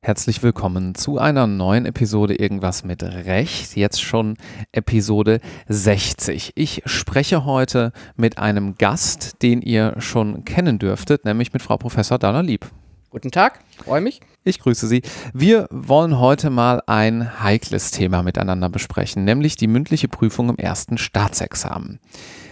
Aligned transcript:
Herzlich 0.00 0.42
willkommen 0.42 0.94
zu 0.94 1.18
einer 1.18 1.46
neuen 1.46 1.86
Episode 1.86 2.34
Irgendwas 2.34 2.84
mit 2.84 3.02
Recht, 3.02 3.76
jetzt 3.76 4.02
schon 4.02 4.36
Episode 4.72 5.40
60. 5.68 6.52
Ich 6.56 6.82
spreche 6.84 7.44
heute 7.44 7.92
mit 8.16 8.38
einem 8.38 8.74
Gast, 8.74 9.42
den 9.42 9.62
ihr 9.62 9.94
schon 9.98 10.44
kennen 10.44 10.78
dürftet, 10.78 11.24
nämlich 11.24 11.52
mit 11.52 11.62
Frau 11.62 11.76
Professor 11.78 12.18
Dana 12.18 12.40
Lieb. 12.40 12.66
Guten 13.10 13.30
Tag, 13.30 13.60
freue 13.78 14.00
mich. 14.00 14.20
Ich 14.46 14.58
grüße 14.58 14.86
Sie. 14.88 15.00
Wir 15.32 15.66
wollen 15.70 16.18
heute 16.20 16.50
mal 16.50 16.82
ein 16.86 17.42
heikles 17.42 17.92
Thema 17.92 18.22
miteinander 18.22 18.68
besprechen, 18.68 19.24
nämlich 19.24 19.56
die 19.56 19.66
mündliche 19.66 20.06
Prüfung 20.06 20.50
im 20.50 20.56
ersten 20.56 20.98
Staatsexamen. 20.98 21.98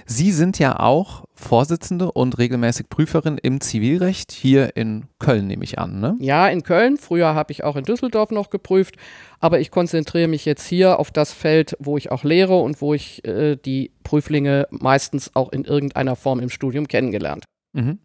Sie 0.06 0.32
sind 0.32 0.58
ja 0.58 0.80
auch 0.80 1.24
Vorsitzende 1.34 2.10
und 2.10 2.38
regelmäßig 2.38 2.88
Prüferin 2.88 3.36
im 3.36 3.60
Zivilrecht 3.60 4.32
hier 4.32 4.74
in 4.74 5.04
Köln, 5.18 5.46
nehme 5.46 5.64
ich 5.64 5.78
an. 5.78 6.00
Ne? 6.00 6.16
Ja, 6.18 6.48
in 6.48 6.62
Köln. 6.62 6.96
Früher 6.96 7.34
habe 7.34 7.52
ich 7.52 7.62
auch 7.62 7.76
in 7.76 7.84
Düsseldorf 7.84 8.30
noch 8.30 8.48
geprüft, 8.48 8.96
aber 9.38 9.60
ich 9.60 9.70
konzentriere 9.70 10.28
mich 10.28 10.46
jetzt 10.46 10.66
hier 10.66 10.98
auf 10.98 11.10
das 11.10 11.32
Feld, 11.32 11.76
wo 11.78 11.98
ich 11.98 12.10
auch 12.10 12.24
lehre 12.24 12.58
und 12.58 12.80
wo 12.80 12.94
ich 12.94 13.22
äh, 13.26 13.56
die 13.56 13.92
Prüflinge 14.02 14.66
meistens 14.70 15.36
auch 15.36 15.52
in 15.52 15.64
irgendeiner 15.64 16.16
Form 16.16 16.40
im 16.40 16.48
Studium 16.48 16.88
kennengelernt. 16.88 17.44
Mhm. 17.74 17.98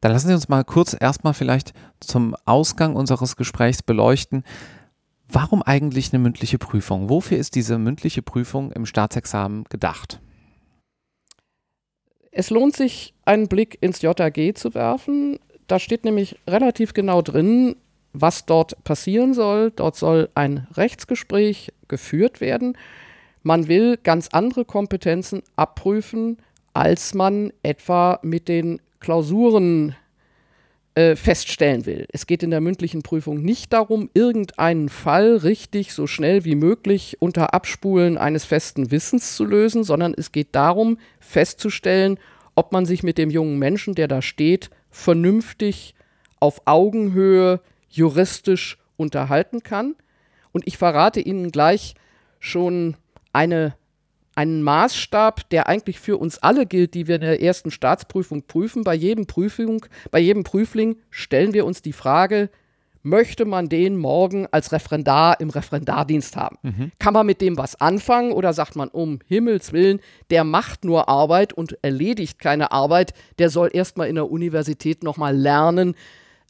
Dann 0.00 0.12
lassen 0.12 0.28
Sie 0.28 0.34
uns 0.34 0.48
mal 0.48 0.64
kurz 0.64 0.96
erstmal 0.98 1.34
vielleicht 1.34 1.72
zum 2.00 2.34
Ausgang 2.46 2.96
unseres 2.96 3.36
Gesprächs 3.36 3.82
beleuchten. 3.82 4.44
Warum 5.28 5.62
eigentlich 5.62 6.12
eine 6.12 6.22
mündliche 6.22 6.58
Prüfung? 6.58 7.08
Wofür 7.08 7.38
ist 7.38 7.54
diese 7.54 7.78
mündliche 7.78 8.22
Prüfung 8.22 8.72
im 8.72 8.86
Staatsexamen 8.86 9.64
gedacht? 9.64 10.20
Es 12.32 12.50
lohnt 12.50 12.74
sich, 12.76 13.14
einen 13.24 13.48
Blick 13.48 13.78
ins 13.80 14.02
JAG 14.02 14.52
zu 14.54 14.74
werfen. 14.74 15.38
Da 15.66 15.78
steht 15.78 16.04
nämlich 16.04 16.36
relativ 16.48 16.94
genau 16.94 17.22
drin, 17.22 17.76
was 18.12 18.46
dort 18.46 18.82
passieren 18.84 19.34
soll. 19.34 19.70
Dort 19.70 19.96
soll 19.96 20.30
ein 20.34 20.66
Rechtsgespräch 20.74 21.72
geführt 21.88 22.40
werden. 22.40 22.76
Man 23.42 23.68
will 23.68 23.98
ganz 24.02 24.28
andere 24.28 24.64
Kompetenzen 24.64 25.42
abprüfen, 25.56 26.38
als 26.72 27.14
man 27.14 27.52
etwa 27.62 28.18
mit 28.22 28.48
den 28.48 28.80
Klausuren 29.00 29.96
äh, 30.94 31.16
feststellen 31.16 31.86
will. 31.86 32.06
Es 32.12 32.26
geht 32.26 32.42
in 32.42 32.50
der 32.50 32.60
mündlichen 32.60 33.02
Prüfung 33.02 33.42
nicht 33.42 33.72
darum, 33.72 34.10
irgendeinen 34.12 34.88
Fall 34.88 35.36
richtig 35.36 35.92
so 35.92 36.06
schnell 36.06 36.44
wie 36.44 36.54
möglich 36.54 37.16
unter 37.20 37.54
Abspulen 37.54 38.18
eines 38.18 38.44
festen 38.44 38.90
Wissens 38.90 39.36
zu 39.36 39.44
lösen, 39.44 39.84
sondern 39.84 40.14
es 40.16 40.32
geht 40.32 40.48
darum, 40.52 40.98
festzustellen, 41.18 42.18
ob 42.54 42.72
man 42.72 42.86
sich 42.86 43.02
mit 43.02 43.18
dem 43.18 43.30
jungen 43.30 43.58
Menschen, 43.58 43.94
der 43.94 44.08
da 44.08 44.20
steht, 44.20 44.70
vernünftig 44.90 45.94
auf 46.40 46.62
Augenhöhe 46.66 47.60
juristisch 47.88 48.78
unterhalten 48.96 49.62
kann. 49.62 49.94
Und 50.52 50.66
ich 50.66 50.76
verrate 50.76 51.20
Ihnen 51.20 51.52
gleich 51.52 51.94
schon 52.40 52.96
eine 53.32 53.74
einen 54.40 54.62
Maßstab, 54.62 55.50
der 55.50 55.66
eigentlich 55.66 56.00
für 56.00 56.16
uns 56.16 56.38
alle 56.38 56.64
gilt, 56.64 56.94
die 56.94 57.06
wir 57.06 57.16
in 57.16 57.20
der 57.20 57.42
ersten 57.42 57.70
Staatsprüfung 57.70 58.44
prüfen. 58.44 58.84
Bei 58.84 58.94
jedem 58.94 59.26
Prüfung, 59.26 59.84
bei 60.10 60.18
jedem 60.18 60.44
Prüfling 60.44 60.96
stellen 61.10 61.52
wir 61.52 61.66
uns 61.66 61.82
die 61.82 61.92
Frage, 61.92 62.48
möchte 63.02 63.44
man 63.44 63.68
den 63.68 63.98
morgen 63.98 64.46
als 64.50 64.72
Referendar 64.72 65.40
im 65.40 65.50
Referendardienst 65.50 66.36
haben? 66.36 66.56
Mhm. 66.62 66.92
Kann 66.98 67.12
man 67.12 67.26
mit 67.26 67.42
dem 67.42 67.58
was 67.58 67.78
anfangen 67.82 68.32
oder 68.32 68.54
sagt 68.54 68.76
man, 68.76 68.88
um 68.88 69.18
Himmels 69.26 69.74
Willen, 69.74 70.00
der 70.30 70.44
macht 70.44 70.86
nur 70.86 71.10
Arbeit 71.10 71.52
und 71.52 71.76
erledigt 71.82 72.38
keine 72.38 72.72
Arbeit, 72.72 73.12
der 73.38 73.50
soll 73.50 73.68
erstmal 73.70 74.08
in 74.08 74.14
der 74.14 74.30
Universität 74.30 75.04
nochmal 75.04 75.36
lernen, 75.36 75.94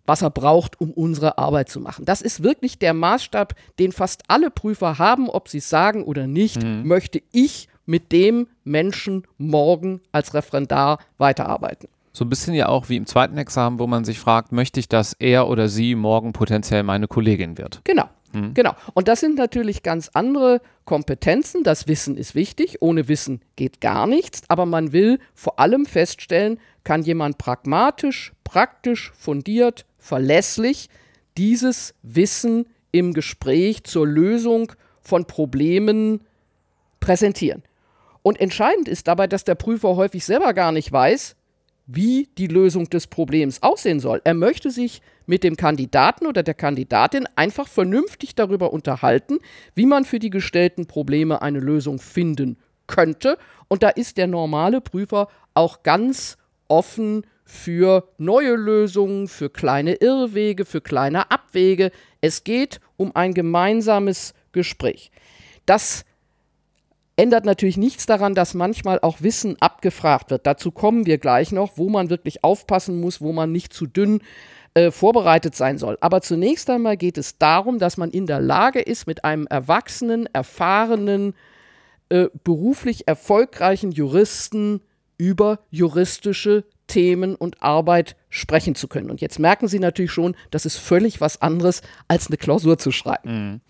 was 0.07 0.23
er 0.23 0.31
braucht, 0.31 0.81
um 0.81 0.93
unsere 0.93 1.39
Arbeit 1.39 1.69
zu 1.69 1.81
machen. 1.81 2.05
Das 2.05 2.23
ist 2.23 2.45
wirklich 2.45 2.79
der 2.79 2.95
Maßstab, 2.95 3.55
den 3.81 3.91
fast 3.91 4.23
alle 4.29 4.51
Prüfer 4.51 4.99
haben, 4.99 5.29
ob 5.29 5.49
sie 5.49 5.59
es 5.59 5.69
sagen 5.69 6.05
oder 6.05 6.29
nicht, 6.29 6.63
mhm. 6.63 6.87
möchte 6.87 7.21
ich 7.33 7.69
mit 7.87 8.13
dem 8.13 8.47
Menschen 8.65 9.25
morgen 9.39 10.01
als 10.13 10.35
Referendar 10.35 10.99
weiterarbeiten. 11.19 11.89
So 12.13 12.25
ein 12.25 12.29
bisschen 12.29 12.55
ja 12.55 12.69
auch 12.69 12.89
wie 12.89 12.97
im 12.97 13.07
zweiten 13.07 13.39
Examen, 13.39 13.79
wo 13.79 13.87
man 13.87 14.05
sich 14.05 14.19
fragt, 14.19 14.53
möchte 14.53 14.81
ich, 14.81 14.89
dass 14.89 15.15
er 15.19 15.49
oder 15.49 15.69
sie 15.69 15.95
morgen 15.95 16.33
potenziell 16.33 16.83
meine 16.83 17.07
Kollegin 17.07 17.57
wird? 17.57 17.81
Genau. 17.85 18.09
Mhm. 18.33 18.55
Genau. 18.55 18.75
Und 18.95 19.09
das 19.09 19.21
sind 19.21 19.37
natürlich 19.37 19.83
ganz 19.83 20.11
andere 20.15 20.61
Kompetenzen. 20.85 21.63
Das 21.63 21.89
Wissen 21.89 22.17
ist 22.17 22.35
wichtig. 22.35 22.79
Ohne 22.81 23.09
Wissen 23.09 23.41
geht 23.57 23.81
gar 23.81 24.07
nichts. 24.07 24.43
Aber 24.49 24.67
man 24.67 24.93
will 24.93 25.19
vor 25.35 25.59
allem 25.61 25.87
feststellen, 25.87 26.59
kann 26.85 27.03
jemand 27.03 27.39
pragmatisch, 27.39 28.33
praktisch, 28.45 29.13
fundiert, 29.17 29.87
verlässlich 29.99 30.89
dieses 31.37 31.95
Wissen 32.03 32.67
im 32.93 33.15
Gespräch 33.15 33.85
zur 33.85 34.07
Lösung 34.07 34.73
von 35.01 35.27
Problemen 35.27 36.23
präsentieren. 36.99 37.63
Und 38.23 38.41
entscheidend 38.41 38.89
ist 38.89 39.09
dabei, 39.09 39.27
dass 39.27 39.45
der 39.45 39.55
Prüfer 39.55 39.97
häufig 39.97 40.25
selber 40.25 40.53
gar 40.55 40.73
nicht 40.73 40.93
weiß, 40.93 41.37
wie 41.87 42.29
die 42.39 42.47
Lösung 42.47 42.89
des 42.89 43.07
Problems 43.07 43.63
aussehen 43.63 44.01
soll. 44.01 44.21
Er 44.25 44.35
möchte 44.35 44.71
sich 44.71 45.03
mit 45.27 45.43
dem 45.43 45.57
Kandidaten 45.57 46.27
oder 46.27 46.43
der 46.43 46.55
Kandidatin 46.55 47.27
einfach 47.37 47.67
vernünftig 47.67 48.35
darüber 48.35 48.73
unterhalten, 48.73 49.39
wie 49.75 49.87
man 49.87 50.05
für 50.05 50.19
die 50.19 50.31
gestellten 50.31 50.87
Probleme 50.87 51.43
eine 51.43 51.59
Lösung 51.59 51.99
finden 51.99 52.59
könnte. 52.87 53.39
Und 53.69 53.83
da 53.83 53.89
ist 53.89 54.19
der 54.19 54.27
normale 54.27 54.81
Prüfer 54.81 55.29
auch 55.55 55.83
ganz 55.83 56.37
offen 56.69 57.27
für 57.45 58.09
neue 58.19 58.55
Lösungen, 58.55 59.27
für 59.27 59.51
kleine 59.51 59.95
Irrwege, 59.95 60.65
für 60.65 60.81
kleine 60.81 61.31
Abwege. 61.33 61.91
Es 62.21 62.45
geht 62.45 62.81
um 62.97 63.15
ein 63.17 63.35
gemeinsames 63.35 64.35
Gespräch. 64.53 65.11
Das 65.67 66.05
ändert 67.21 67.45
natürlich 67.45 67.77
nichts 67.77 68.07
daran, 68.07 68.35
dass 68.35 68.55
manchmal 68.55 68.99
auch 69.01 69.21
Wissen 69.21 69.61
abgefragt 69.61 70.31
wird. 70.31 70.47
Dazu 70.47 70.71
kommen 70.71 71.05
wir 71.05 71.19
gleich 71.19 71.53
noch, 71.53 71.77
wo 71.77 71.91
man 71.91 72.09
wirklich 72.09 72.43
aufpassen 72.43 72.99
muss, 72.99 73.21
wo 73.21 73.33
man 73.33 73.53
nicht 73.53 73.75
zu 73.75 73.87
dünn 73.87 74.23
äh, 74.73 74.91
vorbereitet 74.91 75.55
sein 75.55 75.77
soll. 75.77 75.99
Aber 76.01 76.23
zunächst 76.23 76.71
einmal 76.71 76.97
geht 76.97 77.19
es 77.19 77.37
darum, 77.37 77.79
dass 77.79 77.99
man 77.99 78.11
in 78.11 78.27
der 78.27 78.41
Lage 78.41 78.81
ist, 78.81 79.07
mit 79.07 79.25
einem 79.25 79.47
erwachsenen, 79.49 80.27
erfahrenen, 80.33 81.35
äh, 82.09 82.29
beruflich 82.43 83.07
erfolgreichen 83.07 83.93
Juristen 83.93 84.81
über 85.19 85.59
juristische 85.71 86.65
Themen 86.87 87.35
und 87.35 87.63
Arbeit 87.63 88.17
sprechen 88.31 88.75
zu 88.75 88.89
können. 88.89 89.11
Und 89.11 89.21
jetzt 89.21 89.39
merken 89.39 89.69
Sie 89.69 89.79
natürlich 89.79 90.11
schon, 90.11 90.35
das 90.51 90.65
ist 90.65 90.79
völlig 90.79 91.21
was 91.21 91.43
anderes, 91.43 91.83
als 92.09 92.29
eine 92.29 92.39
Klausur 92.39 92.79
zu 92.79 92.91
schreiben. 92.91 93.31
Mhm. 93.53 93.61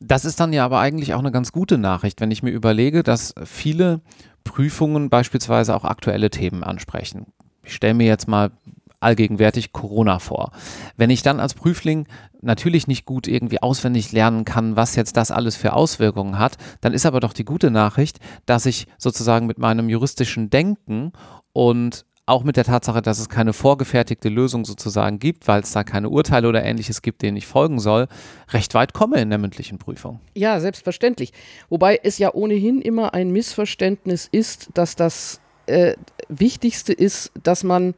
Das 0.00 0.24
ist 0.24 0.40
dann 0.40 0.52
ja 0.52 0.64
aber 0.64 0.80
eigentlich 0.80 1.14
auch 1.14 1.20
eine 1.20 1.32
ganz 1.32 1.52
gute 1.52 1.78
Nachricht, 1.78 2.20
wenn 2.20 2.30
ich 2.30 2.42
mir 2.42 2.50
überlege, 2.50 3.02
dass 3.02 3.34
viele 3.44 4.02
Prüfungen 4.44 5.08
beispielsweise 5.08 5.74
auch 5.74 5.84
aktuelle 5.84 6.30
Themen 6.30 6.62
ansprechen. 6.62 7.26
Ich 7.62 7.74
stelle 7.74 7.94
mir 7.94 8.06
jetzt 8.06 8.28
mal 8.28 8.52
allgegenwärtig 9.00 9.72
Corona 9.72 10.18
vor. 10.18 10.52
Wenn 10.96 11.10
ich 11.10 11.22
dann 11.22 11.40
als 11.40 11.54
Prüfling 11.54 12.06
natürlich 12.40 12.86
nicht 12.86 13.04
gut 13.04 13.26
irgendwie 13.26 13.62
auswendig 13.62 14.12
lernen 14.12 14.44
kann, 14.44 14.76
was 14.76 14.96
jetzt 14.96 15.16
das 15.16 15.30
alles 15.30 15.56
für 15.56 15.72
Auswirkungen 15.72 16.38
hat, 16.38 16.56
dann 16.80 16.92
ist 16.92 17.06
aber 17.06 17.20
doch 17.20 17.32
die 17.32 17.44
gute 17.44 17.70
Nachricht, 17.70 18.20
dass 18.46 18.66
ich 18.66 18.86
sozusagen 18.98 19.46
mit 19.46 19.58
meinem 19.58 19.88
juristischen 19.88 20.50
Denken 20.50 21.12
und 21.52 22.06
auch 22.26 22.42
mit 22.42 22.56
der 22.56 22.64
Tatsache, 22.64 23.02
dass 23.02 23.20
es 23.20 23.28
keine 23.28 23.52
vorgefertigte 23.52 24.28
Lösung 24.28 24.64
sozusagen 24.64 25.20
gibt, 25.20 25.46
weil 25.46 25.62
es 25.62 25.70
da 25.70 25.84
keine 25.84 26.08
Urteile 26.08 26.48
oder 26.48 26.64
ähnliches 26.64 27.00
gibt, 27.00 27.22
denen 27.22 27.36
ich 27.36 27.46
folgen 27.46 27.78
soll, 27.78 28.08
recht 28.50 28.74
weit 28.74 28.92
komme 28.92 29.20
in 29.20 29.30
der 29.30 29.38
mündlichen 29.38 29.78
Prüfung. 29.78 30.18
Ja, 30.34 30.58
selbstverständlich. 30.58 31.32
Wobei 31.68 32.00
es 32.02 32.18
ja 32.18 32.34
ohnehin 32.34 32.82
immer 32.82 33.14
ein 33.14 33.30
Missverständnis 33.30 34.28
ist, 34.30 34.70
dass 34.74 34.96
das 34.96 35.40
äh, 35.66 35.94
Wichtigste 36.28 36.92
ist, 36.92 37.30
dass 37.44 37.62
man 37.62 37.94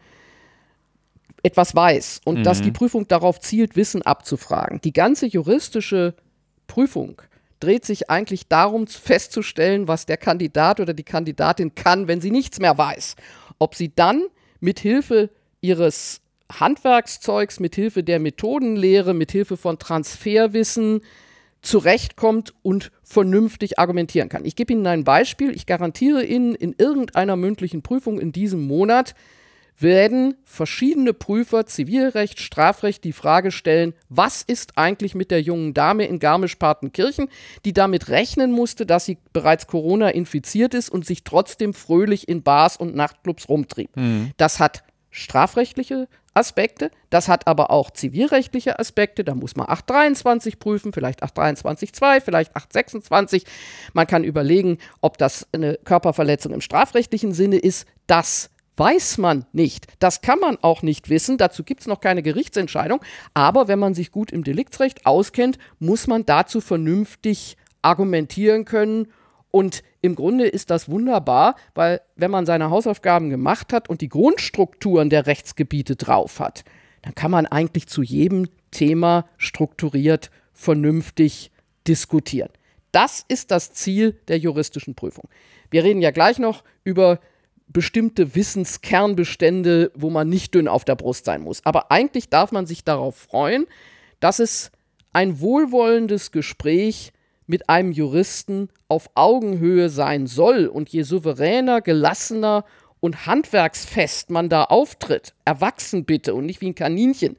etwas 1.43 1.75
weiß 1.75 2.21
und 2.25 2.41
mhm. 2.41 2.43
dass 2.43 2.61
die 2.61 2.73
Prüfung 2.73 3.09
darauf 3.09 3.41
zielt, 3.41 3.77
Wissen 3.77 4.03
abzufragen. 4.03 4.83
Die 4.83 4.93
ganze 4.93 5.27
juristische 5.27 6.15
Prüfung 6.67 7.23
dreht 7.61 7.87
sich 7.87 8.11
eigentlich 8.11 8.47
darum 8.49 8.87
festzustellen, 8.87 9.89
was 9.89 10.05
der 10.05 10.19
Kandidat 10.19 10.81
oder 10.81 10.93
die 10.93 11.05
Kandidatin 11.05 11.75
kann, 11.75 12.09
wenn 12.09 12.21
sie 12.21 12.31
nichts 12.31 12.61
mehr 12.61 12.77
weiß 12.77 13.17
ob 13.59 13.75
sie 13.75 13.95
dann 13.95 14.25
mit 14.61 14.81
Hilfe 14.81 15.31
ihres 15.61 16.21
Handwerkszeugs, 16.51 17.61
mit 17.61 17.75
Hilfe 17.75 18.03
der 18.03 18.19
Methodenlehre, 18.21 19.15
mit 19.15 19.33
Hilfe 19.33 19.57
von 19.57 19.79
Transferwissen 19.79 21.03
zurechtkommt 21.61 22.55
und 22.63 22.93
vernünftig 23.03 23.79
argumentieren 23.79 24.29
kann. 24.29 24.45
Ich 24.45 24.57
gebe 24.57 24.73
Ihnen 24.73 24.87
ein 24.87 25.05
Beispiel. 25.05 25.51
Ich 25.51 25.67
garantiere 25.67 26.25
Ihnen, 26.25 26.55
in 26.55 26.75
irgendeiner 26.79 27.37
mündlichen 27.37 27.83
Prüfung 27.83 28.19
in 28.19 28.33
diesem 28.33 28.67
Monat 28.67 29.15
werden 29.81 30.37
verschiedene 30.45 31.13
Prüfer, 31.13 31.67
Zivilrecht, 31.67 32.41
Strafrecht, 32.41 33.05
die 33.05 33.13
Frage 33.13 33.51
stellen, 33.51 33.95
was 34.09 34.43
ist 34.43 34.77
eigentlich 34.77 35.15
mit 35.15 35.31
der 35.31 35.41
jungen 35.41 35.75
Dame 35.75 36.07
in 36.07 36.19
Garmisch-Partenkirchen, 36.19 37.29
die 37.65 37.73
damit 37.73 38.09
rechnen 38.09 38.53
musste, 38.53 38.87
dass 38.87 39.05
sie 39.05 39.19
bereits 39.33 39.67
Corona 39.67 40.09
infiziert 40.11 40.75
ist 40.75 40.89
und 40.89 41.07
sich 41.07 41.25
trotzdem 41.25 41.75
fröhlich 41.75 42.29
in 42.29 42.43
Bars 42.43 42.77
und 42.77 42.95
Nachtclubs 42.95 43.49
rumtrieb. 43.49 43.97
Mhm. 43.97 44.33
Das 44.37 44.59
hat 44.59 44.83
strafrechtliche 45.11 46.09
Aspekte, 46.35 46.91
das 47.11 47.29
hat 47.29 47.47
aber 47.47 47.71
auch 47.71 47.91
zivilrechtliche 47.91 48.79
Aspekte, 48.79 49.25
da 49.25 49.35
muss 49.35 49.57
man 49.57 49.69
823 49.69 50.59
prüfen, 50.59 50.93
vielleicht 50.93 51.23
823.2, 51.25 52.21
vielleicht 52.21 52.55
826. 52.55 53.45
Man 53.93 54.07
kann 54.07 54.23
überlegen, 54.23 54.79
ob 55.01 55.19
das 55.19 55.49
eine 55.53 55.79
Körperverletzung 55.85 56.53
im 56.53 56.61
strafrechtlichen 56.61 57.33
Sinne 57.33 57.57
ist. 57.57 57.87
Das 58.07 58.51
weiß 58.79 59.19
man 59.19 59.45
nicht. 59.53 59.87
Das 59.99 60.21
kann 60.21 60.39
man 60.39 60.57
auch 60.63 60.83
nicht 60.83 61.09
wissen. 61.11 61.39
Dazu 61.39 61.65
gibt 61.65 61.83
es 61.83 61.87
noch 61.87 62.01
keine 62.01 62.23
Gerichtsentscheidung. 62.23 63.01
Aber 63.35 63.69
wenn 63.69 63.79
man 63.79 63.95
sich 63.95 64.11
gut 64.11 64.31
im 64.31 64.45
Deliktsrecht 64.45 65.07
auskennt, 65.07 65.59
muss 65.79 66.07
man 66.07 66.25
dazu 66.25 66.61
vernünftig 66.61 67.57
argumentieren 67.83 68.65
können. 68.65 69.09
Und 69.51 69.83
im 70.03 70.15
Grunde 70.15 70.47
ist 70.47 70.71
das 70.71 70.89
wunderbar, 70.89 71.57
weil 71.75 72.01
wenn 72.17 72.31
man 72.31 72.47
seine 72.47 72.71
Hausaufgaben 72.71 73.31
gemacht 73.31 73.73
hat 73.73 73.89
und 73.89 74.01
die 74.01 74.09
Grundstrukturen 74.09 75.11
der 75.11 75.27
Rechtsgebiete 75.27 75.97
drauf 75.97 76.39
hat, 76.41 76.65
dann 77.03 77.15
kann 77.15 77.31
man 77.31 77.47
eigentlich 77.47 77.87
zu 77.87 78.03
jedem 78.03 78.49
Thema 78.71 79.27
strukturiert, 79.39 80.31
vernünftig 80.53 81.51
diskutieren. 81.87 82.51
Das 82.93 83.25
ist 83.29 83.51
das 83.51 83.73
Ziel 83.73 84.19
der 84.29 84.39
juristischen 84.39 84.95
Prüfung. 84.95 85.29
Wir 85.71 85.85
reden 85.85 86.03
ja 86.03 86.11
gleich 86.11 86.39
noch 86.39 86.65
über 86.85 87.21
bestimmte 87.69 88.35
Wissenskernbestände, 88.35 89.93
wo 89.95 90.11
man 90.11 90.29
nicht 90.29 90.55
dünn 90.55 90.69
auf 90.69 90.85
der 90.85 90.97
Brust 90.97 91.25
sein 91.25 91.43
muss. 91.43 91.65
Aber 91.65 91.91
eigentlich 91.91 92.29
darf 92.29 92.53
man 92.53 92.67
sich 92.67 92.85
darauf 92.85 93.17
freuen, 93.17 93.67
dass 94.21 94.39
es 94.39 94.71
ein 95.13 95.41
wohlwollendes 95.41 96.33
Gespräch 96.33 97.13
mit 97.47 97.69
einem 97.69 97.93
Juristen 97.93 98.69
auf 98.89 99.11
Augenhöhe 99.15 99.89
sein 99.89 100.27
soll. 100.27 100.67
Und 100.67 100.91
je 100.91 101.03
souveräner, 101.03 101.81
gelassener 101.81 102.65
und 103.01 103.27
handwerksfest 103.27 104.31
man 104.31 104.49
da 104.49 104.65
auftritt, 104.65 105.35
erwachsen 105.45 106.05
bitte 106.05 106.35
und 106.35 106.47
nicht 106.47 106.61
wie 106.61 106.69
ein 106.69 106.75
Kaninchen, 106.75 107.37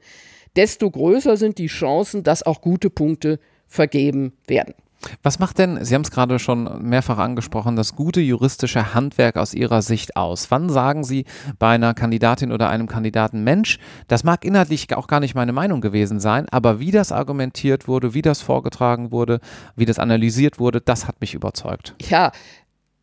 desto 0.56 0.90
größer 0.90 1.36
sind 1.36 1.58
die 1.58 1.66
Chancen, 1.66 2.22
dass 2.22 2.42
auch 2.42 2.60
gute 2.60 2.90
Punkte 2.90 3.38
vergeben 3.66 4.32
werden. 4.46 4.74
Was 5.22 5.38
macht 5.38 5.58
denn, 5.58 5.84
Sie 5.84 5.94
haben 5.94 6.02
es 6.02 6.10
gerade 6.10 6.38
schon 6.38 6.82
mehrfach 6.82 7.18
angesprochen, 7.18 7.76
das 7.76 7.96
gute 7.96 8.20
juristische 8.20 8.94
Handwerk 8.94 9.36
aus 9.36 9.54
Ihrer 9.54 9.82
Sicht 9.82 10.16
aus? 10.16 10.50
Wann 10.50 10.68
sagen 10.68 11.04
Sie 11.04 11.24
bei 11.58 11.68
einer 11.74 11.94
Kandidatin 11.94 12.52
oder 12.52 12.68
einem 12.68 12.86
Kandidaten, 12.86 13.42
Mensch, 13.42 13.78
das 14.08 14.24
mag 14.24 14.44
inhaltlich 14.44 14.94
auch 14.94 15.06
gar 15.06 15.20
nicht 15.20 15.34
meine 15.34 15.52
Meinung 15.52 15.80
gewesen 15.80 16.20
sein, 16.20 16.46
aber 16.50 16.80
wie 16.80 16.90
das 16.90 17.12
argumentiert 17.12 17.88
wurde, 17.88 18.14
wie 18.14 18.22
das 18.22 18.42
vorgetragen 18.42 19.10
wurde, 19.10 19.40
wie 19.76 19.86
das 19.86 19.98
analysiert 19.98 20.58
wurde, 20.58 20.80
das 20.80 21.06
hat 21.06 21.20
mich 21.20 21.34
überzeugt. 21.34 21.94
Ja, 22.02 22.32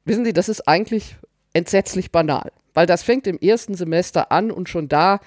wissen 0.06 0.26
Sie, 0.26 0.34
das 0.34 0.50
ist 0.50 0.68
eigentlich 0.68 1.18
entsetzlich 1.54 2.12
banal, 2.12 2.52
weil 2.74 2.86
das 2.86 3.04
fängt 3.04 3.26
im 3.28 3.40
ersten 3.40 3.76
Semester 3.76 4.32
an 4.32 4.52
und 4.52 4.70
schon 4.70 4.88
da 4.88 5.20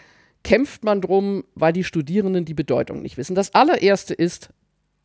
kämpft 0.43 0.85
man 0.85 1.01
drum, 1.01 1.45
weil 1.55 1.73
die 1.73 1.85
Studierenden 1.85 2.45
die 2.45 2.55
Bedeutung 2.55 3.03
nicht 3.03 3.17
wissen. 3.17 3.35
Das 3.35 3.55
allererste 3.55 4.15
ist, 4.15 4.51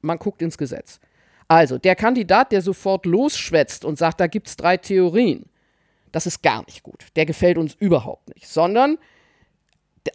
man 0.01 0.19
guckt 0.19 0.41
ins 0.41 0.57
Gesetz. 0.57 0.99
Also, 1.47 1.77
der 1.77 1.95
Kandidat, 1.95 2.51
der 2.51 2.61
sofort 2.61 3.05
losschwätzt 3.05 3.85
und 3.85 3.97
sagt, 3.97 4.19
da 4.19 4.27
gibt 4.27 4.47
es 4.47 4.57
drei 4.57 4.77
Theorien, 4.77 5.45
das 6.11 6.25
ist 6.25 6.41
gar 6.41 6.63
nicht 6.65 6.81
gut. 6.81 7.05
Der 7.15 7.25
gefällt 7.25 7.57
uns 7.57 7.75
überhaupt 7.75 8.33
nicht. 8.33 8.47
Sondern 8.47 8.97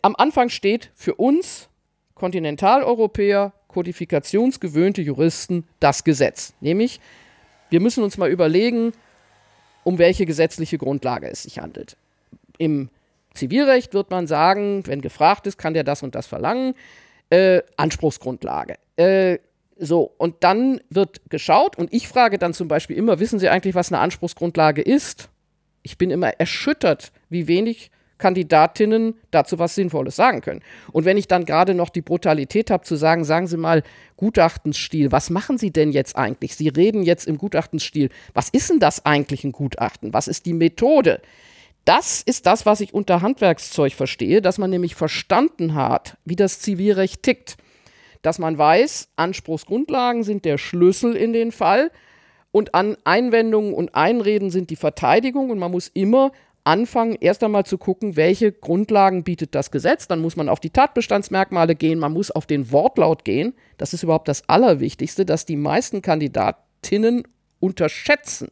am 0.03 0.17
Anfang 0.17 0.49
steht 0.49 0.91
für 0.95 1.15
uns 1.15 1.69
Kontinentaleuropäer, 2.15 3.53
kodifikationsgewöhnte 3.69 5.03
Juristen 5.03 5.67
das 5.79 6.05
Gesetz. 6.05 6.55
Nämlich, 6.61 7.01
wir 7.71 7.81
müssen 7.81 8.03
uns 8.03 8.19
mal 8.19 8.31
überlegen, 8.31 8.93
um 9.85 9.99
welche 9.99 10.27
gesetzliche 10.27 10.79
Grundlage 10.79 11.29
es 11.29 11.45
sich 11.45 11.59
handelt. 11.59 11.97
Im 12.59 12.91
Zivilrecht 13.35 13.95
wird 13.95 14.11
man 14.11 14.27
sagen, 14.27 14.87
wenn 14.87 15.01
gefragt 15.01 15.47
ist, 15.47 15.57
kann 15.57 15.75
der 15.75 15.85
das 15.85 16.03
und 16.03 16.15
das 16.15 16.27
verlangen. 16.27 16.75
Äh, 17.31 17.63
Anspruchsgrundlage. 17.77 18.75
Äh, 18.97 19.39
so, 19.83 20.13
und 20.19 20.37
dann 20.41 20.81
wird 20.91 21.23
geschaut 21.31 21.79
und 21.79 21.93
ich 21.93 22.07
frage 22.07 22.39
dann 22.39 22.53
zum 22.53 22.69
Beispiel 22.69 22.97
immer, 22.97 23.19
wissen 23.19 23.39
Sie 23.39 23.49
eigentlich, 23.49 23.75
was 23.75 23.91
eine 23.91 24.01
Anspruchsgrundlage 24.01 24.83
ist? 24.83 25.31
Ich 25.83 25.97
bin 25.97 26.11
immer 26.11 26.29
erschüttert, 26.39 27.13
wie 27.31 27.49
wenig 27.49 27.91
Kandidatinnen 28.19 29.15
dazu 29.31 29.59
was 29.59 29.75
Sinnvolles 29.75 30.15
sagen 30.15 30.43
können. 30.43 30.61
Und 30.93 31.07
wenn 31.07 31.17
ich 31.17 31.27
dann 31.27 31.47
gerade 31.47 31.73
noch 31.73 31.89
die 31.89 32.03
Brutalität 32.03 32.71
habe 32.71 32.85
zu 32.85 32.95
sagen, 32.97 33.25
sagen 33.25 33.47
Sie 33.47 33.57
mal 33.57 33.83
Gutachtenstil, 34.19 35.11
was 35.11 35.31
machen 35.31 35.57
Sie 35.57 35.71
denn 35.71 35.93
jetzt 35.93 36.15
eigentlich? 36.15 36.55
Sie 36.55 36.69
reden 36.69 37.03
jetzt 37.03 37.27
im 37.27 37.39
Gutachtenstil. 37.39 38.11
Was 38.35 38.51
ist 38.51 38.69
denn 38.69 38.81
das 38.81 39.07
eigentlich 39.07 39.45
ein 39.45 39.53
Gutachten? 39.53 40.13
Was 40.13 40.29
ist 40.29 40.45
die 40.45 40.53
Methode? 40.53 41.23
Das 41.87 42.21
ist 42.21 42.45
das, 42.45 42.67
was 42.67 42.83
ich 42.83 42.93
unter 42.93 43.23
Handwerkszeug 43.23 43.95
verstehe, 43.95 44.43
dass 44.43 44.59
man 44.59 44.69
nämlich 44.69 44.95
verstanden 44.95 45.75
hat, 45.75 46.19
wie 46.27 46.37
das 46.37 46.61
Zivilrecht 46.61 47.23
tickt 47.23 47.57
dass 48.23 48.39
man 48.39 48.59
weiß, 48.59 49.09
Anspruchsgrundlagen 49.17 50.23
sind 50.23 50.45
der 50.45 50.59
Schlüssel 50.59 51.17
in 51.17 51.33
den 51.33 51.53
Fall 51.53 51.91
und 52.53 52.75
an 52.75 52.97
Einwendungen 53.05 53.75
und 53.75 53.95
Einreden 53.95 54.51
sind 54.51 54.71
die 54.71 54.77
Verteidigung 54.77 55.51
und 55.51 55.59
man 55.59 55.71
muss 55.71 55.89
immer 55.89 56.33
anfangen, 56.65 57.17
erst 57.21 57.43
einmal 57.43 57.65
zu 57.65 57.79
gucken, 57.79 58.17
welche 58.17 58.53
Grundlagen 58.53 59.25
bietet 59.25 59.55
das 59.55 59.71
Gesetz. 59.71 60.09
Dann 60.09 60.21
muss 60.21 60.37
man 60.37 60.49
auf 60.49 60.61
die 60.61 60.71
Tatbestandsmerkmale 60.71 61.75
gehen, 61.75 61.99
man 61.99 62.13
muss 62.13 62.31
auf 62.31 62.47
den 62.47 62.71
Wortlaut 62.71 63.25
gehen. 63.25 63.55
Das 63.79 63.95
ist 63.95 64.03
überhaupt 64.03 64.29
das 64.29 64.49
Allerwichtigste, 64.49 65.25
dass 65.25 65.47
die 65.47 65.57
meisten 65.57 66.03
Kandidatinnen 66.03 67.25
unterschätzen, 67.61 68.51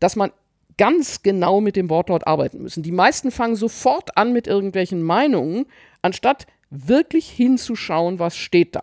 dass 0.00 0.16
man 0.16 0.32
ganz 0.78 1.22
genau 1.22 1.60
mit 1.60 1.76
dem 1.76 1.90
Wortlaut 1.90 2.26
arbeiten 2.26 2.62
müssen. 2.62 2.82
Die 2.82 2.92
meisten 2.92 3.30
fangen 3.30 3.56
sofort 3.56 4.16
an 4.16 4.32
mit 4.32 4.46
irgendwelchen 4.46 5.02
Meinungen, 5.02 5.66
anstatt 6.00 6.46
wirklich 6.72 7.28
hinzuschauen, 7.28 8.18
was 8.18 8.36
steht 8.36 8.74
da. 8.74 8.82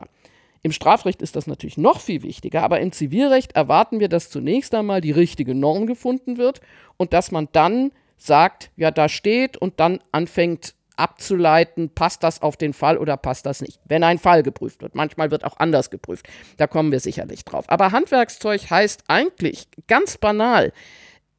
Im 0.62 0.72
Strafrecht 0.72 1.22
ist 1.22 1.36
das 1.36 1.48
natürlich 1.48 1.78
noch 1.78 2.00
viel 2.00 2.22
wichtiger, 2.22 2.64
aber 2.64 2.80
im 2.82 2.92
Zivilrecht 2.92 3.54
erwarten 3.54 4.00
wir, 4.00 4.10
dass 4.10 4.30
zunächst 4.30 4.76
einmal 4.76 5.02
die 5.02 5.12
richtige 5.12 5.56
Norm 5.56 5.88
gefunden 5.88 6.38
wird 6.38 6.62
und 6.98 7.14
dass 7.14 7.32
man 7.32 7.48
dann 7.52 7.92
sagt, 8.18 8.70
ja, 8.76 8.92
da 8.92 9.08
steht 9.10 9.58
und 9.58 9.80
dann 9.80 10.02
anfängt 10.12 10.76
abzuleiten, 10.98 11.90
passt 11.90 12.24
das 12.24 12.42
auf 12.42 12.58
den 12.58 12.74
Fall 12.74 12.98
oder 12.98 13.16
passt 13.16 13.46
das 13.46 13.62
nicht. 13.62 13.80
Wenn 13.86 14.04
ein 14.04 14.20
Fall 14.20 14.44
geprüft 14.44 14.82
wird. 14.82 14.96
Manchmal 14.96 15.32
wird 15.32 15.46
auch 15.46 15.58
anders 15.58 15.90
geprüft. 15.90 16.28
Da 16.58 16.68
kommen 16.68 16.92
wir 16.92 17.00
sicherlich 17.00 17.46
drauf. 17.46 17.64
Aber 17.70 17.94
Handwerkszeug 17.94 18.70
heißt 18.70 19.06
eigentlich 19.08 19.70
ganz 19.88 20.18
banal, 20.18 20.74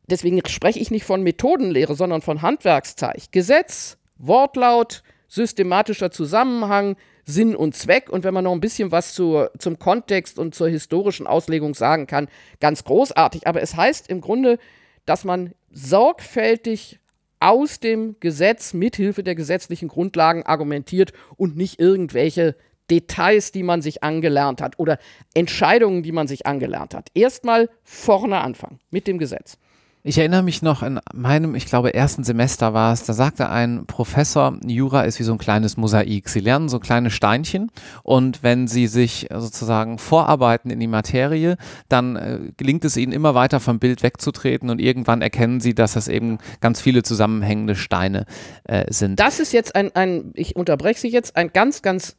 deswegen 0.06 0.40
spreche 0.48 0.78
ich 0.78 0.90
nicht 0.90 1.04
von 1.04 1.22
Methodenlehre, 1.22 1.94
sondern 1.94 2.22
von 2.22 2.40
Handwerkszeug. 2.40 3.30
Gesetz, 3.32 3.98
Wortlaut, 4.16 5.02
systematischer 5.30 6.10
Zusammenhang, 6.10 6.96
Sinn 7.24 7.56
und 7.56 7.74
Zweck. 7.74 8.10
Und 8.10 8.24
wenn 8.24 8.34
man 8.34 8.44
noch 8.44 8.52
ein 8.52 8.60
bisschen 8.60 8.92
was 8.92 9.14
zu, 9.14 9.46
zum 9.58 9.78
Kontext 9.78 10.38
und 10.38 10.54
zur 10.54 10.68
historischen 10.68 11.26
Auslegung 11.26 11.74
sagen 11.74 12.06
kann, 12.06 12.28
ganz 12.60 12.84
großartig. 12.84 13.46
Aber 13.46 13.62
es 13.62 13.76
heißt 13.76 14.10
im 14.10 14.20
Grunde, 14.20 14.58
dass 15.06 15.24
man 15.24 15.54
sorgfältig 15.70 16.98
aus 17.38 17.80
dem 17.80 18.16
Gesetz 18.20 18.74
mithilfe 18.74 19.22
der 19.22 19.34
gesetzlichen 19.34 19.88
Grundlagen 19.88 20.42
argumentiert 20.42 21.12
und 21.36 21.56
nicht 21.56 21.80
irgendwelche 21.80 22.54
Details, 22.90 23.52
die 23.52 23.62
man 23.62 23.82
sich 23.82 24.02
angelernt 24.02 24.60
hat 24.60 24.78
oder 24.78 24.98
Entscheidungen, 25.32 26.02
die 26.02 26.12
man 26.12 26.26
sich 26.26 26.44
angelernt 26.44 26.92
hat. 26.92 27.08
Erstmal 27.14 27.70
vorne 27.84 28.40
anfangen 28.40 28.80
mit 28.90 29.06
dem 29.06 29.18
Gesetz. 29.18 29.58
Ich 30.02 30.16
erinnere 30.16 30.42
mich 30.42 30.62
noch 30.62 30.82
in 30.82 30.98
meinem, 31.12 31.54
ich 31.54 31.66
glaube, 31.66 31.92
ersten 31.92 32.24
Semester 32.24 32.72
war 32.72 32.94
es, 32.94 33.04
da 33.04 33.12
sagte 33.12 33.50
ein 33.50 33.84
Professor, 33.86 34.58
Jura 34.64 35.02
ist 35.02 35.18
wie 35.18 35.24
so 35.24 35.32
ein 35.32 35.38
kleines 35.38 35.76
Mosaik. 35.76 36.30
Sie 36.30 36.40
lernen 36.40 36.70
so 36.70 36.78
kleine 36.78 37.10
Steinchen 37.10 37.70
und 38.02 38.42
wenn 38.42 38.66
sie 38.66 38.86
sich 38.86 39.28
sozusagen 39.30 39.98
vorarbeiten 39.98 40.70
in 40.70 40.80
die 40.80 40.86
Materie, 40.86 41.58
dann 41.90 42.16
äh, 42.16 42.38
gelingt 42.56 42.86
es 42.86 42.96
ihnen 42.96 43.12
immer 43.12 43.34
weiter 43.34 43.60
vom 43.60 43.78
Bild 43.78 44.02
wegzutreten 44.02 44.70
und 44.70 44.80
irgendwann 44.80 45.20
erkennen 45.20 45.60
sie, 45.60 45.74
dass 45.74 45.92
das 45.92 46.08
eben 46.08 46.38
ganz 46.62 46.80
viele 46.80 47.02
zusammenhängende 47.02 47.76
Steine 47.76 48.24
äh, 48.64 48.90
sind. 48.90 49.20
Das 49.20 49.38
ist 49.38 49.52
jetzt 49.52 49.74
ein, 49.74 49.94
ein, 49.94 50.32
ich 50.34 50.56
unterbreche 50.56 51.00
Sie 51.00 51.08
jetzt, 51.08 51.36
ein 51.36 51.52
ganz, 51.52 51.82
ganz 51.82 52.16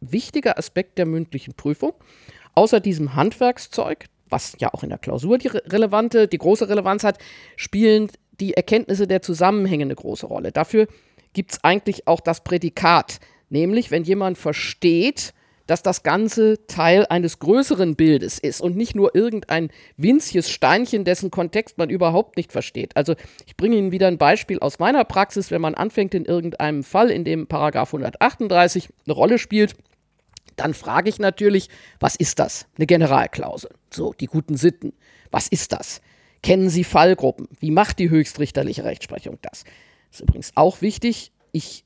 wichtiger 0.00 0.58
Aspekt 0.58 0.98
der 0.98 1.06
mündlichen 1.06 1.54
Prüfung. 1.54 1.92
Außer 2.54 2.80
diesem 2.80 3.14
Handwerkszeug, 3.14 4.06
was 4.32 4.56
ja 4.58 4.72
auch 4.72 4.82
in 4.82 4.88
der 4.88 4.98
Klausur 4.98 5.38
die 5.38 5.48
relevante, 5.48 6.26
die 6.26 6.38
große 6.38 6.68
Relevanz 6.68 7.04
hat, 7.04 7.18
spielen 7.56 8.08
die 8.40 8.54
Erkenntnisse 8.54 9.06
der 9.06 9.22
Zusammenhänge 9.22 9.84
eine 9.84 9.94
große 9.94 10.26
Rolle. 10.26 10.50
Dafür 10.50 10.88
gibt 11.32 11.52
es 11.52 11.64
eigentlich 11.64 12.08
auch 12.08 12.20
das 12.20 12.42
Prädikat, 12.42 13.18
nämlich 13.50 13.90
wenn 13.90 14.04
jemand 14.04 14.38
versteht, 14.38 15.34
dass 15.66 15.82
das 15.82 16.02
Ganze 16.02 16.66
Teil 16.66 17.06
eines 17.08 17.38
größeren 17.38 17.94
Bildes 17.94 18.38
ist 18.38 18.60
und 18.60 18.76
nicht 18.76 18.94
nur 18.94 19.14
irgendein 19.14 19.70
winziges 19.96 20.50
Steinchen, 20.50 21.04
dessen 21.04 21.30
Kontext 21.30 21.78
man 21.78 21.88
überhaupt 21.88 22.36
nicht 22.36 22.52
versteht. 22.52 22.96
Also 22.96 23.14
ich 23.46 23.56
bringe 23.56 23.76
Ihnen 23.76 23.92
wieder 23.92 24.08
ein 24.08 24.18
Beispiel 24.18 24.58
aus 24.58 24.78
meiner 24.78 25.04
Praxis, 25.04 25.50
wenn 25.50 25.60
man 25.60 25.74
anfängt 25.74 26.14
in 26.14 26.24
irgendeinem 26.24 26.82
Fall, 26.82 27.10
in 27.10 27.24
dem 27.24 27.46
Paragraph 27.46 27.94
138 27.94 28.88
eine 29.06 29.14
Rolle 29.14 29.38
spielt, 29.38 29.76
dann 30.56 30.74
frage 30.74 31.08
ich 31.08 31.18
natürlich, 31.18 31.68
was 32.00 32.16
ist 32.16 32.38
das? 32.38 32.66
Eine 32.76 32.86
Generalklausel. 32.86 33.70
So, 33.90 34.12
die 34.12 34.26
guten 34.26 34.56
Sitten. 34.56 34.92
Was 35.30 35.48
ist 35.48 35.72
das? 35.72 36.00
Kennen 36.42 36.70
Sie 36.70 36.84
Fallgruppen? 36.84 37.48
Wie 37.60 37.70
macht 37.70 37.98
die 37.98 38.10
höchstrichterliche 38.10 38.84
Rechtsprechung 38.84 39.38
das? 39.42 39.64
Das 40.10 40.20
ist 40.20 40.20
übrigens 40.20 40.52
auch 40.56 40.82
wichtig. 40.82 41.32
Ich 41.52 41.84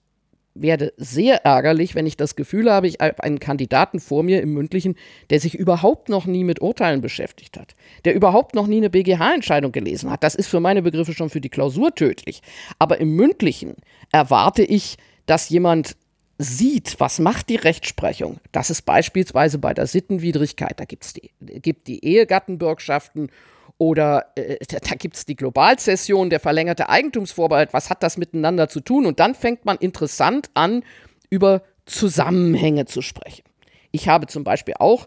werde 0.60 0.92
sehr 0.96 1.44
ärgerlich, 1.44 1.94
wenn 1.94 2.06
ich 2.06 2.16
das 2.16 2.36
Gefühl 2.36 2.70
habe, 2.70 2.86
ich 2.86 2.96
habe 3.00 3.22
einen 3.22 3.38
Kandidaten 3.38 4.00
vor 4.00 4.22
mir 4.22 4.40
im 4.40 4.52
mündlichen, 4.52 4.96
der 5.30 5.40
sich 5.40 5.54
überhaupt 5.54 6.08
noch 6.08 6.26
nie 6.26 6.44
mit 6.44 6.60
Urteilen 6.60 7.00
beschäftigt 7.00 7.58
hat, 7.58 7.76
der 8.04 8.14
überhaupt 8.14 8.54
noch 8.54 8.66
nie 8.66 8.78
eine 8.78 8.90
BGH-Entscheidung 8.90 9.72
gelesen 9.72 10.10
hat. 10.10 10.24
Das 10.24 10.34
ist 10.34 10.48
für 10.48 10.60
meine 10.60 10.82
Begriffe 10.82 11.12
schon 11.12 11.30
für 11.30 11.40
die 11.40 11.50
Klausur 11.50 11.94
tödlich. 11.94 12.40
Aber 12.78 12.98
im 12.98 13.14
mündlichen 13.14 13.74
erwarte 14.12 14.62
ich, 14.62 14.96
dass 15.26 15.48
jemand 15.48 15.96
sieht, 16.38 16.96
was 16.98 17.18
macht 17.18 17.48
die 17.48 17.56
Rechtsprechung. 17.56 18.38
Das 18.52 18.70
ist 18.70 18.82
beispielsweise 18.82 19.58
bei 19.58 19.74
der 19.74 19.86
Sittenwidrigkeit, 19.86 20.78
da 20.78 20.84
gibt's 20.84 21.14
die, 21.14 21.30
gibt 21.40 21.86
die 21.86 22.04
Ehegattenbürgschaften 22.04 23.30
oder 23.78 24.32
äh, 24.36 24.56
da 24.68 24.94
gibt 24.96 25.16
es 25.16 25.26
die 25.26 25.36
Globalzession, 25.36 26.30
der 26.30 26.40
verlängerte 26.40 26.88
Eigentumsvorbehalt. 26.88 27.72
Was 27.72 27.90
hat 27.90 28.02
das 28.02 28.16
miteinander 28.16 28.68
zu 28.68 28.80
tun? 28.80 29.06
Und 29.06 29.20
dann 29.20 29.34
fängt 29.34 29.64
man 29.64 29.76
interessant 29.76 30.50
an, 30.54 30.82
über 31.30 31.62
Zusammenhänge 31.84 32.86
zu 32.86 33.02
sprechen. 33.02 33.44
Ich 33.90 34.08
habe 34.08 34.26
zum 34.26 34.44
Beispiel 34.44 34.74
auch 34.78 35.06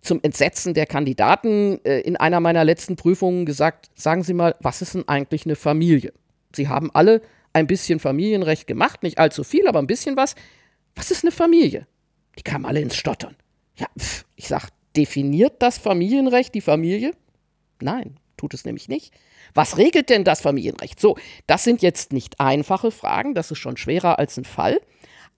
zum 0.00 0.20
Entsetzen 0.22 0.74
der 0.74 0.86
Kandidaten 0.86 1.80
äh, 1.84 2.00
in 2.00 2.16
einer 2.16 2.40
meiner 2.40 2.64
letzten 2.64 2.96
Prüfungen 2.96 3.46
gesagt, 3.46 3.90
sagen 3.94 4.22
Sie 4.22 4.34
mal, 4.34 4.56
was 4.60 4.82
ist 4.82 4.94
denn 4.94 5.08
eigentlich 5.08 5.46
eine 5.46 5.56
Familie? 5.56 6.12
Sie 6.54 6.68
haben 6.68 6.90
alle 6.92 7.22
ein 7.52 7.66
bisschen 7.66 8.00
Familienrecht 8.00 8.66
gemacht, 8.66 9.02
nicht 9.02 9.18
allzu 9.18 9.44
viel, 9.44 9.68
aber 9.68 9.78
ein 9.78 9.86
bisschen 9.86 10.16
was. 10.16 10.34
Was 10.94 11.10
ist 11.10 11.24
eine 11.24 11.32
Familie? 11.32 11.86
Die 12.38 12.42
kamen 12.42 12.66
alle 12.66 12.80
ins 12.80 12.96
Stottern. 12.96 13.36
Ja, 13.76 13.86
pf, 13.98 14.24
ich 14.36 14.48
sag, 14.48 14.68
definiert 14.96 15.60
das 15.60 15.78
Familienrecht 15.78 16.54
die 16.54 16.60
Familie? 16.60 17.12
Nein, 17.80 18.18
tut 18.36 18.54
es 18.54 18.64
nämlich 18.64 18.88
nicht. 18.88 19.12
Was 19.54 19.78
regelt 19.78 20.08
denn 20.08 20.24
das 20.24 20.40
Familienrecht? 20.40 21.00
So, 21.00 21.16
das 21.46 21.64
sind 21.64 21.82
jetzt 21.82 22.12
nicht 22.12 22.40
einfache 22.40 22.90
Fragen, 22.90 23.34
das 23.34 23.50
ist 23.50 23.58
schon 23.58 23.76
schwerer 23.76 24.18
als 24.18 24.36
ein 24.36 24.44
Fall. 24.44 24.80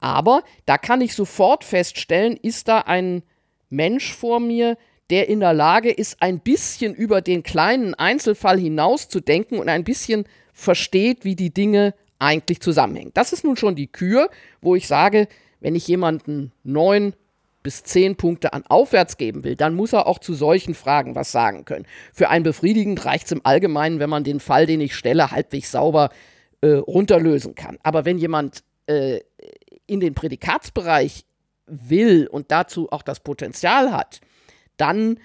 Aber 0.01 0.43
da 0.67 0.79
kann 0.79 1.01
ich 1.01 1.15
sofort 1.15 1.65
feststellen, 1.65 2.37
ist 2.37 2.69
da 2.69 2.81
ein 2.81 3.23
Mensch 3.71 4.13
vor 4.13 4.41
mir, 4.41 4.77
der 5.11 5.29
in 5.29 5.41
der 5.41 5.53
Lage 5.53 5.91
ist, 5.91 6.21
ein 6.23 6.41
bisschen 6.41 6.95
über 6.95 7.21
den 7.21 7.43
kleinen 7.43 7.95
Einzelfall 7.95 8.59
hinaus 8.59 9.09
zu 9.09 9.21
denken 9.21 9.59
und 9.59 9.69
ein 9.69 9.85
bisschen 9.85 10.25
versteht, 10.53 11.25
wie 11.25 11.37
die 11.37 11.53
Dinge 11.53 11.95
eigentlich 12.25 12.61
zusammenhängen. 12.61 13.13
Das 13.15 13.33
ist 13.33 13.45
nun 13.45 13.57
schon 13.57 13.77
die 13.77 13.87
Kür, 13.87 14.29
wo 14.61 14.75
ich 14.75 14.87
sage, 14.87 15.29
wenn 15.61 15.75
ich 15.75 15.87
jemanden 15.89 16.53
neun 16.63 17.15
bis 17.63 17.83
zehn 17.83 18.17
Punkte 18.17 18.53
an 18.53 18.65
aufwärts 18.67 19.17
geben 19.17 19.43
will, 19.43 19.57
dann 19.57 19.75
muss 19.75 19.95
er 19.95 20.07
auch 20.07 20.19
zu 20.19 20.35
solchen 20.35 20.75
Fragen 20.75 21.15
was 21.15 21.33
sagen 21.33 21.65
können. 21.65 21.87
Für 22.13 22.29
ein 22.29 22.43
befriedigend 22.43 23.05
reicht 23.07 23.27
es 23.27 23.33
im 23.33 23.41
Allgemeinen, 23.45 24.01
wenn 24.01 24.11
man 24.11 24.23
den 24.23 24.39
Fall, 24.39 24.67
den 24.67 24.83
ich 24.83 24.95
stelle, 24.95 25.31
halbwegs 25.31 25.71
sauber 25.71 26.11
äh, 26.61 26.73
runterlösen 26.73 27.55
kann. 27.55 27.79
Aber 27.83 28.05
wenn 28.05 28.19
jemand 28.19 28.63
äh, 28.87 29.21
in 29.87 30.01
den 30.01 30.15
Prädikatsbereich 30.15 31.25
will 31.67 32.27
und 32.31 32.51
dazu 32.51 32.93
auch 32.93 33.03
das 33.03 33.21
Potenzial 33.21 33.93
hat, 33.93 34.21
dann 34.77 35.19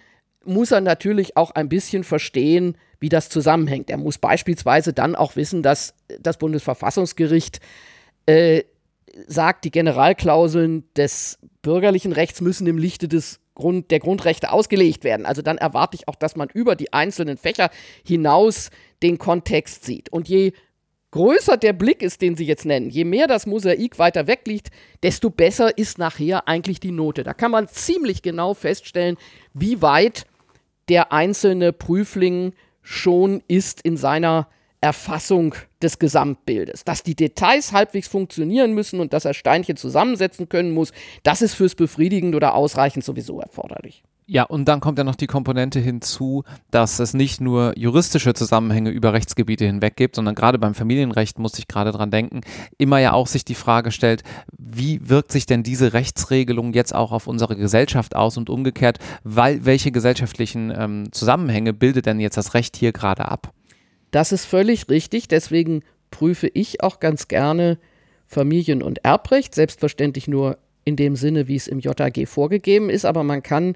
muss 0.45 0.71
er 0.71 0.79
natürlich 0.79 1.35
auch 1.35 1.51
ein 1.51 1.67
bisschen 1.67 2.05
verstehen, 2.05 2.77
wie 2.99 3.09
das 3.09 3.29
zusammenhängt. 3.29 3.89
Er 3.89 3.97
muss 3.97 4.17
beispielsweise 4.17 4.93
dann 4.93 5.15
auch 5.15 5.35
wissen, 5.35 5.63
dass 5.63 5.93
das 6.19 6.37
Bundesverfassungsgericht 6.37 7.59
äh, 8.25 8.63
sagt, 9.27 9.65
die 9.65 9.71
Generalklauseln 9.71 10.83
des 10.95 11.39
bürgerlichen 11.61 12.11
Rechts 12.11 12.41
müssen 12.41 12.67
im 12.67 12.77
Lichte 12.77 13.07
des 13.07 13.39
Grund, 13.55 13.91
der 13.91 13.99
Grundrechte 13.99 14.51
ausgelegt 14.51 15.03
werden. 15.03 15.25
Also 15.25 15.41
dann 15.41 15.57
erwarte 15.57 15.95
ich 15.95 16.07
auch, 16.07 16.15
dass 16.15 16.35
man 16.35 16.49
über 16.53 16.75
die 16.75 16.93
einzelnen 16.93 17.37
Fächer 17.37 17.69
hinaus 18.05 18.69
den 19.03 19.17
Kontext 19.17 19.85
sieht. 19.85 20.09
Und 20.09 20.29
je 20.29 20.53
größer 21.11 21.57
der 21.57 21.73
Blick 21.73 22.01
ist, 22.01 22.21
den 22.21 22.35
Sie 22.35 22.45
jetzt 22.45 22.65
nennen, 22.65 22.89
je 22.89 23.03
mehr 23.03 23.27
das 23.27 23.45
Mosaik 23.45 23.99
weiter 23.99 24.27
weg 24.27 24.41
liegt, 24.45 24.69
desto 25.03 25.29
besser 25.29 25.77
ist 25.77 25.97
nachher 25.97 26.47
eigentlich 26.47 26.79
die 26.79 26.91
Note. 26.91 27.23
Da 27.23 27.33
kann 27.33 27.51
man 27.51 27.67
ziemlich 27.67 28.21
genau 28.21 28.53
feststellen, 28.53 29.17
wie 29.53 29.81
weit 29.81 30.25
der 30.87 31.11
einzelne 31.11 31.73
Prüfling 31.73 32.53
schon 32.89 33.43
ist 33.47 33.81
in 33.81 33.97
seiner 33.97 34.47
Erfassung 34.81 35.53
des 35.79 35.99
Gesamtbildes. 35.99 36.83
Dass 36.85 37.03
die 37.03 37.13
Details 37.13 37.71
halbwegs 37.71 38.07
funktionieren 38.07 38.73
müssen 38.73 38.99
und 38.99 39.13
dass 39.13 39.25
er 39.25 39.35
Steinchen 39.35 39.77
zusammensetzen 39.77 40.49
können 40.49 40.71
muss, 40.71 40.91
das 41.21 41.43
ist 41.43 41.53
fürs 41.53 41.75
befriedigend 41.75 42.33
oder 42.33 42.55
ausreichend 42.55 43.05
sowieso 43.05 43.39
erforderlich. 43.41 44.01
Ja, 44.31 44.43
und 44.43 44.65
dann 44.65 44.79
kommt 44.79 44.99
ja 44.99 45.03
noch 45.03 45.15
die 45.15 45.25
Komponente 45.25 45.79
hinzu, 45.79 46.43
dass 46.69 46.99
es 46.99 47.15
nicht 47.15 47.41
nur 47.41 47.73
juristische 47.75 48.35
Zusammenhänge 48.35 48.91
über 48.91 49.11
Rechtsgebiete 49.11 49.65
hinweg 49.65 49.95
gibt, 49.95 50.15
sondern 50.15 50.35
gerade 50.35 50.59
beim 50.59 50.75
Familienrecht 50.75 51.39
muss 51.39 51.57
ich 51.57 51.67
gerade 51.67 51.91
dran 51.91 52.11
denken, 52.11 52.41
immer 52.77 52.99
ja 52.99 53.13
auch 53.13 53.25
sich 53.25 53.43
die 53.43 53.55
Frage 53.55 53.91
stellt, 53.91 54.21
wie 54.55 55.09
wirkt 55.09 55.31
sich 55.31 55.47
denn 55.47 55.63
diese 55.63 55.93
Rechtsregelung 55.93 56.73
jetzt 56.73 56.93
auch 56.93 57.11
auf 57.11 57.25
unsere 57.25 57.55
Gesellschaft 57.55 58.15
aus 58.15 58.37
und 58.37 58.51
umgekehrt, 58.51 58.99
weil 59.23 59.65
welche 59.65 59.91
gesellschaftlichen 59.91 60.71
ähm, 60.77 61.11
Zusammenhänge 61.11 61.73
bildet 61.73 62.05
denn 62.05 62.19
jetzt 62.19 62.37
das 62.37 62.53
Recht 62.53 62.77
hier 62.77 62.91
gerade 62.91 63.25
ab? 63.25 63.51
Das 64.11 64.31
ist 64.31 64.45
völlig 64.45 64.89
richtig. 64.89 65.27
Deswegen 65.27 65.81
prüfe 66.11 66.51
ich 66.53 66.83
auch 66.83 66.99
ganz 66.99 67.29
gerne 67.29 67.79
Familien- 68.27 68.83
und 68.83 69.03
Erbrecht. 69.03 69.55
Selbstverständlich 69.55 70.27
nur 70.27 70.59
in 70.83 70.95
dem 70.97 71.15
Sinne, 71.15 71.47
wie 71.47 71.55
es 71.55 71.67
im 71.67 71.79
JAG 71.79 72.27
vorgegeben 72.27 72.91
ist. 72.91 73.05
Aber 73.05 73.23
man 73.23 73.41
kann 73.41 73.75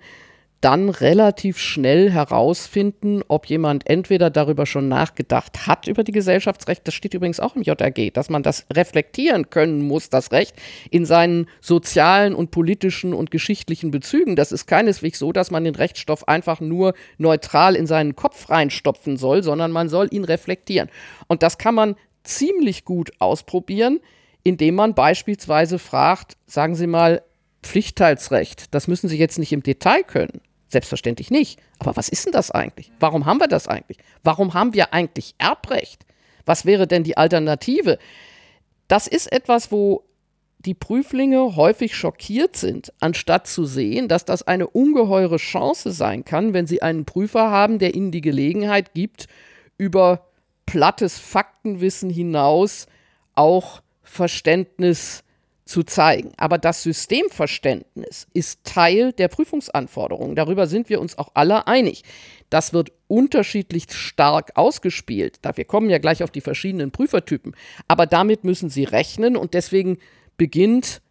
dann 0.63 0.87
relativ 0.87 1.57
schnell 1.59 2.09
herausfinden, 2.09 3.21
ob 3.27 3.47
jemand 3.47 3.89
entweder 3.89 4.29
darüber 4.29 4.65
schon 4.65 4.87
nachgedacht 4.87 5.67
hat, 5.67 5.87
über 5.87 6.05
die 6.05 6.13
Gesellschaftsrechte, 6.13 6.85
das 6.85 6.93
steht 6.93 7.13
übrigens 7.13 7.41
auch 7.41 7.57
im 7.57 7.63
JAG, 7.63 8.13
dass 8.13 8.29
man 8.29 8.43
das 8.43 8.65
reflektieren 8.71 9.49
können 9.49 9.81
muss, 9.81 10.09
das 10.09 10.31
Recht, 10.31 10.55
in 10.89 11.05
seinen 11.05 11.49
sozialen 11.59 12.33
und 12.33 12.51
politischen 12.51 13.13
und 13.13 13.29
geschichtlichen 13.29 13.91
Bezügen. 13.91 14.37
Das 14.37 14.53
ist 14.53 14.65
keineswegs 14.65 15.19
so, 15.19 15.33
dass 15.33 15.51
man 15.51 15.65
den 15.65 15.75
Rechtsstoff 15.75 16.29
einfach 16.29 16.61
nur 16.61 16.93
neutral 17.17 17.75
in 17.75 17.85
seinen 17.85 18.15
Kopf 18.15 18.49
reinstopfen 18.49 19.17
soll, 19.17 19.43
sondern 19.43 19.71
man 19.71 19.89
soll 19.89 20.07
ihn 20.11 20.23
reflektieren. 20.23 20.89
Und 21.27 21.43
das 21.43 21.57
kann 21.57 21.75
man 21.75 21.95
ziemlich 22.23 22.85
gut 22.85 23.11
ausprobieren, 23.19 23.99
indem 24.43 24.75
man 24.75 24.95
beispielsweise 24.95 25.77
fragt, 25.77 26.37
sagen 26.47 26.75
Sie 26.75 26.87
mal, 26.87 27.21
Pflichtteilsrecht, 27.63 28.73
das 28.73 28.87
müssen 28.87 29.09
Sie 29.09 29.17
jetzt 29.17 29.39
nicht 29.39 29.51
im 29.51 29.63
Detail 29.63 30.03
können. 30.03 30.41
Selbstverständlich 30.73 31.29
nicht. 31.29 31.59
Aber 31.77 31.95
was 31.95 32.09
ist 32.09 32.25
denn 32.25 32.31
das 32.31 32.49
eigentlich? 32.49 32.91
Warum 32.99 33.27
haben 33.27 33.39
wir 33.39 33.47
das 33.47 33.67
eigentlich? 33.67 33.99
Warum 34.23 34.55
haben 34.55 34.73
wir 34.73 34.91
eigentlich 34.91 35.35
Erbrecht? 35.37 36.03
Was 36.47 36.65
wäre 36.65 36.87
denn 36.87 37.03
die 37.03 37.15
Alternative? 37.15 37.99
Das 38.87 39.05
ist 39.05 39.31
etwas, 39.31 39.71
wo 39.71 40.03
die 40.57 40.73
Prüflinge 40.73 41.55
häufig 41.55 41.95
schockiert 41.95 42.57
sind, 42.57 42.91
anstatt 42.99 43.45
zu 43.45 43.65
sehen, 43.65 44.07
dass 44.07 44.25
das 44.25 44.41
eine 44.41 44.65
ungeheure 44.65 45.37
Chance 45.37 45.91
sein 45.91 46.25
kann, 46.25 46.55
wenn 46.55 46.65
sie 46.65 46.81
einen 46.81 47.05
Prüfer 47.05 47.51
haben, 47.51 47.77
der 47.77 47.93
ihnen 47.93 48.09
die 48.09 48.21
Gelegenheit 48.21 48.95
gibt, 48.95 49.27
über 49.77 50.25
plattes 50.65 51.19
Faktenwissen 51.19 52.09
hinaus 52.09 52.87
auch 53.35 53.83
Verständnis 54.01 55.23
zu 55.65 55.83
zeigen. 55.83 56.31
Aber 56.37 56.57
das 56.57 56.83
Systemverständnis 56.83 58.27
ist 58.33 58.63
Teil 58.63 59.13
der 59.13 59.27
Prüfungsanforderungen. 59.27 60.35
Darüber 60.35 60.67
sind 60.67 60.89
wir 60.89 60.99
uns 60.99 61.17
auch 61.17 61.31
alle 61.33 61.67
einig. 61.67 62.03
Das 62.49 62.73
wird 62.73 62.91
unterschiedlich 63.07 63.85
stark 63.91 64.51
ausgespielt. 64.55 65.39
Wir 65.55 65.65
kommen 65.65 65.89
ja 65.89 65.97
gleich 65.97 66.21
auf 66.23 66.31
die 66.31 66.41
verschiedenen 66.41 66.91
Prüfertypen. 66.91 67.55
Aber 67.87 68.05
damit 68.05 68.43
müssen 68.43 68.69
Sie 68.69 68.83
rechnen 68.83 69.37
und 69.37 69.53
deswegen 69.53 69.97
beginnt 70.37 71.01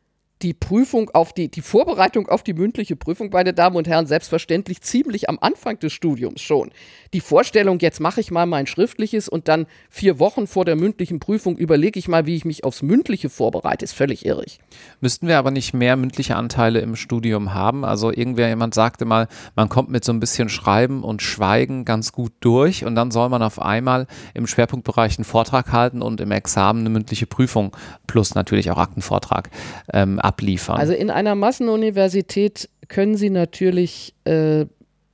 die 0.43 0.55
Prüfung 0.55 1.11
auf 1.11 1.33
die, 1.33 1.49
die 1.49 1.63
Vorbereitung 1.63 2.29
auf 2.29 2.43
die 2.43 2.53
mündliche 2.53 2.97
Prüfung, 2.97 3.31
meine 3.33 3.55
Damen 3.55 3.77
und 3.77 3.87
Herren, 3.87 4.07
selbstverständlich 4.07 4.81
ziemlich 4.83 5.29
am 5.29 5.39
Anfang 5.41 5.79
des 5.79 5.93
Studiums 5.93 6.41
schon. 6.41 6.71
Die 7.13 7.21
Vorstellung, 7.21 7.79
jetzt 7.79 8.01
mache 8.01 8.21
ich 8.21 8.31
mal 8.31 8.47
mein 8.47 8.67
schriftliches 8.67 9.29
und 9.29 9.49
dann 9.49 9.67
vier 9.89 10.19
Wochen 10.19 10.47
vor 10.47 10.65
der 10.65 10.77
mündlichen 10.77 11.21
Prüfung 11.21 11.57
überlege 11.57 11.99
ich 11.99 12.09
mal, 12.09 12.27
wie 12.27 12.35
ich 12.35 12.45
mich 12.45 12.65
aufs 12.65 12.83
mündliche 12.83 13.31
vorbereite, 13.31 13.85
ist 13.85 13.93
völlig 13.93 14.27
irrig. 14.27 14.59
Müssten 15.01 15.29
wir 15.29 15.39
aber 15.39 15.51
nicht 15.51 15.75
mehr 15.75 15.97
mündliche 15.97 16.37
Anteile 16.37 16.81
im 16.81 16.97
Studium 16.97 17.55
haben? 17.55 17.85
Also 17.85 18.11
irgendwer, 18.11 18.49
jemand 18.49 18.75
sagte 18.75 19.05
mal, 19.05 19.29
man 19.55 19.69
kommt 19.69 19.91
mit 19.91 20.05
so 20.05 20.13
ein 20.13 20.21
bisschen 20.21 20.49
Schreiben 20.49 21.05
und 21.05 21.23
Schweigen 21.23 21.85
ganz 21.85 22.13
gut 22.13 22.33
durch 22.41 22.85
und 22.85 22.95
dann 22.97 23.11
soll 23.11 23.29
man 23.29 23.43
auf 23.43 23.61
einmal 23.61 24.07
im 24.35 24.47
Schwerpunktbereich 24.47 25.19
einen 25.19 25.25
Vortrag 25.25 25.73
halten 25.73 26.03
und 26.03 26.21
im 26.21 26.33
Examen 26.33 26.81
eine 26.81 26.91
mündliche 26.91 27.27
Prüfung 27.27 27.77
plus 28.07 28.35
natürlich 28.35 28.71
auch 28.71 28.79
Aktenvortrag 28.79 29.51
ähm, 29.93 30.19
abliefern? 30.33 30.79
Also 30.79 30.95
in 30.95 31.11
einer 31.11 31.35
Massenuniversität 31.35 32.69
können 32.89 33.17
Sie 33.17 33.31
natürlich 33.31 34.15
äh, 34.25 34.67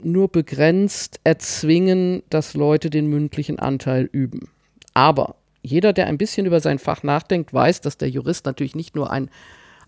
nur 0.02 0.28
begrenzt 0.28 1.20
erzwingen, 1.24 2.22
dass 2.30 2.54
Leute 2.54 2.90
den 2.90 3.08
mündlichen 3.08 3.58
Anteil 3.58 4.08
üben. 4.12 4.48
Aber 4.94 5.36
jeder, 5.62 5.92
der 5.92 6.06
ein 6.06 6.18
bisschen 6.18 6.46
über 6.46 6.60
sein 6.60 6.78
Fach 6.78 7.02
nachdenkt, 7.02 7.52
weiß, 7.52 7.80
dass 7.80 7.98
der 7.98 8.08
Jurist 8.08 8.46
natürlich 8.46 8.74
nicht 8.74 8.94
nur 8.94 9.10
ein, 9.10 9.28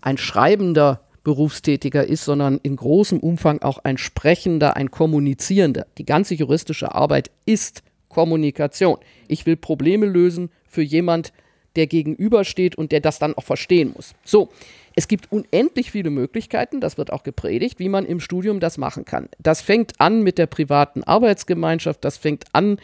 ein 0.01 0.17
schreibender 0.17 1.01
Berufstätiger 1.23 2.05
ist, 2.05 2.25
sondern 2.25 2.59
in 2.63 2.75
großem 2.75 3.19
Umfang 3.19 3.61
auch 3.61 3.79
ein 3.83 3.97
sprechender, 3.97 4.75
ein 4.75 4.91
kommunizierender. 4.91 5.85
Die 5.97 6.05
ganze 6.05 6.33
juristische 6.33 6.93
Arbeit 6.93 7.31
ist 7.45 7.83
Kommunikation. 8.09 8.97
Ich 9.27 9.45
will 9.45 9.55
Probleme 9.55 10.05
lösen 10.05 10.49
für 10.65 10.81
jemand, 10.81 11.31
der 11.75 11.87
gegenübersteht 11.87 12.75
und 12.75 12.91
der 12.91 12.99
das 12.99 13.19
dann 13.19 13.33
auch 13.35 13.43
verstehen 13.43 13.93
muss. 13.95 14.13
So, 14.23 14.49
es 14.95 15.07
gibt 15.07 15.31
unendlich 15.31 15.91
viele 15.91 16.09
Möglichkeiten, 16.09 16.81
das 16.81 16.97
wird 16.97 17.13
auch 17.13 17.23
gepredigt, 17.23 17.79
wie 17.79 17.89
man 17.89 18.05
im 18.05 18.19
Studium 18.19 18.59
das 18.59 18.77
machen 18.77 19.05
kann. 19.05 19.29
Das 19.39 19.61
fängt 19.61 19.99
an 19.99 20.21
mit 20.21 20.37
der 20.37 20.47
privaten 20.47 21.03
Arbeitsgemeinschaft, 21.03 22.03
das 22.03 22.17
fängt 22.17 22.45
an 22.53 22.77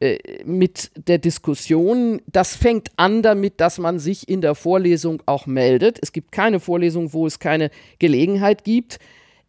äh, 0.00 0.18
mit 0.44 0.90
der 1.08 1.18
Diskussion, 1.18 2.22
das 2.26 2.54
fängt 2.56 2.90
an 2.96 3.22
damit, 3.22 3.60
dass 3.60 3.78
man 3.78 3.98
sich 3.98 4.28
in 4.28 4.40
der 4.40 4.54
Vorlesung 4.54 5.22
auch 5.26 5.46
meldet. 5.46 5.98
Es 6.00 6.12
gibt 6.12 6.32
keine 6.32 6.60
Vorlesung, 6.60 7.12
wo 7.12 7.26
es 7.26 7.38
keine 7.38 7.70
Gelegenheit 7.98 8.64
gibt. 8.64 8.98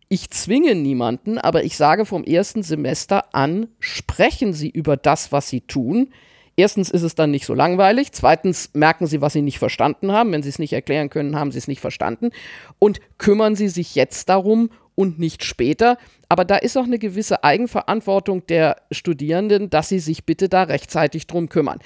Ich 0.09 0.31
zwinge 0.31 0.73
niemanden, 0.73 1.37
aber 1.37 1.63
ich 1.63 1.77
sage 1.77 2.03
vom 2.05 2.23
ersten 2.23 2.63
Semester 2.63 3.35
an, 3.35 3.67
sprechen 3.79 4.53
Sie 4.53 4.69
über 4.69 4.97
das, 4.97 5.31
was 5.31 5.49
Sie 5.49 5.61
tun. 5.61 6.11
Erstens 6.59 6.89
ist 6.89 7.03
es 7.03 7.15
dann 7.15 7.31
nicht 7.31 7.45
so 7.45 7.53
langweilig. 7.53 8.11
Zweitens 8.11 8.71
merken 8.73 9.07
Sie, 9.07 9.21
was 9.21 9.31
Sie 9.31 9.41
nicht 9.41 9.59
verstanden 9.59 10.11
haben. 10.11 10.33
Wenn 10.33 10.43
Sie 10.43 10.49
es 10.49 10.59
nicht 10.59 10.73
erklären 10.73 11.09
können, 11.09 11.37
haben 11.39 11.53
Sie 11.53 11.57
es 11.57 11.69
nicht 11.69 11.79
verstanden. 11.79 12.31
Und 12.79 12.99
kümmern 13.17 13.55
Sie 13.55 13.69
sich 13.69 13.95
jetzt 13.95 14.27
darum 14.27 14.69
und 14.93 15.19
nicht 15.19 15.45
später. 15.45 15.97
Aber 16.27 16.43
da 16.43 16.57
ist 16.57 16.77
auch 16.77 16.83
eine 16.83 16.99
gewisse 16.99 17.45
Eigenverantwortung 17.45 18.45
der 18.47 18.75
Studierenden, 18.91 19.69
dass 19.69 19.87
sie 19.87 19.99
sich 19.99 20.25
bitte 20.25 20.49
da 20.49 20.63
rechtzeitig 20.63 21.27
drum 21.27 21.47
kümmern. 21.47 21.79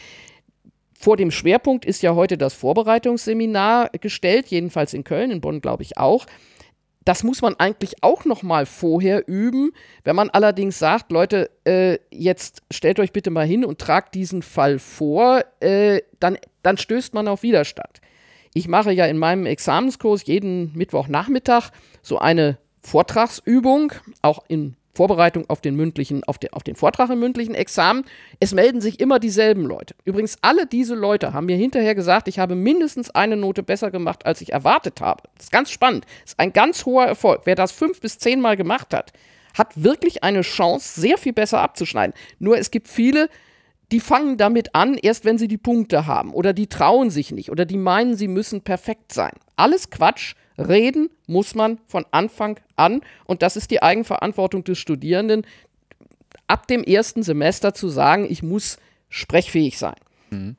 Vor 1.00 1.18
dem 1.18 1.30
Schwerpunkt 1.30 1.86
ist 1.86 2.02
ja 2.02 2.16
heute 2.16 2.40
das 2.40 2.56
Vorbereitungsseminar 2.56 3.92
gestellt, 4.02 4.48
jedenfalls 4.48 4.96
in 4.96 5.04
Köln, 5.04 5.30
in 5.30 5.40
Bonn 5.40 5.62
glaube 5.62 5.84
ich 5.84 6.00
auch 6.00 6.26
das 7.06 7.24
muss 7.24 7.42
man 7.42 7.56
eigentlich 7.56 8.02
auch 8.02 8.26
noch 8.26 8.44
mal 8.44 8.66
vorher 8.66 9.28
üben. 9.28 9.72
Wenn 10.04 10.16
man 10.16 10.30
allerdings 10.30 10.80
sagt, 10.80 11.12
Leute, 11.12 11.50
äh, 11.66 11.98
jetzt 12.12 12.62
stellt 12.72 13.00
euch 13.00 13.12
bitte 13.12 13.30
mal 13.30 13.46
hin 13.46 13.66
und 13.66 13.80
tragt 13.80 14.16
diesen 14.16 14.42
Fall 14.42 14.80
vor, 14.80 15.44
äh, 15.60 16.02
dann, 16.20 16.38
dann 16.62 16.78
stößt 16.78 17.14
man 17.14 17.28
auf 17.28 17.44
Widerstand. 17.44 18.02
Ich 18.54 18.68
mache 18.68 18.92
ja 18.92 19.06
in 19.06 19.18
meinem 19.18 19.46
Examenskurs 19.46 20.26
jeden 20.26 20.72
Mittwochnachmittag 20.74 21.72
so 22.02 22.20
eine 22.20 22.58
Vortragsübung, 22.82 23.94
auch 24.22 24.44
in 24.48 24.76
Vorbereitung 24.94 25.50
auf 25.50 25.62
den 25.62 25.76
mündlichen, 25.76 26.24
auf 26.24 26.38
den, 26.38 26.54
auf 26.54 26.64
den 26.64 26.76
Vortrag 26.76 27.10
im 27.10 27.20
mündlichen 27.20 27.56
Examen. 27.56 28.06
Es 28.40 28.54
melden 28.54 28.80
sich 28.80 29.00
immer 29.00 29.20
dieselben 29.20 29.66
Leute. 29.66 29.96
Übrigens, 30.06 30.38
alle 30.42 30.68
diese 30.68 30.94
Leute 30.96 31.34
haben 31.34 31.48
mir 31.48 31.58
hinterher 31.58 31.96
gesagt, 31.96 32.28
ich 32.28 32.40
habe 32.40 32.56
mindestens 32.56 33.10
eine 33.10 33.36
Note 33.36 33.64
besser 33.64 33.90
gemacht, 33.90 34.26
als 34.26 34.42
ich 34.42 34.54
erwartet 34.54 35.02
habe. 35.02 35.24
Das 35.36 35.46
ist 35.46 35.52
ganz 35.52 35.72
spannend. 35.72 36.06
Das 36.22 36.34
ist 36.34 36.40
ein 36.40 36.54
ganz 36.54 36.86
hoher 36.86 37.06
Erfolg. 37.06 37.42
Wer 37.46 37.56
das 37.56 37.72
fünf 37.72 38.02
bis 38.02 38.20
zehnmal 38.20 38.56
gemacht 38.56 38.94
hat, 38.94 39.14
hat 39.58 39.84
wirklich 39.84 40.24
eine 40.24 40.42
Chance, 40.42 41.00
sehr 41.02 41.18
viel 41.18 41.34
besser 41.34 41.62
abzuschneiden. 41.62 42.14
Nur 42.40 42.58
es 42.58 42.72
gibt 42.72 42.88
viele, 42.88 43.30
die 43.92 44.00
fangen 44.00 44.38
damit 44.38 44.76
an, 44.76 44.96
erst 44.96 45.26
wenn 45.26 45.38
sie 45.38 45.48
die 45.48 45.58
Punkte 45.58 46.06
haben. 46.08 46.34
Oder 46.34 46.54
die 46.54 46.68
trauen 46.68 47.10
sich 47.10 47.32
nicht. 47.32 47.52
Oder 47.52 47.66
die 47.66 47.78
meinen, 47.78 48.16
sie 48.16 48.28
müssen 48.28 48.62
perfekt 48.62 49.12
sein. 49.12 49.34
Alles 49.56 49.90
Quatsch. 49.90 50.36
Reden 50.58 51.10
muss 51.28 51.56
man 51.56 51.80
von 51.88 52.06
Anfang 52.12 52.60
an 52.76 53.02
und 53.26 53.42
das 53.42 53.56
ist 53.56 53.72
die 53.72 53.82
Eigenverantwortung 53.82 54.64
des 54.64 54.78
Studierenden, 54.78 55.46
ab 56.48 56.68
dem 56.68 56.84
ersten 56.84 57.24
Semester 57.24 57.74
zu 57.74 57.90
sagen, 57.90 58.26
ich 58.30 58.44
muss 58.44 58.78
sprechfähig 59.10 59.78
sein. 59.78 59.96
Mhm. 60.30 60.56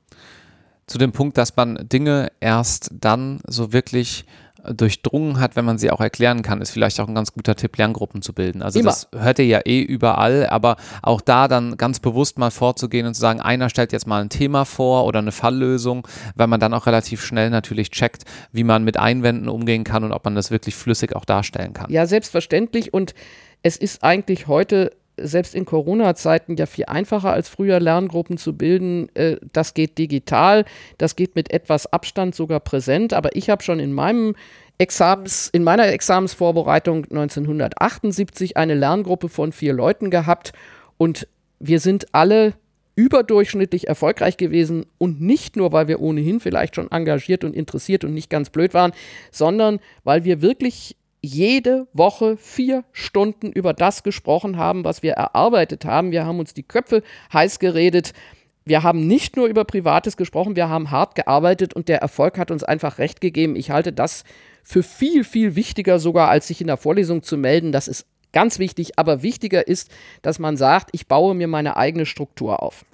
Zu 0.87 0.99
dem 0.99 1.13
Punkt, 1.13 1.39
dass 1.39 1.57
man 1.57 1.89
Dinge 1.89 2.31
erst 2.41 2.91
dann 2.93 3.41
so 3.47 3.73
wirklich 3.73 4.27
durchdrungen 4.73 5.41
hat, 5.41 5.57
wenn 5.57 5.65
man 5.65 5.79
sie 5.79 5.91
auch 5.91 6.01
erklären 6.01 6.43
kann, 6.43 6.61
ist 6.61 6.71
vielleicht 6.71 7.01
auch 7.01 7.09
ein 7.09 7.15
ganz 7.15 7.33
guter 7.33 7.55
Tipp, 7.55 7.77
Lerngruppen 7.77 8.23
zu 8.23 8.33
bilden. 8.33 8.63
Also 8.63 8.81
Immer. 8.81 8.91
das 8.91 9.09
hört 9.15 9.39
ihr 9.39 9.47
ja 9.47 9.61
eh 9.65 9.83
überall, 9.83 10.47
aber 10.47 10.77
auch 11.03 11.21
da 11.21 11.49
dann 11.49 11.77
ganz 11.77 12.01
bewusst 12.01 12.39
mal 12.39 12.51
vorzugehen 12.51 13.07
und 13.07 13.15
zu 13.15 13.21
sagen, 13.21 13.41
einer 13.41 13.69
stellt 13.69 13.93
jetzt 13.93 14.07
mal 14.07 14.23
ein 14.23 14.31
Thema 14.31 14.65
vor 14.65 15.05
oder 15.07 15.19
eine 15.19 15.33
Falllösung, 15.33 16.07
weil 16.35 16.47
man 16.47 16.61
dann 16.61 16.75
auch 16.75 16.87
relativ 16.87 17.25
schnell 17.25 17.51
natürlich 17.51 17.91
checkt, 17.91 18.25
wie 18.53 18.65
man 18.65 18.85
mit 18.85 18.97
Einwänden 18.97 19.49
umgehen 19.49 19.85
kann 19.85 20.05
und 20.05 20.13
ob 20.13 20.25
man 20.25 20.35
das 20.35 20.51
wirklich 20.51 20.75
flüssig 20.75 21.15
auch 21.15 21.25
darstellen 21.25 21.73
kann. 21.73 21.91
Ja, 21.91 22.07
selbstverständlich 22.07 22.95
und 22.95 23.15
es 23.63 23.77
ist 23.77 24.03
eigentlich 24.03 24.47
heute 24.47 24.91
selbst 25.17 25.55
in 25.55 25.65
Corona-Zeiten 25.65 26.57
ja 26.57 26.67
viel 26.67 26.87
einfacher 26.87 27.33
als 27.33 27.49
früher 27.49 27.81
Lerngruppen 27.81 28.37
zu 28.37 28.57
bilden. 28.57 29.09
Äh, 29.15 29.37
das 29.53 29.75
geht 29.75 29.99
digital, 29.99 30.65
das 30.99 31.17
geht 31.17 31.37
mit 31.37 31.53
etwas 31.53 31.93
Abstand 31.93 32.35
sogar 32.35 32.61
präsent. 32.61 33.13
Aber 33.13 33.37
ich 33.37 33.51
habe 33.51 33.63
schon 33.63 33.79
in 33.79 33.93
meinem 33.93 34.35
Examens, 34.79 35.49
in 35.53 35.63
meiner 35.63 35.87
Examensvorbereitung 35.89 37.05
1978 37.05 38.57
eine 38.57 38.75
Lerngruppe 38.75 39.29
von 39.29 39.53
vier 39.53 39.73
Leuten 39.73 40.11
gehabt 40.11 40.53
und 40.99 41.29
wir 41.61 41.81
sind 41.81 42.07
alle 42.13 42.55
überdurchschnittlich 42.97 43.89
erfolgreich 43.89 44.37
gewesen 44.37 44.87
und 44.99 45.21
nicht 45.21 45.57
nur, 45.57 45.73
weil 45.73 45.89
wir 45.89 46.01
ohnehin 46.01 46.41
vielleicht 46.41 46.77
schon 46.77 46.91
engagiert 46.91 47.45
und 47.45 47.55
interessiert 47.55 48.05
und 48.05 48.15
nicht 48.15 48.31
ganz 48.31 48.51
blöd 48.51 48.75
waren, 48.75 48.93
sondern 49.31 49.81
weil 50.05 50.25
wir 50.25 50.43
wirklich 50.43 50.97
jede 51.21 51.87
Woche 51.93 52.37
vier 52.37 52.85
Stunden 52.93 53.51
über 53.51 53.73
das 53.73 54.03
gesprochen 54.03 54.59
haben, 54.59 54.85
was 54.85 55.03
wir 55.03 55.13
erarbeitet 55.13 55.85
haben. 55.85 56.11
Wir 56.11 56.27
haben 56.27 56.39
uns 56.39 56.53
die 56.53 56.63
Köpfe 56.63 57.03
heiß 57.33 57.59
geredet. 57.59 58.13
Wir 58.65 58.83
haben 58.83 59.07
nicht 59.07 59.37
nur 59.37 59.47
über 59.47 59.65
Privates 59.65 60.17
gesprochen, 60.17 60.57
wir 60.57 60.69
haben 60.69 60.91
hart 60.91 61.15
gearbeitet 61.15 61.75
und 61.75 61.89
der 61.89 61.99
Erfolg 61.99 62.39
hat 62.39 62.51
uns 62.51 62.63
einfach 62.65 62.99
recht 62.99 63.21
gegeben. 63.21 63.57
Ich 63.57 63.71
halte 63.71 63.93
das 63.93 64.25
für 64.65 64.83
viel, 64.83 65.23
viel 65.23 65.55
wichtiger 65.55 65.99
sogar, 66.01 66.29
als 66.29 66.49
sich 66.49 66.61
in 66.61 66.67
der 66.67 66.79
Vorlesung 66.79 67.23
zu 67.23 67.37
melden. 67.37 67.71
Das 67.71 67.87
ist 67.87 68.07
ganz 68.33 68.59
wichtig, 68.59 68.99
aber 68.99 69.23
wichtiger 69.23 69.69
ist, 69.69 69.91
dass 70.23 70.39
man 70.39 70.57
sagt, 70.57 70.91
ich 70.93 71.07
baue 71.07 71.35
mir 71.35 71.47
meine 71.47 71.77
eigene 71.77 72.07
Struktur 72.07 72.63
auf. 72.63 72.85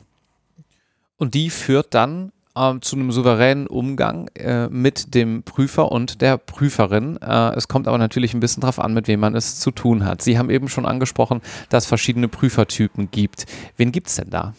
Und 1.16 1.34
die 1.34 1.48
führt 1.50 1.94
dann 1.94 2.32
ähm, 2.56 2.82
zu 2.82 2.96
einem 2.96 3.12
souveränen 3.12 3.66
Umgang 3.66 4.28
äh, 4.34 4.68
mit 4.68 5.14
dem 5.14 5.42
Prüfer 5.44 5.92
und 5.92 6.20
der 6.20 6.38
Prüferin. 6.38 7.16
Äh, 7.22 7.54
es 7.54 7.68
kommt 7.68 7.86
aber 7.86 7.98
natürlich 7.98 8.34
ein 8.34 8.40
bisschen 8.40 8.62
darauf 8.62 8.78
an, 8.78 8.92
mit 8.92 9.06
wem 9.06 9.20
man 9.20 9.34
es 9.34 9.60
zu 9.60 9.70
tun 9.70 10.04
hat. 10.04 10.22
Sie 10.22 10.38
haben 10.38 10.50
eben 10.50 10.68
schon 10.68 10.86
angesprochen, 10.86 11.40
dass 11.68 11.84
es 11.84 11.88
verschiedene 11.88 12.28
Prüfertypen 12.28 13.10
gibt. 13.10 13.46
Wen 13.76 13.92
gibt 13.92 14.08
es 14.08 14.16
denn 14.16 14.30
da? 14.30 14.54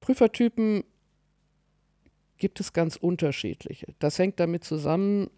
Prüfertypen 0.00 0.84
gibt 2.36 2.60
es 2.60 2.72
ganz 2.72 2.96
unterschiedliche. 2.96 3.86
Das 3.98 4.18
hängt 4.18 4.38
damit 4.38 4.64
zusammen, 4.64 5.28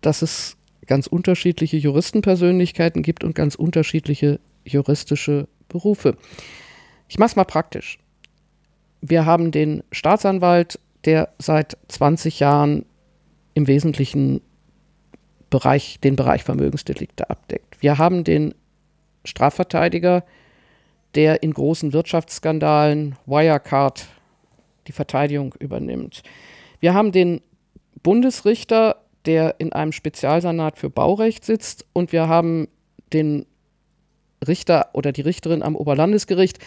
dass 0.00 0.22
es 0.22 0.56
ganz 0.86 1.06
unterschiedliche 1.06 1.76
Juristenpersönlichkeiten 1.76 3.02
gibt 3.02 3.24
und 3.24 3.34
ganz 3.34 3.54
unterschiedliche 3.54 4.40
juristische 4.64 5.48
Berufe. 5.68 6.16
Ich 7.08 7.18
mache 7.18 7.30
es 7.30 7.36
mal 7.36 7.44
praktisch 7.44 7.98
wir 9.00 9.26
haben 9.26 9.50
den 9.50 9.82
Staatsanwalt, 9.92 10.78
der 11.04 11.30
seit 11.38 11.76
20 11.88 12.40
Jahren 12.40 12.84
im 13.54 13.66
Wesentlichen 13.66 14.42
Bereich, 15.48 15.98
den 16.00 16.16
Bereich 16.16 16.44
Vermögensdelikte 16.44 17.28
abdeckt. 17.30 17.82
Wir 17.82 17.98
haben 17.98 18.24
den 18.24 18.54
Strafverteidiger, 19.24 20.24
der 21.14 21.42
in 21.42 21.52
großen 21.52 21.92
Wirtschaftsskandalen, 21.92 23.16
Wirecard, 23.26 24.06
die 24.86 24.92
Verteidigung 24.92 25.54
übernimmt. 25.58 26.22
Wir 26.78 26.94
haben 26.94 27.10
den 27.10 27.40
Bundesrichter, 28.02 28.99
der 29.26 29.56
in 29.58 29.72
einem 29.72 29.92
Spezialsanat 29.92 30.78
für 30.78 30.90
Baurecht 30.90 31.44
sitzt 31.44 31.86
und 31.92 32.12
wir 32.12 32.28
haben 32.28 32.68
den 33.12 33.46
Richter 34.46 34.90
oder 34.94 35.12
die 35.12 35.20
Richterin 35.20 35.62
am 35.62 35.76
Oberlandesgericht, 35.76 36.58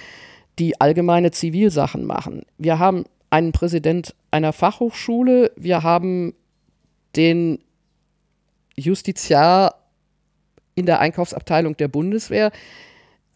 die 0.60 0.80
allgemeine 0.80 1.32
Zivilsachen 1.32 2.06
machen. 2.06 2.44
Wir 2.58 2.78
haben 2.78 3.06
einen 3.30 3.52
Präsident 3.52 4.14
einer 4.30 4.54
Fachhochschule, 4.54 5.52
wir 5.56 5.82
haben 5.82 6.36
den 7.16 7.60
Justiziar 8.76 9.76
in 10.76 10.86
der 10.86 11.00
Einkaufsabteilung 11.00 11.78
der 11.78 11.88
Bundeswehr. 11.88 12.52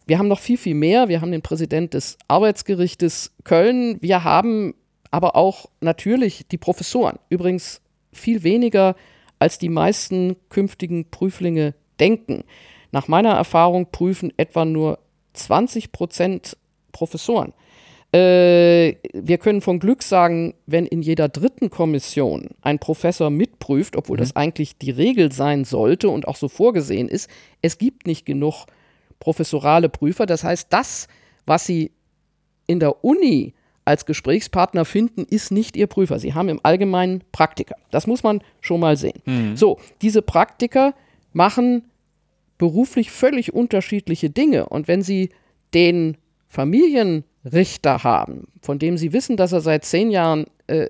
Wir 0.06 0.18
haben 0.18 0.28
noch 0.28 0.40
viel, 0.40 0.58
viel 0.58 0.74
mehr. 0.74 1.08
Wir 1.08 1.20
haben 1.20 1.32
den 1.32 1.42
Präsident 1.42 1.94
des 1.94 2.18
Arbeitsgerichtes 2.28 3.32
Köln. 3.44 3.98
Wir 4.00 4.24
haben 4.24 4.74
aber 5.10 5.36
auch 5.36 5.66
natürlich 5.80 6.46
die 6.48 6.58
Professoren. 6.58 7.18
Übrigens 7.28 7.80
viel 8.12 8.42
weniger, 8.42 8.96
als 9.38 9.58
die 9.58 9.68
meisten 9.68 10.36
künftigen 10.48 11.10
Prüflinge 11.10 11.74
denken. 12.00 12.44
Nach 12.90 13.08
meiner 13.08 13.32
Erfahrung 13.32 13.90
prüfen 13.90 14.32
etwa 14.36 14.64
nur 14.64 14.98
20 15.34 15.92
Prozent 15.92 16.56
Professoren. 16.92 17.52
Äh, 18.12 18.96
wir 19.12 19.36
können 19.38 19.60
von 19.60 19.78
Glück 19.80 20.02
sagen, 20.02 20.54
wenn 20.66 20.86
in 20.86 21.02
jeder 21.02 21.28
dritten 21.28 21.68
Kommission 21.68 22.48
ein 22.62 22.78
Professor 22.78 23.28
mitprüft, 23.28 23.96
obwohl 23.96 24.16
mhm. 24.16 24.20
das 24.20 24.36
eigentlich 24.36 24.78
die 24.78 24.90
Regel 24.90 25.30
sein 25.30 25.64
sollte 25.64 26.08
und 26.08 26.26
auch 26.26 26.36
so 26.36 26.48
vorgesehen 26.48 27.08
ist, 27.08 27.28
es 27.60 27.76
gibt 27.76 28.06
nicht 28.06 28.24
genug 28.24 28.64
professorale 29.20 29.90
Prüfer. 29.90 30.24
Das 30.24 30.42
heißt, 30.42 30.68
das, 30.70 31.06
was 31.44 31.66
Sie 31.66 31.92
in 32.66 32.80
der 32.80 33.04
Uni 33.04 33.54
als 33.88 34.04
Gesprächspartner 34.04 34.84
finden, 34.84 35.24
ist 35.24 35.50
nicht 35.50 35.74
Ihr 35.74 35.86
Prüfer. 35.86 36.18
Sie 36.18 36.34
haben 36.34 36.50
im 36.50 36.60
Allgemeinen 36.62 37.24
Praktiker. 37.32 37.76
Das 37.90 38.06
muss 38.06 38.22
man 38.22 38.42
schon 38.60 38.80
mal 38.80 38.98
sehen. 38.98 39.22
Mhm. 39.24 39.56
So, 39.56 39.78
diese 40.02 40.20
Praktiker 40.20 40.94
machen 41.32 41.84
beruflich 42.58 43.10
völlig 43.10 43.54
unterschiedliche 43.54 44.28
Dinge. 44.28 44.68
Und 44.68 44.88
wenn 44.88 45.00
Sie 45.00 45.30
den 45.72 46.18
Familienrichter 46.48 48.04
haben, 48.04 48.48
von 48.60 48.78
dem 48.78 48.98
Sie 48.98 49.14
wissen, 49.14 49.38
dass 49.38 49.52
er 49.52 49.62
seit 49.62 49.86
zehn 49.86 50.10
Jahren 50.10 50.44
äh, 50.66 50.88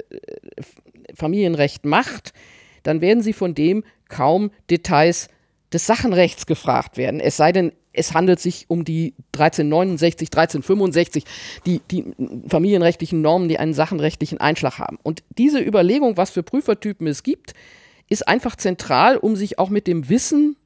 Familienrecht 1.14 1.84
macht, 1.84 2.32
dann 2.82 3.00
werden 3.00 3.22
Sie 3.22 3.32
von 3.32 3.54
dem 3.54 3.84
kaum 4.08 4.50
Details 4.70 5.28
des 5.72 5.86
Sachenrechts 5.86 6.46
gefragt 6.46 6.96
werden. 6.96 7.20
Es 7.20 7.36
sei 7.36 7.52
denn, 7.52 7.72
es 7.98 8.14
handelt 8.14 8.40
sich 8.40 8.66
um 8.68 8.84
die 8.84 9.14
1369, 9.32 10.28
1365, 10.28 11.24
die, 11.66 11.80
die 11.90 12.04
familienrechtlichen 12.48 13.20
Normen, 13.20 13.48
die 13.48 13.58
einen 13.58 13.74
sachenrechtlichen 13.74 14.38
Einschlag 14.38 14.78
haben. 14.78 14.98
Und 15.02 15.22
diese 15.36 15.60
Überlegung, 15.60 16.16
was 16.16 16.30
für 16.30 16.42
Prüfertypen 16.42 17.06
es 17.06 17.22
gibt, 17.22 17.54
ist 18.08 18.26
einfach 18.26 18.56
zentral, 18.56 19.16
um 19.16 19.36
sich 19.36 19.58
auch 19.58 19.68
mit 19.68 19.86
dem 19.86 20.08
Wissen, 20.08 20.56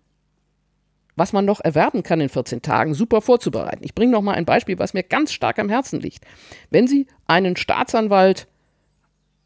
was 1.16 1.32
man 1.32 1.44
noch 1.44 1.60
erwerben 1.60 2.02
kann 2.02 2.20
in 2.20 2.28
14 2.28 2.62
Tagen, 2.62 2.94
super 2.94 3.20
vorzubereiten. 3.20 3.84
Ich 3.84 3.94
bringe 3.94 4.12
noch 4.12 4.22
mal 4.22 4.34
ein 4.34 4.46
Beispiel, 4.46 4.78
was 4.78 4.94
mir 4.94 5.02
ganz 5.02 5.32
stark 5.32 5.58
am 5.58 5.68
Herzen 5.68 6.00
liegt. 6.00 6.24
Wenn 6.70 6.86
Sie 6.86 7.06
einen 7.26 7.56
Staatsanwalt 7.56 8.48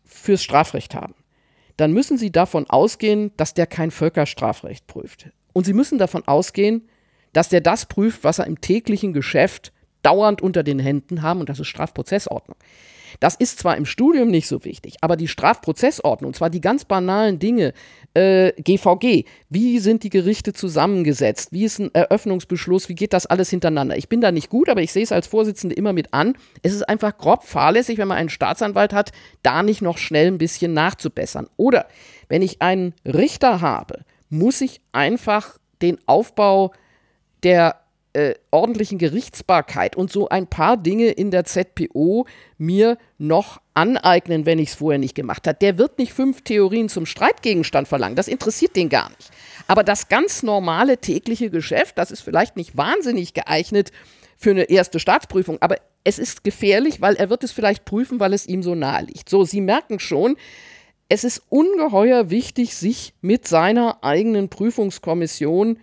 fürs 0.05 0.43
Strafrecht 0.43 0.95
haben, 0.95 1.15
dann 1.77 1.93
müssen 1.93 2.19
Sie 2.19 2.31
davon 2.31 2.69
ausgehen, 2.71 3.33
dass 3.37 3.55
der 3.55 3.67
kein 3.67 3.91
Völkerstrafrecht 3.91 4.87
prüft. 4.87 5.29
Und 5.53 5.67
Sie 5.67 5.73
müssen 5.73 5.99
davon 5.99 6.27
ausgehen, 6.27 6.89
dass 7.37 7.51
der 7.51 7.61
das 7.61 7.85
prüft, 7.85 8.25
was 8.25 8.39
er 8.39 8.47
im 8.47 8.63
täglichen 8.63 9.13
Geschäft 9.13 9.71
dauernd 10.03 10.41
unter 10.41 10.63
den 10.63 10.79
Händen 10.79 11.21
haben, 11.21 11.41
und 11.41 11.51
das 11.51 11.61
ist 11.61 11.67
Strafprozessordnung. 11.67 12.57
Das 13.21 13.35
ist 13.35 13.59
zwar 13.59 13.77
im 13.77 13.85
Studium 13.85 14.29
nicht 14.29 14.49
so 14.49 14.65
wichtig, 14.65 14.97
aber 15.03 15.17
die 15.17 15.29
Strafprozessordnung, 15.29 16.29
und 16.29 16.35
zwar 16.35 16.49
die 16.49 16.63
ganz 16.63 16.87
banalen 16.87 17.39
Dinge, 17.39 17.75
äh, 18.15 18.53
GVG, 18.63 19.25
wie 19.51 19.79
sind 19.81 20.03
die 20.03 20.09
Gerichte 20.09 20.55
zusammengesetzt, 20.55 21.53
wie 21.53 21.65
ist 21.65 21.79
ein 21.79 21.95
Eröffnungsbeschluss, 21.95 22.89
wie 22.89 22.95
geht 22.95 23.13
das 23.13 23.27
alles 23.27 23.51
hintereinander. 23.51 23.99
Ich 23.99 24.09
bin 24.09 24.23
da 24.23 24.33
nicht 24.33 24.49
gut, 24.49 24.71
aber 24.71 24.81
ich 24.81 24.93
sehe 24.93 25.03
es 25.03 25.13
als 25.13 25.27
Vorsitzende 25.27 25.75
immer 25.75 25.93
mit 25.93 26.15
an. 26.15 26.39
Es 26.63 26.73
ist 26.73 26.89
einfach 26.89 27.19
grob 27.19 27.45
fahrlässig, 27.45 27.99
wenn 27.99 28.09
man 28.09 28.17
einen 28.17 28.31
Staatsanwalt 28.31 28.95
hat, 28.95 29.13
da 29.43 29.63
nicht 29.63 29.83
noch 29.83 29.99
schnell 29.99 30.29
ein 30.29 30.39
bisschen 30.39 30.73
nachzubessern. 30.73 31.49
Oder 31.59 31.87
wenn 32.29 32.41
ich 32.41 32.63
einen 32.63 32.95
Richter 33.05 33.61
habe, 33.61 34.05
muss 34.31 34.63
ich 34.63 34.81
einfach 34.93 35.59
den 35.83 35.99
Aufbau 36.07 36.73
der 37.43 37.81
äh, 38.17 38.35
ordentlichen 38.51 38.97
Gerichtsbarkeit 38.97 39.95
und 39.95 40.11
so 40.11 40.29
ein 40.31 40.47
paar 40.47 40.79
Dinge 40.79 41.09
in 41.09 41.31
der 41.31 41.45
ZPO 41.45 42.27
mir 42.57 42.97
noch 43.19 43.61
aneignen, 43.75 44.47
wenn 44.47 44.59
ich 44.59 44.71
es 44.71 44.75
vorher 44.77 44.99
nicht 44.99 45.15
gemacht 45.15 45.47
habe. 45.47 45.59
Der 45.61 45.77
wird 45.77 45.99
nicht 45.99 46.15
fünf 46.15 46.41
Theorien 46.41 46.89
zum 46.89 47.05
Streitgegenstand 47.05 47.89
verlangen. 47.89 48.17
Das 48.17 48.29
interessiert 48.29 48.75
den 48.75 48.89
gar 48.89 49.11
nicht. 49.11 49.31
Aber 49.67 49.85
das 49.85 50.09
ganz 50.09 50.43
normale 50.43 50.97
tägliche 50.97 51.51
Geschäft, 51.51 51.99
das 51.99 52.11
ist 52.11 52.23
vielleicht 52.23 52.57
nicht 52.57 52.75
wahnsinnig 52.77 53.35
geeignet 53.35 53.93
für 54.39 54.51
eine 54.51 54.65
erste 54.65 54.99
Staatsprüfung, 54.99 55.59
aber 55.61 55.77
es 56.03 56.19
ist 56.19 56.43
gefährlich, 56.43 57.03
weil 57.03 57.17
er 57.17 57.29
wird 57.29 57.45
es 57.45 57.53
vielleicht 57.53 57.85
prüfen, 57.85 58.19
weil 58.19 58.33
es 58.33 58.47
ihm 58.47 58.63
so 58.63 58.75
nahe 58.75 59.05
liegt. 59.05 59.29
So, 59.29 59.45
Sie 59.45 59.61
merken 59.61 59.99
schon, 59.99 60.37
es 61.09 61.25
ist 61.25 61.43
ungeheuer 61.51 62.31
wichtig, 62.31 62.77
sich 62.77 63.13
mit 63.21 63.47
seiner 63.47 64.03
eigenen 64.03 64.49
Prüfungskommission 64.49 65.79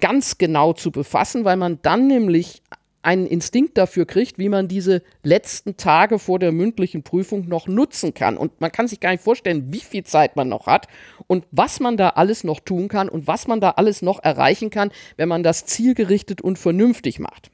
ganz 0.00 0.38
genau 0.38 0.72
zu 0.72 0.90
befassen, 0.90 1.44
weil 1.44 1.56
man 1.56 1.80
dann 1.82 2.06
nämlich 2.06 2.62
einen 3.06 3.26
Instinkt 3.26 3.78
dafür 3.78 4.04
kriegt, 4.04 4.36
wie 4.36 4.48
man 4.48 4.66
diese 4.66 5.00
letzten 5.22 5.76
Tage 5.76 6.18
vor 6.18 6.40
der 6.40 6.50
mündlichen 6.50 7.04
Prüfung 7.04 7.46
noch 7.46 7.68
nutzen 7.68 8.14
kann. 8.14 8.36
Und 8.36 8.60
man 8.60 8.72
kann 8.72 8.88
sich 8.88 8.98
gar 8.98 9.12
nicht 9.12 9.22
vorstellen, 9.22 9.72
wie 9.72 9.80
viel 9.80 10.02
Zeit 10.02 10.34
man 10.34 10.48
noch 10.48 10.66
hat 10.66 10.88
und 11.28 11.44
was 11.52 11.78
man 11.78 11.96
da 11.96 12.10
alles 12.10 12.42
noch 12.42 12.58
tun 12.58 12.88
kann 12.88 13.08
und 13.08 13.28
was 13.28 13.46
man 13.46 13.60
da 13.60 13.70
alles 13.70 14.02
noch 14.02 14.22
erreichen 14.24 14.70
kann, 14.70 14.90
wenn 15.16 15.28
man 15.28 15.44
das 15.44 15.66
zielgerichtet 15.66 16.40
und 16.40 16.58
vernünftig 16.58 17.20
macht. 17.20 17.52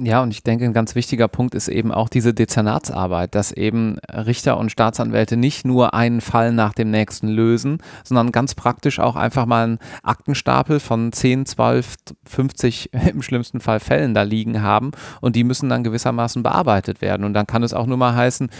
Ja, 0.00 0.22
und 0.22 0.30
ich 0.30 0.44
denke, 0.44 0.64
ein 0.64 0.72
ganz 0.72 0.94
wichtiger 0.94 1.26
Punkt 1.26 1.56
ist 1.56 1.66
eben 1.66 1.90
auch 1.90 2.08
diese 2.08 2.32
Dezernatsarbeit, 2.32 3.34
dass 3.34 3.50
eben 3.50 3.98
Richter 4.08 4.56
und 4.56 4.70
Staatsanwälte 4.70 5.36
nicht 5.36 5.66
nur 5.66 5.92
einen 5.92 6.20
Fall 6.20 6.52
nach 6.52 6.72
dem 6.72 6.92
nächsten 6.92 7.26
lösen, 7.26 7.78
sondern 8.04 8.30
ganz 8.30 8.54
praktisch 8.54 9.00
auch 9.00 9.16
einfach 9.16 9.44
mal 9.44 9.64
einen 9.64 9.78
Aktenstapel 10.04 10.78
von 10.78 11.10
10, 11.10 11.46
12, 11.46 11.96
50 12.26 12.90
im 13.10 13.22
schlimmsten 13.22 13.58
Fall 13.58 13.80
Fällen 13.80 14.14
da 14.14 14.22
liegen 14.22 14.62
haben 14.62 14.92
und 15.20 15.34
die 15.34 15.42
müssen 15.42 15.68
dann 15.68 15.82
gewissermaßen 15.82 16.44
bearbeitet 16.44 17.00
werden. 17.00 17.24
Und 17.24 17.34
dann 17.34 17.48
kann 17.48 17.64
es 17.64 17.74
auch 17.74 17.86
nur 17.86 17.96
mal 17.96 18.14
heißen, 18.14 18.50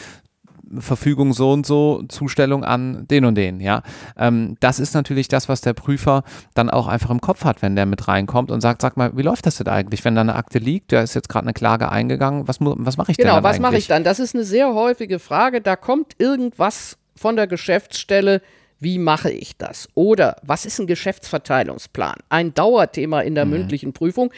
Verfügung 0.78 1.32
so 1.32 1.52
und 1.52 1.66
so, 1.66 2.02
Zustellung 2.08 2.64
an 2.64 3.06
den 3.08 3.24
und 3.24 3.34
den, 3.34 3.60
ja. 3.60 3.82
Ähm, 4.16 4.56
das 4.60 4.78
ist 4.78 4.94
natürlich 4.94 5.28
das, 5.28 5.48
was 5.48 5.60
der 5.60 5.72
Prüfer 5.72 6.24
dann 6.54 6.70
auch 6.70 6.86
einfach 6.86 7.10
im 7.10 7.20
Kopf 7.20 7.44
hat, 7.44 7.62
wenn 7.62 7.76
der 7.76 7.86
mit 7.86 8.08
reinkommt 8.08 8.50
und 8.50 8.60
sagt, 8.60 8.82
sag 8.82 8.96
mal, 8.96 9.16
wie 9.16 9.22
läuft 9.22 9.46
das 9.46 9.56
denn 9.56 9.68
eigentlich, 9.68 10.04
wenn 10.04 10.14
da 10.14 10.20
eine 10.20 10.34
Akte 10.34 10.58
liegt, 10.58 10.92
da 10.92 11.02
ist 11.02 11.14
jetzt 11.14 11.28
gerade 11.28 11.44
eine 11.44 11.54
Klage 11.54 11.90
eingegangen, 11.90 12.48
was, 12.48 12.58
was 12.60 12.96
mache 12.96 13.12
ich 13.12 13.16
genau, 13.16 13.34
denn 13.34 13.42
Genau, 13.42 13.48
was 13.48 13.58
mache 13.58 13.76
ich 13.76 13.86
dann? 13.86 14.04
Das 14.04 14.18
ist 14.18 14.34
eine 14.34 14.44
sehr 14.44 14.74
häufige 14.74 15.18
Frage, 15.18 15.60
da 15.60 15.76
kommt 15.76 16.14
irgendwas 16.18 16.98
von 17.16 17.36
der 17.36 17.46
Geschäftsstelle, 17.46 18.40
wie 18.80 18.98
mache 18.98 19.30
ich 19.30 19.56
das? 19.56 19.88
Oder 19.94 20.36
was 20.42 20.64
ist 20.64 20.78
ein 20.78 20.86
Geschäftsverteilungsplan? 20.86 22.16
Ein 22.28 22.54
Dauerthema 22.54 23.20
in 23.20 23.34
der 23.34 23.44
mhm. 23.44 23.52
mündlichen 23.52 23.92
Prüfung. 23.92 24.32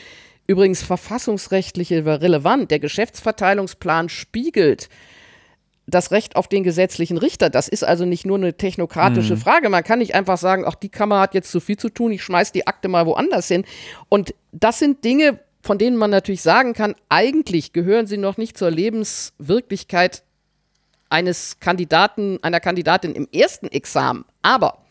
Übrigens 0.47 0.83
verfassungsrechtlich 0.83 1.93
relevant. 1.93 2.71
Der 2.71 2.81
Geschäftsverteilungsplan 2.81 4.09
spiegelt 4.09 4.89
das 5.91 6.11
Recht 6.11 6.37
auf 6.37 6.49
den 6.49 6.65
gesetzlichen 6.65 7.19
Richter. 7.19 7.51
Das 7.51 7.69
ist 7.69 7.85
also 7.85 8.05
nicht 8.05 8.27
nur 8.27 8.37
eine 8.37 8.57
technokratische 8.57 9.35
mhm. 9.35 9.41
Frage. 9.41 9.69
Man 9.69 9.85
kann 9.85 9.99
nicht 9.99 10.15
einfach 10.15 10.39
sagen, 10.39 10.65
ach, 10.67 10.75
die 10.75 10.89
Kammer 10.89 11.21
hat 11.21 11.35
jetzt 11.35 11.51
zu 11.51 11.61
viel 11.61 11.77
zu 11.77 11.89
tun, 11.89 12.13
ich 12.13 12.23
schmeiß 12.23 12.53
die 12.53 12.67
Akte 12.67 12.89
mal 12.89 13.07
woanders 13.07 13.49
hin. 13.49 13.65
Und 14.09 14.35
das 14.53 14.79
sind 14.79 15.05
Dinge, 15.05 15.41
von 15.63 15.79
denen 15.79 15.97
man 15.97 16.11
natürlich 16.11 16.43
sagen 16.43 16.73
kann, 16.73 16.95
eigentlich 17.09 17.73
gehören 17.73 18.07
sie 18.07 18.17
noch 18.17 18.37
nicht 18.37 18.57
zur 18.57 18.71
Lebenswirklichkeit 18.71 20.23
eines 21.11 21.59
Kandidaten, 21.61 22.39
einer 22.43 22.61
Kandidatin 22.61 23.15
im 23.15 23.29
ersten 23.33 23.67
Examen. 23.67 24.25
Aber 24.43 24.85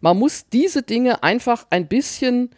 man 0.00 0.18
muss 0.18 0.48
diese 0.48 0.82
Dinge 0.82 1.22
einfach 1.22 1.66
ein 1.70 1.88
bisschen 1.88 2.50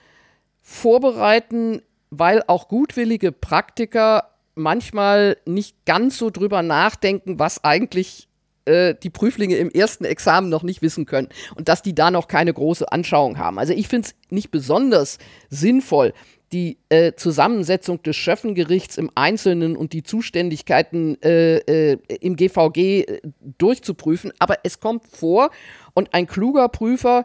vorbereiten, 0.63 1.83
weil 2.11 2.43
auch 2.47 2.69
gutwillige 2.69 3.33
Praktiker 3.33 4.31
manchmal 4.61 5.37
nicht 5.47 5.85
ganz 5.85 6.19
so 6.19 6.31
drüber 6.31 6.63
nachdenken, 6.63 7.39
was 7.39 7.65
eigentlich 7.65 8.29
äh, 8.65 8.95
die 9.03 9.11
Prüflinge 9.11 9.57
im 9.57 9.71
ersten 9.71 10.05
Examen 10.05 10.49
noch 10.49 10.63
nicht 10.63 10.83
wissen 10.83 11.07
können 11.07 11.29
und 11.57 11.69
dass 11.69 11.83
die 11.83 11.95
da 11.95 12.11
noch 12.11 12.29
keine 12.29 12.53
große 12.53 12.91
Anschauung 12.91 13.39
haben. 13.39 13.59
Also 13.59 13.73
ich 13.73 13.89
finde 13.89 14.09
es 14.09 14.15
nicht 14.31 14.51
besonders 14.51 15.19
sinnvoll, 15.49 16.13
die 16.53 16.79
äh, 16.89 17.13
Zusammensetzung 17.15 18.03
des 18.03 18.17
Schöffengerichts 18.17 18.99
im 18.99 19.11
Einzelnen 19.15 19.77
und 19.77 19.93
die 19.93 20.03
Zuständigkeiten 20.03 21.21
äh, 21.23 21.59
äh 21.59 21.99
im 22.21 22.37
GVG 22.37 22.79
äh, 22.79 23.21
durchzuprüfen, 23.59 24.33
aber 24.39 24.59
es 24.65 24.81
kommt 24.81 25.07
vor 25.07 25.51
und 25.95 26.13
ein 26.13 26.27
kluger 26.27 26.69
Prüfer, 26.69 27.25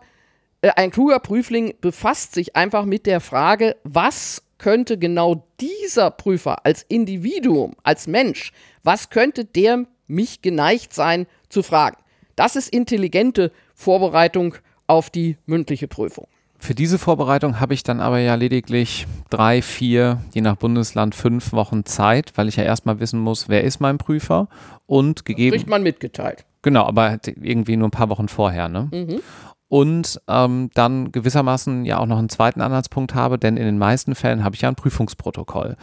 äh, 0.62 0.72
ein 0.76 0.92
kluger 0.92 1.20
Prüfling 1.20 1.74
befasst 1.82 2.34
sich 2.34 2.56
einfach 2.56 2.86
mit 2.86 3.06
der 3.06 3.20
Frage, 3.20 3.76
was 3.84 4.45
könnte 4.66 4.98
genau 4.98 5.46
dieser 5.60 6.10
Prüfer 6.10 6.66
als 6.66 6.82
Individuum, 6.82 7.74
als 7.84 8.08
Mensch, 8.08 8.52
was 8.82 9.12
könnte 9.12 9.46
der 9.46 9.86
mich 10.08 10.42
geneigt 10.42 10.92
sein 10.92 11.28
zu 11.50 11.62
fragen? 11.62 11.98
Das 12.36 12.56
ist 12.56 12.74
intelligente 12.74 13.52
Vorbereitung 13.76 14.56
auf 14.88 15.12
die 15.12 15.38
mündliche 15.46 15.88
Prüfung. 15.88 16.26
Für 16.58 16.74
diese 16.74 16.98
Vorbereitung 16.98 17.60
habe 17.60 17.76
ich 17.76 17.84
dann 17.84 18.00
aber 18.00 18.18
ja 18.18 18.34
lediglich 18.34 19.06
drei, 19.30 19.62
vier, 19.62 20.20
je 20.34 20.42
nach 20.42 20.56
Bundesland 20.56 21.14
fünf 21.14 21.54
Wochen 21.54 21.86
Zeit, 21.86 22.32
weil 22.34 22.48
ich 22.48 22.56
ja 22.56 22.64
erstmal 22.64 23.00
wissen 23.00 23.20
muss, 23.20 23.48
wer 23.48 23.64
ist 23.64 23.80
mein 23.80 24.00
Prüfer 24.00 24.48
und 24.88 25.26
gegeben. 25.26 25.52
Das 25.52 25.60
kriegt 25.60 25.70
man 25.70 25.84
mitgeteilt. 25.84 26.44
Genau, 26.64 26.86
aber 26.86 27.20
irgendwie 27.40 27.78
nur 27.78 27.90
ein 27.90 27.92
paar 27.92 28.10
Wochen 28.10 28.28
vorher. 28.28 28.68
Ne? 28.68 28.90
Mhm 28.92 29.22
und 29.68 30.22
ähm, 30.28 30.70
dann 30.74 31.12
gewissermaßen 31.12 31.86
ja 31.86 31.98
auch 31.98 32.06
noch 32.06 32.20
einen 32.20 32.30
zweiten 32.30 32.62
Anhaltspunkt 32.62 33.16
habe, 33.16 33.40
denn 33.40 33.58
in 33.58 33.66
den 33.66 33.78
meisten 33.78 34.16
Fällen 34.16 34.44
habe 34.44 34.56
ich 34.56 34.62
ja 34.62 34.70
ein 34.70 34.76
Prüfungsprotokoll. 34.76 35.76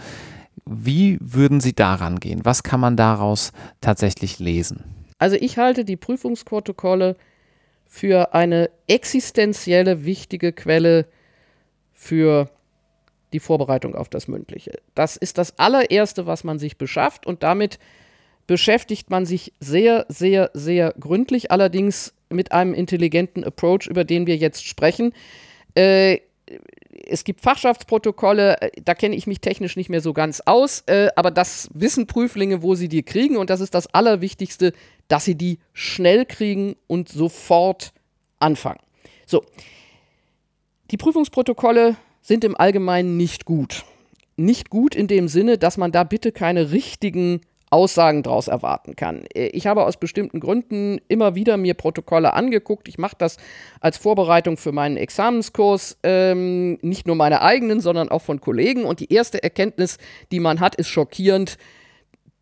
Wie 0.65 1.19
würden 1.21 1.61
Sie 1.61 1.75
daran 1.75 2.21
gehen? 2.21 2.45
Was 2.45 2.63
kann 2.63 2.81
man 2.81 2.97
daraus 2.97 3.53
tatsächlich 3.81 4.39
lesen? 4.39 4.85
Also 5.19 5.37
ich 5.37 5.59
halte 5.59 5.85
die 5.85 5.97
Prüfungsprotokolle 5.97 7.17
für 7.87 8.35
eine 8.35 8.71
existenzielle 8.87 10.05
wichtige 10.05 10.53
Quelle 10.53 11.07
für 11.93 12.49
die 13.33 13.41
Vorbereitung 13.41 13.95
auf 13.95 14.09
das 14.09 14.29
Mündliche. 14.29 14.73
Das 14.95 15.17
ist 15.17 15.39
das 15.39 15.59
allererste, 15.59 16.27
was 16.27 16.45
man 16.45 16.59
sich 16.59 16.77
beschafft 16.79 17.27
und 17.27 17.43
damit 17.43 17.79
beschäftigt 18.53 19.09
man 19.09 19.25
sich 19.25 19.55
sehr, 19.61 20.05
sehr, 20.11 20.51
sehr 20.53 20.93
gründlich, 21.01 21.51
allerdings 21.51 22.13
mit 22.29 22.53
einem 22.53 22.75
intelligenten 22.75 23.45
Approach, 23.45 23.87
über 23.89 24.05
den 24.05 24.27
wir 24.27 24.37
jetzt 24.37 24.67
sprechen. 24.67 25.15
Äh, 25.75 26.19
es 27.07 27.25
gibt 27.25 27.41
Fachschaftsprotokolle, 27.41 28.61
äh, 28.61 28.71
da 28.85 28.93
kenne 28.93 29.17
ich 29.17 29.27
mich 29.27 29.41
technisch 29.41 29.75
nicht 29.75 29.89
mehr 29.89 30.03
so 30.03 30.13
ganz 30.13 30.43
aus, 30.45 30.83
äh, 30.85 31.09
aber 31.17 31.31
das 31.31 31.71
wissen 31.73 32.07
Prüflinge, 32.07 32.61
wo 32.61 32.75
sie 32.75 32.91
die 32.91 33.03
kriegen 33.03 33.39
und 33.39 33.49
das 33.49 33.63
ist 33.63 33.75
das 33.75 33.87
Allerwichtigste, 33.87 34.75
dass 35.09 35.25
sie 35.25 35.35
die 35.35 35.59
schnell 35.73 36.27
kriegen 36.27 36.77
und 36.87 37.09
sofort 37.09 37.95
anfangen. 38.39 38.81
So, 39.25 39.47
die 40.91 40.99
Prüfungsprotokolle 40.99 41.97
sind 42.21 42.45
im 42.45 42.55
Allgemeinen 42.55 43.17
nicht 43.17 43.47
gut. 43.47 43.87
Nicht 44.37 44.69
gut 44.69 44.95
in 44.95 45.07
dem 45.07 45.29
Sinne, 45.29 45.57
dass 45.57 45.79
man 45.79 45.91
da 45.91 46.05
bitte 46.05 46.33
keine 46.33 46.71
richtigen 46.71 47.41
Aussagen 47.73 48.23
daraus 48.23 48.49
erwarten 48.49 48.97
kann. 48.97 49.25
Äh, 49.35 49.47
ich 49.49 49.67
habe 49.67 49.85
aus 49.85 49.97
bestimmten 49.97 50.41
Gründen 50.41 51.01
immer 51.09 51.35
wieder 51.35 51.57
mir 51.57 51.75
Protokolle 51.75 52.35
angeguckt. 52.35 52.89
Ich 52.89 52.99
mache 52.99 53.17
das 53.19 53.39
als 53.81 53.97
Vorbereitung 53.97 54.57
für 54.57 54.73
meinen 54.73 54.97
Examenskurs, 54.97 55.99
ähm, 56.03 56.79
nicht 56.83 57.07
nur 57.07 57.17
meine 57.17 57.41
eigenen, 57.43 57.81
sondern 57.81 58.11
auch 58.11 58.23
von 58.23 58.41
Kollegen. 58.41 58.85
Und 58.85 59.01
die 59.01 59.13
erste 59.13 59.43
Erkenntnis, 59.43 59.99
die 60.31 60.41
man 60.41 60.61
hat, 60.61 60.75
ist 60.75 60.89
schockierend. 60.89 61.57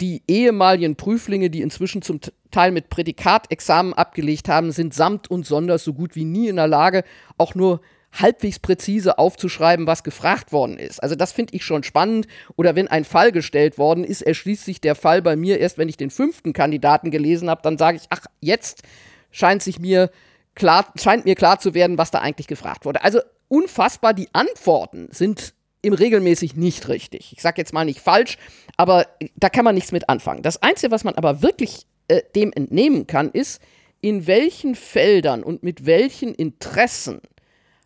Die 0.00 0.22
ehemaligen 0.26 0.96
Prüflinge, 0.96 1.50
die 1.50 1.60
inzwischen 1.60 2.02
zum 2.02 2.20
Teil 2.50 2.72
mit 2.72 2.88
Prädikatexamen 2.88 3.94
abgelegt 3.94 4.48
haben, 4.48 4.72
sind 4.72 4.94
samt 4.94 5.30
und 5.30 5.46
sonders 5.46 5.84
so 5.84 5.92
gut 5.92 6.16
wie 6.16 6.24
nie 6.24 6.48
in 6.48 6.56
der 6.56 6.68
Lage, 6.68 7.04
auch 7.36 7.54
nur 7.54 7.80
halbwegs 8.12 8.58
präzise 8.58 9.18
aufzuschreiben, 9.18 9.86
was 9.86 10.02
gefragt 10.02 10.52
worden 10.52 10.78
ist. 10.78 11.02
Also 11.02 11.14
das 11.14 11.32
finde 11.32 11.54
ich 11.54 11.64
schon 11.64 11.82
spannend. 11.82 12.26
Oder 12.56 12.74
wenn 12.74 12.88
ein 12.88 13.04
Fall 13.04 13.32
gestellt 13.32 13.78
worden 13.78 14.04
ist, 14.04 14.22
erschließt 14.22 14.64
sich 14.64 14.80
der 14.80 14.94
Fall 14.94 15.22
bei 15.22 15.36
mir 15.36 15.58
erst, 15.58 15.78
wenn 15.78 15.88
ich 15.88 15.96
den 15.96 16.10
fünften 16.10 16.52
Kandidaten 16.52 17.10
gelesen 17.10 17.48
habe, 17.48 17.62
dann 17.62 17.78
sage 17.78 17.98
ich, 17.98 18.04
ach, 18.10 18.26
jetzt 18.40 18.82
scheint 19.30 19.62
sich 19.62 19.78
mir 19.78 20.10
klar, 20.54 20.92
scheint 20.96 21.24
mir 21.24 21.34
klar 21.34 21.60
zu 21.60 21.74
werden, 21.74 21.98
was 21.98 22.10
da 22.10 22.18
eigentlich 22.18 22.48
gefragt 22.48 22.84
wurde. 22.84 23.04
Also 23.04 23.20
unfassbar, 23.48 24.14
die 24.14 24.28
Antworten 24.32 25.08
sind 25.10 25.54
im 25.82 25.94
regelmäßig 25.94 26.56
nicht 26.56 26.88
richtig. 26.88 27.32
Ich 27.34 27.42
sage 27.42 27.60
jetzt 27.60 27.72
mal 27.72 27.84
nicht 27.84 28.00
falsch, 28.00 28.36
aber 28.76 29.06
da 29.36 29.48
kann 29.48 29.64
man 29.64 29.74
nichts 29.74 29.92
mit 29.92 30.08
anfangen. 30.08 30.42
Das 30.42 30.62
Einzige, 30.62 30.90
was 30.90 31.04
man 31.04 31.14
aber 31.14 31.42
wirklich 31.42 31.86
äh, 32.08 32.22
dem 32.34 32.52
entnehmen 32.52 33.06
kann, 33.06 33.30
ist, 33.30 33.62
in 34.02 34.26
welchen 34.26 34.74
Feldern 34.74 35.42
und 35.42 35.62
mit 35.62 35.86
welchen 35.86 36.34
Interessen 36.34 37.20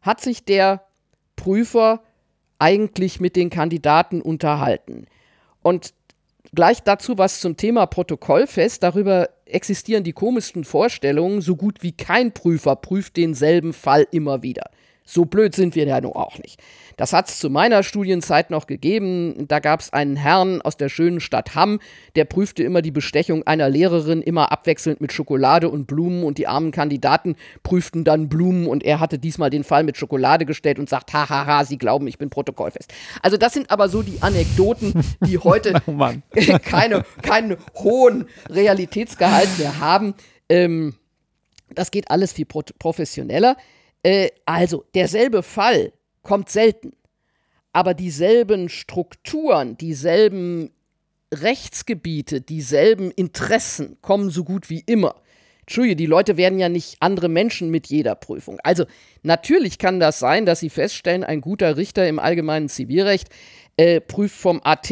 hat 0.05 0.21
sich 0.21 0.45
der 0.45 0.85
Prüfer 1.35 2.03
eigentlich 2.59 3.19
mit 3.19 3.35
den 3.35 3.51
Kandidaten 3.51 4.21
unterhalten. 4.21 5.07
Und 5.62 5.95
gleich 6.55 6.83
dazu 6.83 7.19
was 7.19 7.40
zum 7.40 7.57
Thema 7.57 7.87
Protokollfest. 7.87 8.83
Darüber 8.83 9.31
existieren 9.47 10.05
die 10.05 10.12
komischsten 10.12 10.64
Vorstellungen. 10.64 11.40
So 11.40 11.57
gut 11.57 11.83
wie 11.83 11.93
kein 11.93 12.33
Prüfer 12.33 12.77
prüft 12.77 13.17
denselben 13.17 13.73
Fall 13.73 14.07
immer 14.12 14.43
wieder. 14.43 14.71
So 15.07 15.27
blöd 15.27 15.55
sind 15.55 15.75
wir 15.75 15.87
ja 15.87 16.01
nun 16.01 16.12
auch 16.12 16.38
nicht. 16.38 16.59
Das 16.97 17.12
hat 17.12 17.29
es 17.29 17.38
zu 17.38 17.51
meiner 17.51 17.83
Studienzeit 17.83 18.51
noch 18.51 18.67
gegeben. 18.67 19.45
Da 19.49 19.59
gab 19.59 19.81
es 19.81 19.93
einen 19.93 20.17
Herrn 20.17 20.62
aus 20.62 20.79
der 20.79 20.88
schönen 20.88 21.21
Stadt 21.21 21.55
Hamm, 21.55 21.81
der 22.17 22.25
prüfte 22.25 22.62
immer 22.62 22.81
die 22.81 22.90
Bestechung 22.90 23.47
einer 23.47 23.69
Lehrerin 23.69 24.23
immer 24.23 24.51
abwechselnd 24.51 25.03
mit 25.03 25.12
Schokolade 25.12 25.69
und 25.69 25.87
Blumen 25.87 26.25
und 26.25 26.38
die 26.38 26.47
armen 26.47 26.71
Kandidaten 26.71 27.37
prüften 27.62 28.05
dann 28.05 28.31
Blumen 28.31 28.67
und 28.67 28.83
er 28.83 28.99
hatte 28.99 29.19
diesmal 29.19 29.51
den 29.51 29.62
Fall 29.62 29.85
mit 29.85 29.99
Schokolade 29.99 30.47
gestellt 30.47 30.79
und 30.79 30.88
sagt, 30.88 31.12
hahaha, 31.12 31.67
Sie 31.67 31.77
glauben, 31.77 32.07
ich 32.07 32.17
bin 32.17 32.31
protokollfest. 32.31 32.95
Also 33.21 33.37
das 33.37 33.53
sind 33.53 33.71
aber 33.71 33.90
so 33.90 34.03
die 34.03 34.23
Anekdoten, 34.23 34.95
die 35.27 35.37
heute 35.37 35.83
oh 35.87 35.99
keine, 36.62 37.05
keinen 37.21 37.59
hohen 37.75 38.27
Realitätsgehalt 38.49 39.59
mehr 39.59 39.81
haben. 39.81 40.14
Ähm, 40.49 40.95
das 41.75 41.90
geht 41.90 42.11
alles 42.11 42.33
viel 42.33 42.47
professioneller. 42.47 43.57
Äh, 44.05 44.29
also, 44.45 44.85
derselbe 44.95 45.43
Fall 45.43 45.93
kommt 46.23 46.49
selten. 46.51 46.93
Aber 47.73 47.95
dieselben 47.95 48.69
Strukturen, 48.69 49.77
dieselben 49.77 50.71
Rechtsgebiete, 51.33 52.40
dieselben 52.40 53.11
Interessen 53.11 53.97
kommen 54.01 54.31
so 54.31 54.45
gut 54.45 54.71
wie 54.71 54.85
immer. 54.87 55.17
Entschuldige, 55.62 55.97
die 55.97 56.07
Leute 56.07 56.37
werden 56.37 56.59
ja 56.59 56.69
nicht 56.69 56.97
andere 57.01 57.29
Menschen 57.29 57.71
mit 57.71 57.87
jeder 57.87 58.14
Prüfung. 58.14 58.61
Also 58.62 58.85
natürlich 59.23 59.79
kann 59.79 59.99
das 59.99 60.19
sein, 60.19 60.45
dass 60.45 60.61
sie 60.61 60.69
feststellen, 60.69 61.25
ein 61.25 61.40
guter 61.40 61.79
Richter 61.79 62.07
im 62.07 62.19
allgemeinen 62.19 62.69
Zivilrecht 62.69 63.31
äh, 63.79 64.01
prüft 64.01 64.37
vom 64.37 64.61
AT 64.62 64.90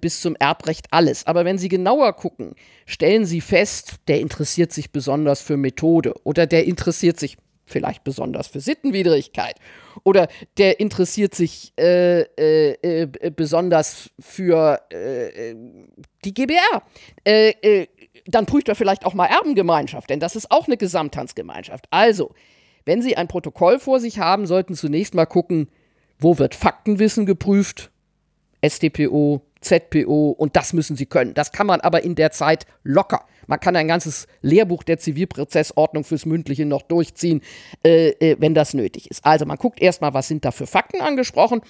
bis 0.00 0.20
zum 0.20 0.36
Erbrecht 0.36 0.86
alles. 0.90 1.26
Aber 1.26 1.44
wenn 1.44 1.58
Sie 1.58 1.68
genauer 1.68 2.14
gucken, 2.14 2.54
stellen 2.86 3.26
Sie 3.26 3.40
fest, 3.40 3.96
der 4.08 4.20
interessiert 4.20 4.72
sich 4.72 4.92
besonders 4.92 5.42
für 5.42 5.56
Methode 5.56 6.14
oder 6.24 6.46
der 6.46 6.64
interessiert 6.64 7.18
sich 7.18 7.36
vielleicht 7.72 8.04
besonders 8.04 8.46
für 8.46 8.60
Sittenwidrigkeit. 8.60 9.56
Oder 10.04 10.28
der 10.58 10.78
interessiert 10.78 11.34
sich 11.34 11.72
äh, 11.78 12.20
äh, 12.20 12.76
äh, 12.82 13.30
besonders 13.34 14.10
für 14.20 14.80
äh, 14.90 15.54
die 16.24 16.34
GBR. 16.34 16.82
Äh, 17.24 17.50
äh, 17.62 17.86
dann 18.26 18.46
prüft 18.46 18.68
er 18.68 18.74
vielleicht 18.74 19.04
auch 19.04 19.14
mal 19.14 19.26
Erbengemeinschaft, 19.26 20.10
denn 20.10 20.20
das 20.20 20.36
ist 20.36 20.50
auch 20.50 20.66
eine 20.66 20.76
Gesamthandsgemeinschaft. 20.76 21.86
Also, 21.90 22.34
wenn 22.84 23.02
Sie 23.02 23.16
ein 23.16 23.28
Protokoll 23.28 23.78
vor 23.78 23.98
sich 23.98 24.18
haben, 24.18 24.46
sollten 24.46 24.74
zunächst 24.74 25.14
mal 25.14 25.26
gucken, 25.26 25.68
wo 26.18 26.38
wird 26.38 26.54
Faktenwissen 26.54 27.26
geprüft? 27.26 27.90
StPO, 28.64 29.42
ZPO 29.62 30.30
und 30.30 30.56
das 30.56 30.72
müssen 30.72 30.96
Sie 30.96 31.06
können. 31.06 31.34
Das 31.34 31.52
kann 31.52 31.66
man 31.66 31.80
aber 31.80 32.02
in 32.02 32.14
der 32.14 32.30
Zeit 32.30 32.66
locker. 32.82 33.24
Man 33.46 33.60
kann 33.60 33.76
ein 33.76 33.88
ganzes 33.88 34.26
Lehrbuch 34.40 34.82
der 34.82 34.98
Zivilprozessordnung 34.98 36.04
fürs 36.04 36.26
Mündliche 36.26 36.66
noch 36.66 36.82
durchziehen, 36.82 37.42
äh, 37.84 38.10
äh, 38.10 38.36
wenn 38.38 38.54
das 38.54 38.74
nötig 38.74 39.10
ist. 39.10 39.24
Also 39.24 39.46
man 39.46 39.58
guckt 39.58 39.80
erstmal, 39.80 40.14
was 40.14 40.28
sind 40.28 40.44
da 40.44 40.50
für 40.50 40.66
Fakten 40.66 41.00
angesprochen 41.00 41.60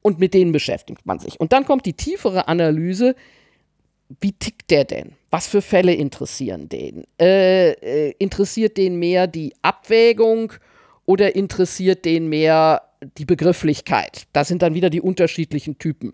und 0.00 0.18
mit 0.18 0.34
denen 0.34 0.52
beschäftigt 0.52 1.06
man 1.06 1.18
sich. 1.18 1.38
Und 1.38 1.52
dann 1.52 1.64
kommt 1.64 1.86
die 1.86 1.94
tiefere 1.94 2.48
Analyse, 2.48 3.14
wie 4.20 4.32
tickt 4.32 4.70
der 4.70 4.84
denn? 4.84 5.12
Was 5.30 5.46
für 5.46 5.62
Fälle 5.62 5.94
interessieren 5.94 6.68
den? 6.68 7.04
Äh, 7.18 7.70
äh, 7.72 8.14
interessiert 8.18 8.76
den 8.76 8.96
mehr 8.96 9.26
die 9.26 9.54
Abwägung 9.62 10.52
oder 11.06 11.34
interessiert 11.34 12.04
den 12.04 12.28
mehr 12.28 12.82
die 13.16 13.24
Begrifflichkeit? 13.24 14.26
Das 14.32 14.48
sind 14.48 14.62
dann 14.62 14.74
wieder 14.74 14.90
die 14.90 15.00
unterschiedlichen 15.00 15.78
Typen. 15.78 16.12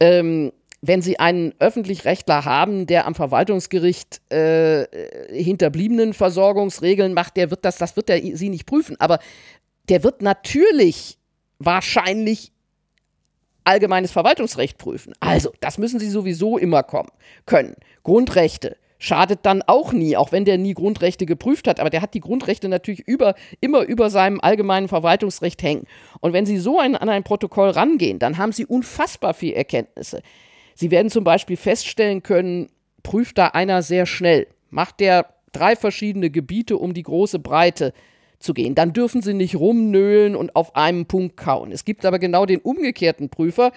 Ähm, 0.00 0.52
wenn 0.80 1.02
Sie 1.02 1.18
einen 1.18 1.54
Öffentlich-Rechtler 1.58 2.44
haben, 2.44 2.86
der 2.86 3.06
am 3.06 3.14
Verwaltungsgericht 3.14 4.20
äh, 4.32 4.86
hinterbliebenen 5.30 6.14
Versorgungsregeln 6.14 7.14
macht, 7.14 7.36
der 7.36 7.50
wird 7.50 7.64
das, 7.64 7.78
das 7.78 7.96
wird 7.96 8.10
er 8.10 8.20
Sie 8.36 8.48
nicht 8.48 8.66
prüfen. 8.66 8.96
Aber 9.00 9.18
der 9.88 10.04
wird 10.04 10.22
natürlich 10.22 11.18
wahrscheinlich 11.58 12.52
allgemeines 13.64 14.12
Verwaltungsrecht 14.12 14.78
prüfen. 14.78 15.14
Also, 15.20 15.52
das 15.60 15.78
müssen 15.78 15.98
Sie 15.98 16.10
sowieso 16.10 16.58
immer 16.58 16.82
kommen 16.82 17.10
können. 17.44 17.74
Grundrechte 18.04 18.76
schadet 18.98 19.40
dann 19.44 19.62
auch 19.62 19.92
nie, 19.92 20.16
auch 20.16 20.32
wenn 20.32 20.44
der 20.44 20.58
nie 20.58 20.74
Grundrechte 20.74 21.24
geprüft 21.26 21.68
hat. 21.68 21.80
Aber 21.80 21.90
der 21.90 22.02
hat 22.02 22.14
die 22.14 22.20
Grundrechte 22.20 22.68
natürlich 22.68 23.06
über, 23.06 23.34
immer 23.60 23.82
über 23.82 24.10
seinem 24.10 24.40
allgemeinen 24.40 24.88
Verwaltungsrecht 24.88 25.62
hängen. 25.62 25.84
Und 26.20 26.32
wenn 26.32 26.46
Sie 26.46 26.58
so 26.58 26.78
ein, 26.78 26.96
an 26.96 27.08
ein 27.08 27.24
Protokoll 27.24 27.70
rangehen, 27.70 28.18
dann 28.18 28.38
haben 28.38 28.52
Sie 28.52 28.66
unfassbar 28.66 29.34
viel 29.34 29.54
Erkenntnisse. 29.54 30.22
Sie 30.74 30.90
werden 30.90 31.10
zum 31.10 31.24
Beispiel 31.24 31.56
feststellen 31.56 32.22
können, 32.22 32.68
prüft 33.02 33.38
da 33.38 33.48
einer 33.48 33.82
sehr 33.82 34.06
schnell, 34.06 34.48
macht 34.70 35.00
der 35.00 35.26
drei 35.52 35.76
verschiedene 35.76 36.30
Gebiete, 36.30 36.76
um 36.76 36.94
die 36.94 37.02
große 37.02 37.38
Breite 37.38 37.92
zu 38.38 38.54
gehen. 38.54 38.74
Dann 38.74 38.92
dürfen 38.92 39.22
Sie 39.22 39.34
nicht 39.34 39.56
rumnöhlen 39.56 40.36
und 40.36 40.54
auf 40.54 40.76
einem 40.76 41.06
Punkt 41.06 41.36
kauen. 41.36 41.72
Es 41.72 41.84
gibt 41.84 42.04
aber 42.04 42.18
genau 42.18 42.46
den 42.46 42.60
umgekehrten 42.60 43.28
Prüfer, 43.28 43.72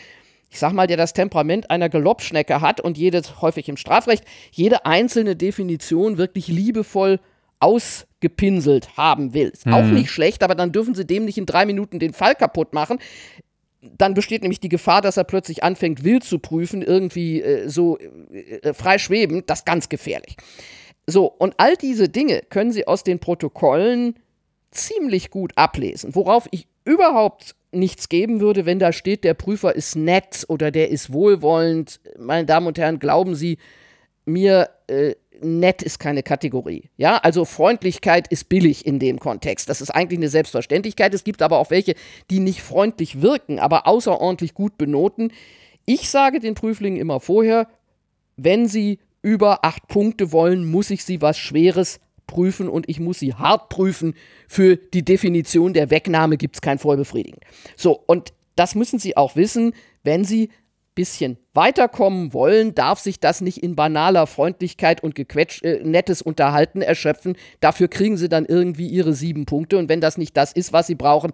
ich 0.51 0.59
sag 0.59 0.73
mal, 0.73 0.85
der 0.85 0.97
das 0.97 1.13
Temperament 1.13 1.71
einer 1.71 1.89
Galoppschnecke 1.89 2.61
hat 2.61 2.81
und 2.81 2.97
jedes, 2.97 3.41
häufig 3.41 3.69
im 3.69 3.77
Strafrecht, 3.77 4.25
jede 4.51 4.85
einzelne 4.85 5.35
Definition 5.35 6.17
wirklich 6.17 6.47
liebevoll 6.47 7.19
ausgepinselt 7.59 8.97
haben 8.97 9.33
will. 9.33 9.49
Ist 9.49 9.65
mhm. 9.65 9.73
auch 9.73 9.83
nicht 9.85 10.11
schlecht, 10.11 10.43
aber 10.43 10.55
dann 10.55 10.71
dürfen 10.71 10.93
sie 10.93 11.05
dem 11.05 11.25
nicht 11.25 11.37
in 11.37 11.45
drei 11.45 11.65
Minuten 11.65 11.99
den 11.99 12.13
Fall 12.13 12.35
kaputt 12.35 12.73
machen 12.73 12.99
dann 13.81 14.13
besteht 14.13 14.43
nämlich 14.43 14.59
die 14.59 14.69
Gefahr, 14.69 15.01
dass 15.01 15.17
er 15.17 15.23
plötzlich 15.23 15.63
anfängt, 15.63 16.03
wild 16.03 16.23
zu 16.23 16.39
prüfen, 16.39 16.81
irgendwie 16.81 17.41
äh, 17.41 17.67
so 17.67 17.97
äh, 17.97 18.57
äh, 18.57 18.73
frei 18.73 18.97
schwebend. 18.99 19.49
Das 19.49 19.59
ist 19.59 19.65
ganz 19.65 19.89
gefährlich. 19.89 20.37
So, 21.07 21.25
und 21.25 21.55
all 21.57 21.75
diese 21.75 22.07
Dinge 22.07 22.43
können 22.49 22.71
Sie 22.71 22.87
aus 22.87 23.03
den 23.03 23.19
Protokollen 23.19 24.19
ziemlich 24.69 25.31
gut 25.31 25.53
ablesen. 25.55 26.13
Worauf 26.15 26.47
ich 26.51 26.67
überhaupt 26.85 27.55
nichts 27.71 28.09
geben 28.09 28.39
würde, 28.39 28.65
wenn 28.65 28.79
da 28.79 28.91
steht, 28.91 29.23
der 29.23 29.33
Prüfer 29.33 29.75
ist 29.75 29.95
nett 29.95 30.45
oder 30.47 30.71
der 30.71 30.89
ist 30.89 31.13
wohlwollend. 31.13 31.99
Meine 32.17 32.45
Damen 32.45 32.67
und 32.67 32.77
Herren, 32.77 32.99
glauben 32.99 33.35
Sie, 33.35 33.57
mir, 34.25 34.69
äh, 34.87 35.15
nett 35.41 35.81
ist 35.81 35.99
keine 35.99 36.23
Kategorie. 36.23 36.89
Ja, 36.97 37.17
also 37.17 37.45
Freundlichkeit 37.45 38.27
ist 38.27 38.49
billig 38.49 38.85
in 38.85 38.99
dem 38.99 39.19
Kontext. 39.19 39.69
Das 39.69 39.81
ist 39.81 39.89
eigentlich 39.89 40.19
eine 40.19 40.29
Selbstverständlichkeit. 40.29 41.13
Es 41.13 41.23
gibt 41.23 41.41
aber 41.41 41.57
auch 41.57 41.71
welche, 41.71 41.95
die 42.29 42.39
nicht 42.39 42.61
freundlich 42.61 43.21
wirken, 43.21 43.59
aber 43.59 43.87
außerordentlich 43.87 44.53
gut 44.53 44.77
benoten. 44.77 45.31
Ich 45.85 46.09
sage 46.09 46.39
den 46.39 46.53
Prüflingen 46.53 46.99
immer 46.99 47.19
vorher, 47.19 47.67
wenn 48.37 48.67
sie 48.67 48.99
über 49.21 49.65
acht 49.65 49.87
Punkte 49.87 50.31
wollen, 50.31 50.69
muss 50.69 50.89
ich 50.89 51.03
sie 51.03 51.21
was 51.21 51.37
Schweres 51.37 51.99
prüfen 52.31 52.67
und 52.67 52.89
ich 52.89 52.99
muss 52.99 53.19
sie 53.19 53.35
hart 53.35 53.69
prüfen. 53.69 54.15
Für 54.47 54.77
die 54.77 55.05
Definition 55.05 55.73
der 55.73 55.91
Wegnahme 55.91 56.37
gibt 56.37 56.55
es 56.55 56.61
kein 56.61 56.79
Vollbefriedigen. 56.79 57.39
So, 57.75 58.01
und 58.07 58.33
das 58.55 58.73
müssen 58.75 58.99
Sie 58.99 59.15
auch 59.15 59.35
wissen, 59.35 59.73
wenn 60.03 60.25
Sie 60.25 60.49
bisschen 60.95 61.37
weiterkommen 61.53 62.33
wollen, 62.33 62.75
darf 62.75 62.99
sich 62.99 63.19
das 63.19 63.41
nicht 63.41 63.63
in 63.63 63.75
banaler 63.75 64.27
Freundlichkeit 64.27 65.01
und 65.01 65.17
äh, 65.17 65.79
nettes 65.83 66.21
Unterhalten 66.21 66.81
erschöpfen. 66.81 67.37
Dafür 67.59 67.87
kriegen 67.87 68.17
sie 68.17 68.27
dann 68.27 68.45
irgendwie 68.45 68.87
ihre 68.87 69.13
sieben 69.13 69.45
Punkte 69.45 69.77
und 69.77 69.89
wenn 69.89 70.01
das 70.01 70.17
nicht 70.17 70.35
das 70.35 70.51
ist, 70.51 70.73
was 70.73 70.87
sie 70.87 70.95
brauchen, 70.95 71.31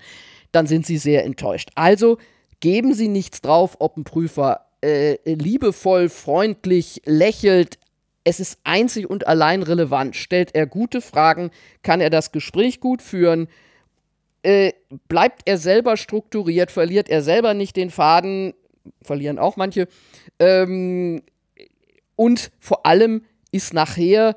dann 0.52 0.68
sind 0.68 0.86
sie 0.86 0.98
sehr 0.98 1.26
enttäuscht. 1.26 1.70
Also 1.76 2.18
geben 2.60 2.94
Sie 2.94 3.08
nichts 3.08 3.42
drauf, 3.42 3.78
ob 3.80 3.98
ein 3.98 4.04
Prüfer 4.04 4.68
äh, 4.82 5.18
liebevoll, 5.26 6.10
freundlich, 6.10 7.02
lächelt. 7.06 7.80
Es 8.28 8.42
ist 8.42 8.60
einzig 8.66 9.10
und 9.10 9.26
allein 9.26 9.63
relevant. 9.63 10.13
Stellt 10.13 10.54
er 10.54 10.66
gute 10.68 11.00
Fragen, 11.00 11.50
kann 11.82 12.02
er 12.02 12.10
das 12.10 12.34
Gespräch 12.34 12.82
gut 12.82 13.02
führen, 13.02 13.48
äh, 14.44 14.74
bleibt 15.08 15.44
er 15.46 15.58
selber 15.58 15.96
strukturiert, 15.96 16.70
verliert 16.70 17.08
er 17.08 17.24
selber 17.24 17.54
nicht 17.54 17.78
den 17.78 17.90
Faden, 17.90 18.54
verlieren 19.02 19.40
auch 19.40 19.56
manche. 19.56 19.88
Ähm, 20.40 21.24
und 22.18 22.52
vor 22.60 22.86
allem 22.86 23.24
ist 23.54 23.74
nachher 23.74 24.36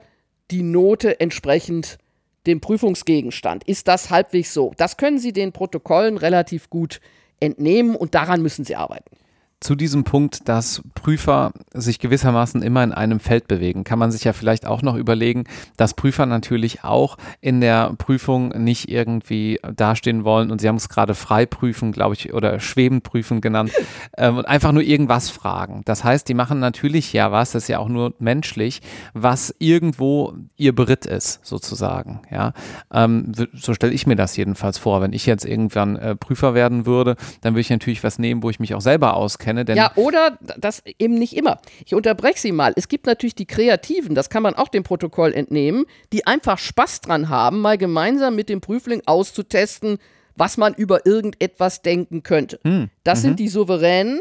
die 0.53 0.63
Note 0.63 1.19
entsprechend 1.19 1.99
dem 2.47 2.61
Prüfungsgegenstand. 2.61 3.65
Ist 3.65 3.89
das 3.89 4.09
halbwegs 4.09 4.55
so? 4.55 4.73
Das 4.77 4.99
können 4.99 5.19
Sie 5.19 5.33
den 5.33 5.51
Protokollen 5.51 6.17
relativ 6.17 6.71
gut 6.71 7.01
entnehmen 7.41 7.97
und 7.97 8.15
daran 8.15 8.41
müssen 8.41 8.65
Sie 8.65 8.77
arbeiten 8.77 9.17
zu 9.61 9.75
diesem 9.75 10.05
Punkt, 10.05 10.49
dass 10.49 10.83
Prüfer 10.95 11.53
sich 11.75 11.99
gewissermaßen 11.99 12.63
immer 12.63 12.83
in 12.83 12.93
einem 12.93 13.21
Feld 13.21 13.47
bewegen, 13.47 13.85
kann 13.85 13.99
man 13.99 14.11
sich 14.11 14.25
ja 14.25 14.33
vielleicht 14.33 14.65
auch 14.65 14.81
noch 14.81 14.97
überlegen, 14.97 15.45
dass 15.77 15.93
Prüfer 15.93 16.25
natürlich 16.25 16.83
auch 16.83 17.19
in 17.43 17.61
der 17.61 17.93
Prüfung 17.99 18.49
nicht 18.49 18.91
irgendwie 18.91 19.61
dastehen 19.77 20.25
wollen 20.25 20.51
und 20.51 20.63
Sie 20.63 20.69
haben 20.69 20.77
es 20.77 20.89
gerade 20.89 21.15
Freiprüfen, 21.15 21.93
glaube 21.93 22.15
ich, 22.15 22.33
oder 22.33 22.59
Schwebenprüfen 22.59 23.43
genannt 23.43 23.73
ähm, 24.17 24.39
und 24.39 24.47
einfach 24.47 24.73
nur 24.73 24.83
irgendwas 24.83 25.29
fragen. 25.29 25.83
Das 25.85 26.05
heißt, 26.05 26.27
die 26.27 26.35
machen 26.35 26.59
natürlich 26.59 27.13
ja 27.13 27.31
was, 27.31 27.53
das 27.53 27.65
ist 27.65 27.69
ja 27.69 27.81
auch 27.81 27.89
nur 27.89 28.15
menschlich, 28.19 28.81
was 29.13 29.55
irgendwo 29.59 30.33
ihr 30.57 30.75
Beritt 30.75 31.05
ist, 31.05 31.45
sozusagen. 31.45 32.23
Ja, 32.31 32.55
ähm, 32.91 33.33
so 33.53 33.75
stelle 33.75 33.93
ich 33.93 34.07
mir 34.07 34.17
das 34.17 34.39
jedenfalls 34.39 34.79
vor. 34.79 35.03
Wenn 35.03 35.13
ich 35.13 35.27
jetzt 35.27 35.45
irgendwann 35.45 35.97
äh, 35.97 36.17
Prüfer 36.17 36.55
werden 36.55 36.87
würde, 36.87 37.17
dann 37.43 37.53
würde 37.53 37.61
ich 37.61 37.71
natürlich 37.71 38.03
was 38.03 38.19
nehmen, 38.19 38.43
wo 38.43 38.49
ich 38.49 38.59
mich 38.59 38.75
auch 38.75 38.81
selber 38.81 39.15
auskenne 39.15 39.50
kenne. 39.51 39.65
Denn 39.65 39.77
ja, 39.77 39.93
oder 39.97 40.39
das 40.59 40.83
eben 40.99 41.15
nicht 41.15 41.37
immer. 41.37 41.61
Ich 41.85 41.95
unterbreche 41.95 42.39
Sie 42.39 42.53
mal. 42.53 42.73
Es 42.77 42.89
gibt 42.89 43.07
natürlich 43.07 43.35
die 43.35 43.47
Kreativen, 43.47 44.15
das 44.15 44.31
kann 44.31 44.43
man 44.43 44.55
auch 44.55 44.69
dem 44.69 44.83
Protokoll 44.83 45.33
entnehmen, 45.33 45.87
die 46.13 46.27
einfach 46.27 46.59
Spaß 46.59 47.01
dran 47.01 47.29
haben, 47.29 47.61
mal 47.61 47.79
gemeinsam 47.79 48.35
mit 48.37 48.49
dem 48.49 48.61
Prüfling 48.61 49.03
auszutesten, 49.07 49.99
was 50.37 50.57
man 50.57 50.75
über 50.75 51.07
irgendetwas 51.07 51.83
denken 51.83 52.23
könnte. 52.23 52.61
Hm. 52.65 52.91
Das 53.05 53.19
mhm. 53.19 53.23
sind 53.23 53.41
die 53.41 53.49
Souveränen, 53.49 54.21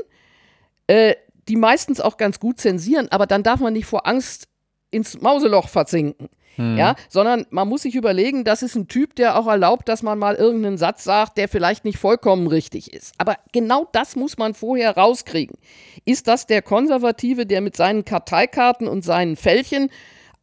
äh, 0.88 1.16
die 1.48 1.56
meistens 1.56 2.02
auch 2.02 2.18
ganz 2.18 2.40
gut 2.40 2.60
zensieren, 2.60 3.08
aber 3.12 3.26
dann 3.26 3.44
darf 3.44 3.60
man 3.60 3.74
nicht 3.74 3.86
vor 3.86 4.08
Angst 4.08 4.48
ins 4.92 5.22
Mauseloch 5.22 5.70
versinken. 5.70 6.30
Hm. 6.56 6.78
Ja, 6.78 6.96
sondern 7.08 7.46
man 7.52 7.70
muss 7.70 7.84
sich 7.84 7.96
überlegen, 7.96 8.44
das 8.44 8.64
ist 8.64 8.76
ein 8.76 8.90
Typ, 8.90 9.16
der 9.16 9.40
auch 9.40 9.48
erlaubt, 9.48 9.88
dass 9.88 10.04
man 10.04 10.20
mal 10.20 10.36
irgendeinen 10.36 10.78
Satz 10.78 11.06
sagt, 11.06 11.38
der 11.38 11.48
vielleicht 11.48 11.86
nicht 11.86 11.98
vollkommen 11.98 12.48
richtig 12.48 12.94
ist. 12.94 13.14
Aber 13.18 13.38
genau 13.54 13.88
das 13.94 14.18
muss 14.18 14.38
man 14.38 14.54
vorher 14.54 14.98
rauskriegen. 14.98 15.58
Ist 16.04 16.28
das 16.28 16.48
der 16.48 16.62
Konservative, 16.62 17.46
der 17.46 17.62
mit 17.62 17.78
seinen 17.78 18.04
Karteikarten 18.04 18.90
und 18.90 19.06
seinen 19.06 19.38
Fällchen 19.38 19.90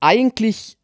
eigentlich 0.01 0.79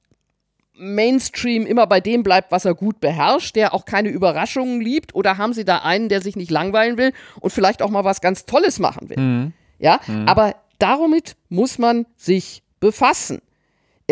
Mainstream 0.75 1.65
immer 1.65 1.87
bei 1.87 2.01
dem 2.01 2.23
bleibt, 2.23 2.51
was 2.51 2.65
er 2.65 2.75
gut 2.75 3.01
beherrscht, 3.01 3.57
der 3.57 3.73
auch 3.73 3.87
keine 3.87 4.09
Überraschungen 4.09 4.81
liebt? 4.81 5.15
Oder 5.15 5.39
haben 5.39 5.55
Sie 5.55 5.65
da 5.65 5.79
einen, 5.79 6.09
der 6.09 6.21
sich 6.21 6.37
nicht 6.37 6.51
langweilen 6.51 6.99
will 6.99 7.13
und 7.41 7.53
vielleicht 7.53 7.81
auch 7.81 7.91
mal 7.91 8.05
was 8.05 8.21
ganz 8.21 8.45
Tolles 8.45 8.79
machen 8.79 9.09
will? 9.09 9.19
Mhm. 9.19 9.53
Ja, 9.79 10.01
mhm. 10.07 10.29
aber 10.29 10.57
damit 10.79 11.37
muss 11.49 11.79
man 11.79 12.07
sich 12.17 12.63
befassen. 12.81 13.41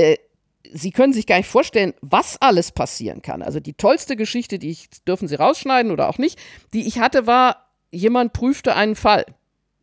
Äh, 0.01 0.17
Sie 0.73 0.93
können 0.93 1.13
sich 1.13 1.27
gar 1.27 1.39
nicht 1.39 1.49
vorstellen, 1.49 1.95
was 2.01 2.41
alles 2.41 2.71
passieren 2.71 3.23
kann. 3.23 3.43
Also 3.43 3.59
die 3.59 3.73
tollste 3.73 4.15
Geschichte, 4.15 4.59
die 4.59 4.71
ich, 4.71 4.89
dürfen 5.09 5.27
Sie 5.27 5.35
rausschneiden 5.35 5.91
oder 5.91 6.09
auch 6.09 6.19
nicht, 6.19 6.39
die 6.75 6.87
ich 6.87 7.01
hatte, 7.01 7.27
war, 7.27 7.67
jemand 7.91 8.35
prüfte 8.35 8.77
einen 8.77 8.95
Fall. 8.95 9.25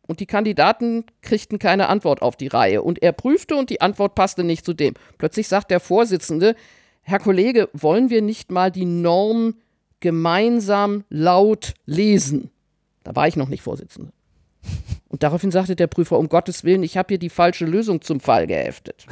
Und 0.06 0.20
die 0.20 0.26
Kandidaten 0.26 1.04
kriegten 1.20 1.58
keine 1.58 1.88
Antwort 1.88 2.22
auf 2.22 2.36
die 2.36 2.46
Reihe. 2.46 2.82
Und 2.82 3.02
er 3.02 3.12
prüfte 3.12 3.56
und 3.56 3.68
die 3.68 3.82
Antwort 3.82 4.14
passte 4.14 4.44
nicht 4.44 4.64
zu 4.64 4.72
dem. 4.72 4.94
Plötzlich 5.18 5.48
sagt 5.48 5.70
der 5.70 5.80
Vorsitzende, 5.80 6.54
Herr 7.02 7.18
Kollege, 7.18 7.68
wollen 7.74 8.08
wir 8.08 8.22
nicht 8.22 8.50
mal 8.50 8.70
die 8.70 8.86
Norm 8.86 9.56
gemeinsam 10.00 11.04
laut 11.10 11.74
lesen? 11.84 12.50
Da 13.04 13.14
war 13.14 13.28
ich 13.28 13.36
noch 13.36 13.48
nicht 13.48 13.62
Vorsitzende. 13.62 14.12
Und 15.08 15.22
daraufhin 15.22 15.50
sagte 15.50 15.76
der 15.76 15.86
Prüfer, 15.86 16.18
um 16.18 16.28
Gottes 16.28 16.64
Willen, 16.64 16.82
ich 16.82 16.96
habe 16.96 17.08
hier 17.08 17.18
die 17.18 17.30
falsche 17.30 17.66
Lösung 17.66 18.00
zum 18.00 18.20
Fall 18.20 18.46
geheftet. 18.46 19.06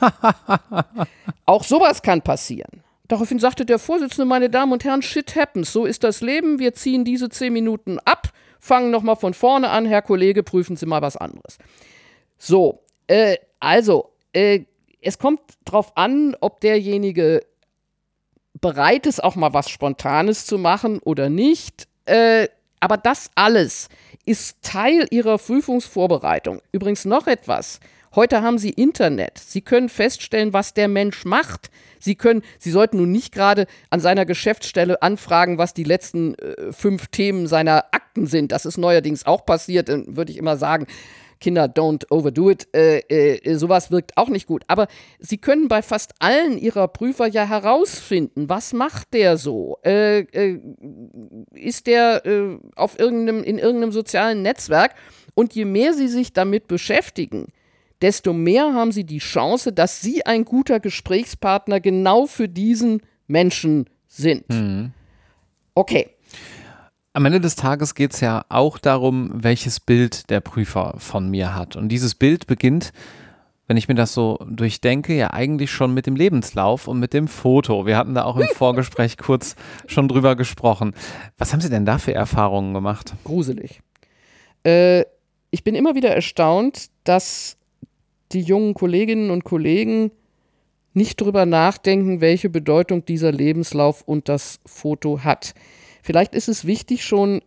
Auch 1.46 1.64
sowas 1.64 2.02
kann 2.02 2.22
passieren. 2.22 2.82
Daraufhin 3.08 3.38
sagte 3.38 3.64
der 3.64 3.78
Vorsitzende, 3.78 4.24
meine 4.24 4.50
Damen 4.50 4.72
und 4.72 4.84
Herren, 4.84 5.02
shit 5.02 5.36
happens. 5.36 5.72
So 5.72 5.84
ist 5.84 6.02
das 6.02 6.20
Leben. 6.20 6.58
Wir 6.58 6.74
ziehen 6.74 7.04
diese 7.04 7.28
zehn 7.28 7.52
Minuten 7.52 7.98
ab, 8.00 8.32
fangen 8.58 8.90
nochmal 8.90 9.16
von 9.16 9.34
vorne 9.34 9.70
an. 9.70 9.86
Herr 9.86 10.02
Kollege, 10.02 10.42
prüfen 10.42 10.76
Sie 10.76 10.86
mal 10.86 11.02
was 11.02 11.16
anderes. 11.16 11.58
So, 12.38 12.82
äh, 13.06 13.36
also, 13.60 14.10
äh, 14.32 14.64
es 15.00 15.18
kommt 15.18 15.40
drauf 15.64 15.96
an, 15.96 16.36
ob 16.40 16.60
derjenige 16.60 17.46
bereit 18.60 19.06
ist, 19.06 19.22
auch 19.22 19.36
mal 19.36 19.54
was 19.54 19.70
Spontanes 19.70 20.46
zu 20.46 20.58
machen 20.58 20.98
oder 20.98 21.28
nicht. 21.28 21.86
Äh, 22.06 22.48
aber 22.80 22.96
das 22.96 23.30
alles 23.34 23.88
ist 24.24 24.62
Teil 24.62 25.06
ihrer 25.10 25.38
Prüfungsvorbereitung. 25.38 26.60
Übrigens 26.72 27.04
noch 27.04 27.26
etwas. 27.26 27.80
Heute 28.16 28.40
haben 28.40 28.56
Sie 28.56 28.70
Internet. 28.70 29.36
Sie 29.36 29.60
können 29.60 29.90
feststellen, 29.90 30.54
was 30.54 30.72
der 30.72 30.88
Mensch 30.88 31.26
macht. 31.26 31.70
Sie 32.00 32.14
können, 32.14 32.40
Sie 32.58 32.70
sollten 32.70 32.96
nun 32.96 33.12
nicht 33.12 33.34
gerade 33.34 33.66
an 33.90 34.00
seiner 34.00 34.24
Geschäftsstelle 34.24 35.02
anfragen, 35.02 35.58
was 35.58 35.74
die 35.74 35.84
letzten 35.84 36.34
äh, 36.36 36.72
fünf 36.72 37.08
Themen 37.08 37.46
seiner 37.46 37.84
Akten 37.92 38.26
sind. 38.26 38.52
Das 38.52 38.64
ist 38.64 38.78
neuerdings 38.78 39.26
auch 39.26 39.44
passiert, 39.44 39.90
dann 39.90 40.16
würde 40.16 40.32
ich 40.32 40.38
immer 40.38 40.56
sagen. 40.56 40.86
Kinder, 41.40 41.66
don't 41.66 42.10
overdo 42.10 42.48
it. 42.48 42.66
Äh, 42.74 43.00
äh, 43.00 43.56
sowas 43.56 43.90
wirkt 43.90 44.16
auch 44.16 44.30
nicht 44.30 44.46
gut. 44.46 44.64
Aber 44.66 44.86
Sie 45.18 45.36
können 45.36 45.68
bei 45.68 45.82
fast 45.82 46.14
allen 46.18 46.56
Ihrer 46.56 46.88
Prüfer 46.88 47.26
ja 47.26 47.46
herausfinden, 47.46 48.48
was 48.48 48.72
macht 48.72 49.12
der 49.12 49.36
so? 49.36 49.76
Äh, 49.84 50.20
äh 50.20 50.58
ist 51.52 51.86
der 51.86 52.24
äh, 52.24 52.56
auf 52.76 52.98
irgendeinem, 52.98 53.44
in 53.44 53.58
irgendeinem 53.58 53.92
sozialen 53.92 54.40
Netzwerk? 54.40 54.94
Und 55.34 55.54
je 55.54 55.66
mehr 55.66 55.92
Sie 55.92 56.08
sich 56.08 56.32
damit 56.32 56.66
beschäftigen, 56.66 57.52
desto 58.02 58.32
mehr 58.32 58.74
haben 58.74 58.92
sie 58.92 59.04
die 59.04 59.18
Chance, 59.18 59.72
dass 59.72 60.00
sie 60.00 60.24
ein 60.26 60.44
guter 60.44 60.80
Gesprächspartner 60.80 61.80
genau 61.80 62.26
für 62.26 62.48
diesen 62.48 63.02
Menschen 63.26 63.86
sind. 64.06 64.48
Mhm. 64.48 64.92
Okay. 65.74 66.10
Am 67.12 67.24
Ende 67.24 67.40
des 67.40 67.56
Tages 67.56 67.94
geht 67.94 68.12
es 68.12 68.20
ja 68.20 68.44
auch 68.50 68.78
darum, 68.78 69.30
welches 69.32 69.80
Bild 69.80 70.28
der 70.28 70.40
Prüfer 70.40 70.94
von 70.98 71.30
mir 71.30 71.54
hat. 71.54 71.74
Und 71.74 71.88
dieses 71.88 72.14
Bild 72.14 72.46
beginnt, 72.46 72.92
wenn 73.66 73.76
ich 73.76 73.88
mir 73.88 73.94
das 73.94 74.14
so 74.14 74.38
durchdenke, 74.48 75.14
ja 75.14 75.32
eigentlich 75.32 75.70
schon 75.70 75.92
mit 75.92 76.06
dem 76.06 76.14
Lebenslauf 76.14 76.86
und 76.86 77.00
mit 77.00 77.12
dem 77.14 77.26
Foto. 77.26 77.86
Wir 77.86 77.96
hatten 77.96 78.14
da 78.14 78.24
auch 78.24 78.36
im 78.36 78.48
Vorgespräch 78.54 79.16
kurz 79.16 79.56
schon 79.86 80.08
drüber 80.08 80.36
gesprochen. 80.36 80.94
Was 81.36 81.52
haben 81.52 81.60
Sie 81.60 81.70
denn 81.70 81.86
da 81.86 81.98
für 81.98 82.14
Erfahrungen 82.14 82.74
gemacht? 82.74 83.14
Gruselig. 83.24 83.80
Äh, 84.64 85.04
ich 85.50 85.64
bin 85.64 85.74
immer 85.74 85.94
wieder 85.94 86.14
erstaunt, 86.14 86.90
dass 87.04 87.56
die 88.32 88.40
jungen 88.40 88.74
Kolleginnen 88.74 89.30
und 89.30 89.44
Kollegen 89.44 90.10
nicht 90.92 91.20
drüber 91.20 91.44
nachdenken, 91.46 92.20
welche 92.20 92.48
Bedeutung 92.48 93.04
dieser 93.04 93.30
Lebenslauf 93.30 94.02
und 94.02 94.28
das 94.28 94.60
Foto 94.64 95.24
hat. 95.24 95.54
Vielleicht 96.02 96.34
ist 96.34 96.48
es 96.48 96.64
wichtig, 96.64 97.04
schon 97.04 97.42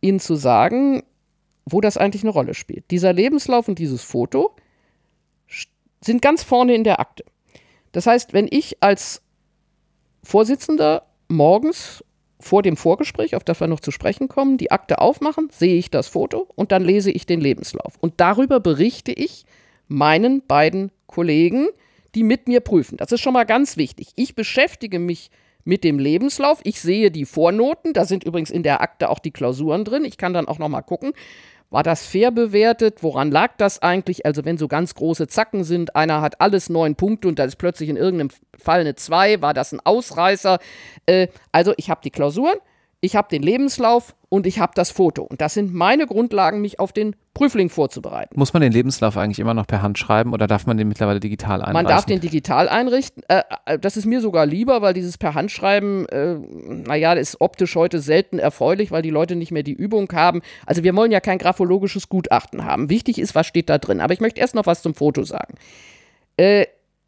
Ihnen 0.00 0.20
zu 0.20 0.34
sagen, 0.34 1.02
wo 1.64 1.80
das 1.80 1.96
eigentlich 1.96 2.22
eine 2.22 2.32
Rolle 2.32 2.54
spielt. 2.54 2.90
Dieser 2.90 3.12
Lebenslauf 3.12 3.68
und 3.68 3.78
dieses 3.78 4.02
Foto 4.02 4.54
sind 6.00 6.22
ganz 6.22 6.42
vorne 6.42 6.74
in 6.74 6.84
der 6.84 7.00
Akte. 7.00 7.24
Das 7.92 8.06
heißt, 8.06 8.32
wenn 8.32 8.48
ich 8.50 8.82
als 8.82 9.22
Vorsitzender 10.22 11.06
morgens 11.28 12.04
vor 12.40 12.62
dem 12.62 12.76
Vorgespräch, 12.76 13.34
auf 13.34 13.44
das 13.44 13.60
wir 13.60 13.66
noch 13.66 13.80
zu 13.80 13.90
sprechen 13.90 14.28
kommen, 14.28 14.58
die 14.58 14.70
Akte 14.70 15.00
aufmachen, 15.00 15.48
sehe 15.50 15.76
ich 15.76 15.90
das 15.90 16.08
Foto 16.08 16.48
und 16.54 16.72
dann 16.72 16.84
lese 16.84 17.10
ich 17.10 17.26
den 17.26 17.40
Lebenslauf. 17.40 17.94
Und 18.00 18.14
darüber 18.18 18.60
berichte 18.60 19.12
ich, 19.12 19.44
meinen 19.88 20.46
beiden 20.46 20.92
Kollegen, 21.06 21.68
die 22.14 22.22
mit 22.22 22.48
mir 22.48 22.60
prüfen. 22.60 22.96
Das 22.96 23.12
ist 23.12 23.20
schon 23.20 23.32
mal 23.32 23.44
ganz 23.44 23.76
wichtig. 23.76 24.08
Ich 24.16 24.34
beschäftige 24.34 24.98
mich 24.98 25.30
mit 25.64 25.84
dem 25.84 25.98
Lebenslauf. 25.98 26.60
Ich 26.64 26.80
sehe 26.80 27.10
die 27.10 27.26
Vornoten. 27.26 27.92
Da 27.92 28.04
sind 28.04 28.24
übrigens 28.24 28.50
in 28.50 28.62
der 28.62 28.80
Akte 28.80 29.10
auch 29.10 29.18
die 29.18 29.30
Klausuren 29.30 29.84
drin. 29.84 30.04
Ich 30.04 30.16
kann 30.16 30.32
dann 30.32 30.48
auch 30.48 30.58
noch 30.58 30.68
mal 30.68 30.82
gucken. 30.82 31.12
War 31.70 31.82
das 31.82 32.06
fair 32.06 32.30
bewertet? 32.30 33.02
Woran 33.02 33.30
lag 33.30 33.52
das 33.58 33.82
eigentlich? 33.82 34.24
Also, 34.24 34.46
wenn 34.46 34.56
so 34.56 34.68
ganz 34.68 34.94
große 34.94 35.28
Zacken 35.28 35.64
sind, 35.64 35.96
einer 35.96 36.22
hat 36.22 36.40
alles 36.40 36.70
neun 36.70 36.94
Punkte 36.94 37.28
und 37.28 37.38
da 37.38 37.44
ist 37.44 37.56
plötzlich 37.56 37.90
in 37.90 37.96
irgendeinem 37.96 38.30
Fall 38.56 38.80
eine 38.80 38.94
zwei, 38.94 39.42
war 39.42 39.52
das 39.52 39.72
ein 39.72 39.80
Ausreißer? 39.84 40.58
Äh, 41.04 41.28
also, 41.52 41.74
ich 41.76 41.90
habe 41.90 42.00
die 42.02 42.10
Klausuren, 42.10 42.56
ich 43.00 43.14
habe 43.14 43.28
den 43.30 43.42
Lebenslauf 43.42 44.16
und 44.28 44.46
ich 44.46 44.58
habe 44.58 44.72
das 44.74 44.90
Foto. 44.90 45.22
Und 45.22 45.40
das 45.40 45.54
sind 45.54 45.72
meine 45.72 46.06
Grundlagen, 46.06 46.60
mich 46.60 46.80
auf 46.80 46.92
den 46.92 47.14
Prüfling 47.32 47.70
vorzubereiten. 47.70 48.34
Muss 48.36 48.52
man 48.52 48.60
den 48.60 48.72
Lebenslauf 48.72 49.16
eigentlich 49.16 49.38
immer 49.38 49.54
noch 49.54 49.66
per 49.66 49.82
Hand 49.82 49.98
schreiben 49.98 50.32
oder 50.32 50.48
darf 50.48 50.66
man 50.66 50.76
den 50.76 50.88
mittlerweile 50.88 51.20
digital 51.20 51.60
einrichten? 51.62 51.74
Man 51.74 51.86
darf 51.86 52.04
den 52.04 52.20
digital 52.20 52.68
einrichten. 52.68 53.22
Äh, 53.28 53.42
äh, 53.66 53.78
das 53.78 53.96
ist 53.96 54.04
mir 54.04 54.20
sogar 54.20 54.46
lieber, 54.46 54.82
weil 54.82 54.94
dieses 54.94 55.16
per 55.16 55.34
Hand 55.34 55.52
schreiben, 55.52 56.06
äh, 56.06 56.34
naja, 56.34 57.12
ist 57.12 57.40
optisch 57.40 57.76
heute 57.76 58.00
selten 58.00 58.40
erfreulich, 58.40 58.90
weil 58.90 59.02
die 59.02 59.10
Leute 59.10 59.36
nicht 59.36 59.52
mehr 59.52 59.62
die 59.62 59.72
Übung 59.72 60.10
haben. 60.12 60.42
Also 60.66 60.82
wir 60.82 60.94
wollen 60.96 61.12
ja 61.12 61.20
kein 61.20 61.38
graphologisches 61.38 62.08
Gutachten 62.08 62.64
haben. 62.64 62.90
Wichtig 62.90 63.18
ist, 63.18 63.36
was 63.36 63.46
steht 63.46 63.70
da 63.70 63.78
drin. 63.78 64.00
Aber 64.00 64.12
ich 64.12 64.20
möchte 64.20 64.40
erst 64.40 64.56
noch 64.56 64.66
was 64.66 64.82
zum 64.82 64.94
Foto 64.94 65.22
sagen. 65.22 65.54
Äh, 66.36 66.66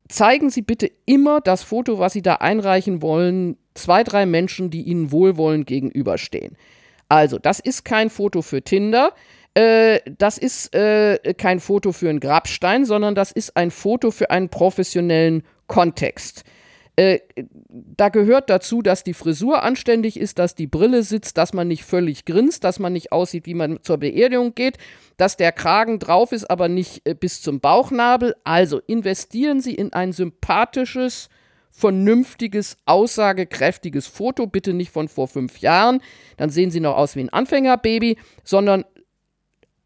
zeigen 0.09 0.51
Sie 0.51 0.63
bitte 0.63 0.91
immer 1.07 1.41
das 1.41 1.65
Foto, 1.65 1.99
was 1.99 2.13
Sie 2.13 2.23
da 2.23 2.37
einreichen 2.37 3.03
wollen, 3.03 3.57
zwei, 3.75 4.05
drei 4.05 4.27
Menschen, 4.27 4.71
die 4.71 4.83
Ihnen 4.83 5.13
wohlwollend 5.13 5.67
gegenüberstehen. 5.67 6.57
Also, 7.09 7.39
das 7.39 7.61
ist 7.61 7.85
kein 7.85 8.11
Foto 8.11 8.43
für 8.43 8.63
Tinder. 8.63 9.13
Äh, 9.55 10.01
das 10.19 10.39
ist 10.39 10.75
äh, 10.75 11.19
kein 11.37 11.61
Foto 11.61 11.93
für 11.93 12.09
einen 12.09 12.21
Grabstein, 12.21 12.85
sondern 12.85 13.15
das 13.15 13.33
ist 13.33 13.57
ein 13.57 13.71
Foto 13.71 14.11
für 14.11 14.31
einen 14.31 14.49
professionellen 14.49 15.43
Kontext. 15.67 16.45
Äh, 17.01 17.21
da 17.73 18.11
gehört 18.11 18.51
dazu, 18.51 18.83
dass 18.83 19.05
die 19.05 19.15
Frisur 19.15 19.63
anständig 19.63 20.21
ist, 20.21 20.39
dass 20.39 20.55
die 20.55 20.67
Brille 20.67 21.03
sitzt, 21.03 21.39
dass 21.39 21.55
man 21.55 21.67
nicht 21.67 21.85
völlig 21.85 22.27
grinst, 22.27 22.63
dass 22.63 22.79
man 22.79 22.93
nicht 22.93 23.11
aussieht, 23.11 23.47
wie 23.47 23.55
man 23.55 23.83
zur 23.83 23.99
Beerdigung 23.99 24.55
geht, 24.55 24.77
dass 25.17 25.37
der 25.37 25.53
Kragen 25.53 25.99
drauf 25.99 26.33
ist, 26.33 26.51
aber 26.51 26.69
nicht 26.69 27.01
äh, 27.09 27.15
bis 27.15 27.43
zum 27.43 27.61
Bauchnabel. 27.61 28.37
Also 28.45 28.81
investieren 28.87 29.61
Sie 29.61 29.75
in 29.75 29.93
ein 29.93 30.13
sympathisches, 30.13 31.31
vernünftiges, 31.71 32.77
aussagekräftiges 32.85 34.07
Foto, 34.07 34.47
bitte 34.47 34.75
nicht 34.75 34.91
von 34.91 35.09
vor 35.09 35.29
fünf 35.29 35.59
Jahren, 35.59 36.01
dann 36.37 36.51
sehen 36.51 36.71
Sie 36.71 36.81
noch 36.81 36.97
aus 36.97 37.17
wie 37.17 37.21
ein 37.21 37.31
Anfängerbaby, 37.31 38.17
sondern 38.45 38.85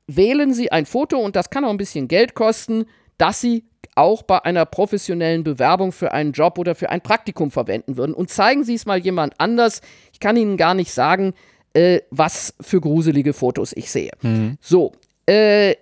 wählen 0.07 0.53
Sie 0.53 0.73
ein 0.73 0.87
Foto 0.87 1.19
und 1.19 1.37
das 1.37 1.51
kann 1.51 1.65
auch 1.65 1.71
ein 1.71 1.77
bisschen 1.77 2.09
Geld 2.09 2.35
kosten, 2.35 2.87
das 3.19 3.41
Sie 3.41 3.65
auch 3.95 4.23
bei 4.23 4.45
einer 4.45 4.67
professionellen 4.67 5.45
Bewerbung 5.45 5.93
für 5.93 6.13
einen 6.13 6.33
Job 6.33 6.59
oder 6.59 6.75
für 6.75 6.91
ein 6.91 7.01
Praktikum 7.01 7.51
verwenden 7.51 7.97
würden. 7.97 8.15
Und 8.15 8.31
zeigen 8.31 8.65
Sie 8.65 8.75
es 8.75 8.87
mal 8.87 8.99
jemand 8.99 9.35
anders. 9.39 9.83
Ich 10.13 10.21
kann 10.21 10.37
Ihnen 10.37 10.57
gar 10.57 10.75
nicht 10.75 10.93
sagen, 10.93 11.35
äh, 11.75 12.01
was 12.11 12.55
für 12.61 12.81
gruselige 12.81 13.33
Fotos 13.33 13.73
ich 13.73 13.91
sehe. 13.91 14.11
Mhm. 14.23 14.59
So, 14.61 14.93
äh, 15.27 15.77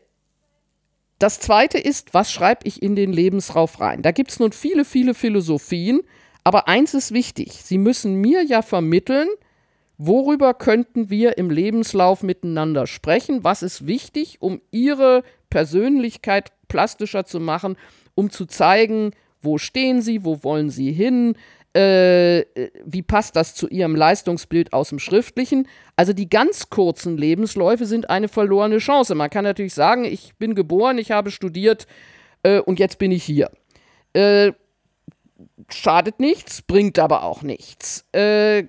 das 1.23 1.39
zweite 1.39 1.79
ist, 1.79 2.15
was 2.15 2.33
schreibe 2.33 2.67
ich 2.67 2.83
in 2.83 2.97
den 2.97 3.13
Lebensraum 3.13 3.69
rein? 3.79 4.03
Da 4.03 4.11
gibt 4.11 4.33
es 4.33 4.41
nun 4.41 4.51
viele, 4.53 4.85
viele 4.85 5.15
Philosophien, 5.15 6.01
aber 6.43 6.67
eins 6.67 6.95
ist 6.95 7.13
wichtig: 7.13 7.63
Sie 7.63 7.79
müssen 7.79 8.17
mir 8.17 8.43
ja 8.43 8.61
vermitteln, 8.61 9.29
worüber 9.99 10.53
könnten 10.53 11.11
wir 11.11 11.39
im 11.39 11.51
Lebenslauf 11.51 12.25
miteinander 12.25 12.89
sprechen? 12.89 13.45
Was 13.45 13.63
ist 13.63 13.87
wichtig, 13.87 14.39
um 14.41 14.61
Ihre 14.73 15.23
Persönlichkeit 15.49 16.51
plastischer 16.67 17.25
zu 17.25 17.39
machen, 17.39 17.77
um 18.17 18.31
zu 18.31 18.47
zeigen, 18.47 19.13
wo 19.41 19.59
stehen 19.59 20.03
Sie, 20.03 20.25
wo 20.25 20.43
wollen 20.43 20.71
Sie 20.71 20.91
hin, 20.91 21.37
äh, 21.75 22.45
wie 22.85 23.03
passt 23.03 23.37
das 23.37 23.55
zu 23.55 23.69
ihrem 23.69 23.97
Leistungsbild 23.97 24.73
aus 24.73 24.91
dem 24.91 24.99
Schriftlichen? 24.99 25.69
Also 25.97 26.13
die 26.13 26.29
ganz 26.29 26.69
kurzen 26.69 27.17
Lebensläufe 27.17 27.87
sind 27.87 28.11
eine 28.11 28.29
verlorene 28.29 28.79
Chance. 28.79 29.15
Man 29.15 29.31
kann 29.31 29.45
natürlich 29.45 29.75
sagen, 29.75 30.05
ich 30.05 30.35
bin 30.37 30.55
geboren, 30.55 30.99
ich 30.99 31.11
habe 31.11 31.31
studiert 31.31 31.87
äh, 32.43 32.61
und 32.61 32.79
jetzt 32.79 32.99
bin 32.99 33.11
ich 33.11 33.25
hier. 33.25 33.51
Äh, 34.13 34.53
schadet 35.71 36.21
nichts, 36.21 36.63
bringt 36.63 36.99
aber 36.99 37.23
auch 37.23 37.43
nichts. 37.43 38.05
Äh, 38.13 38.65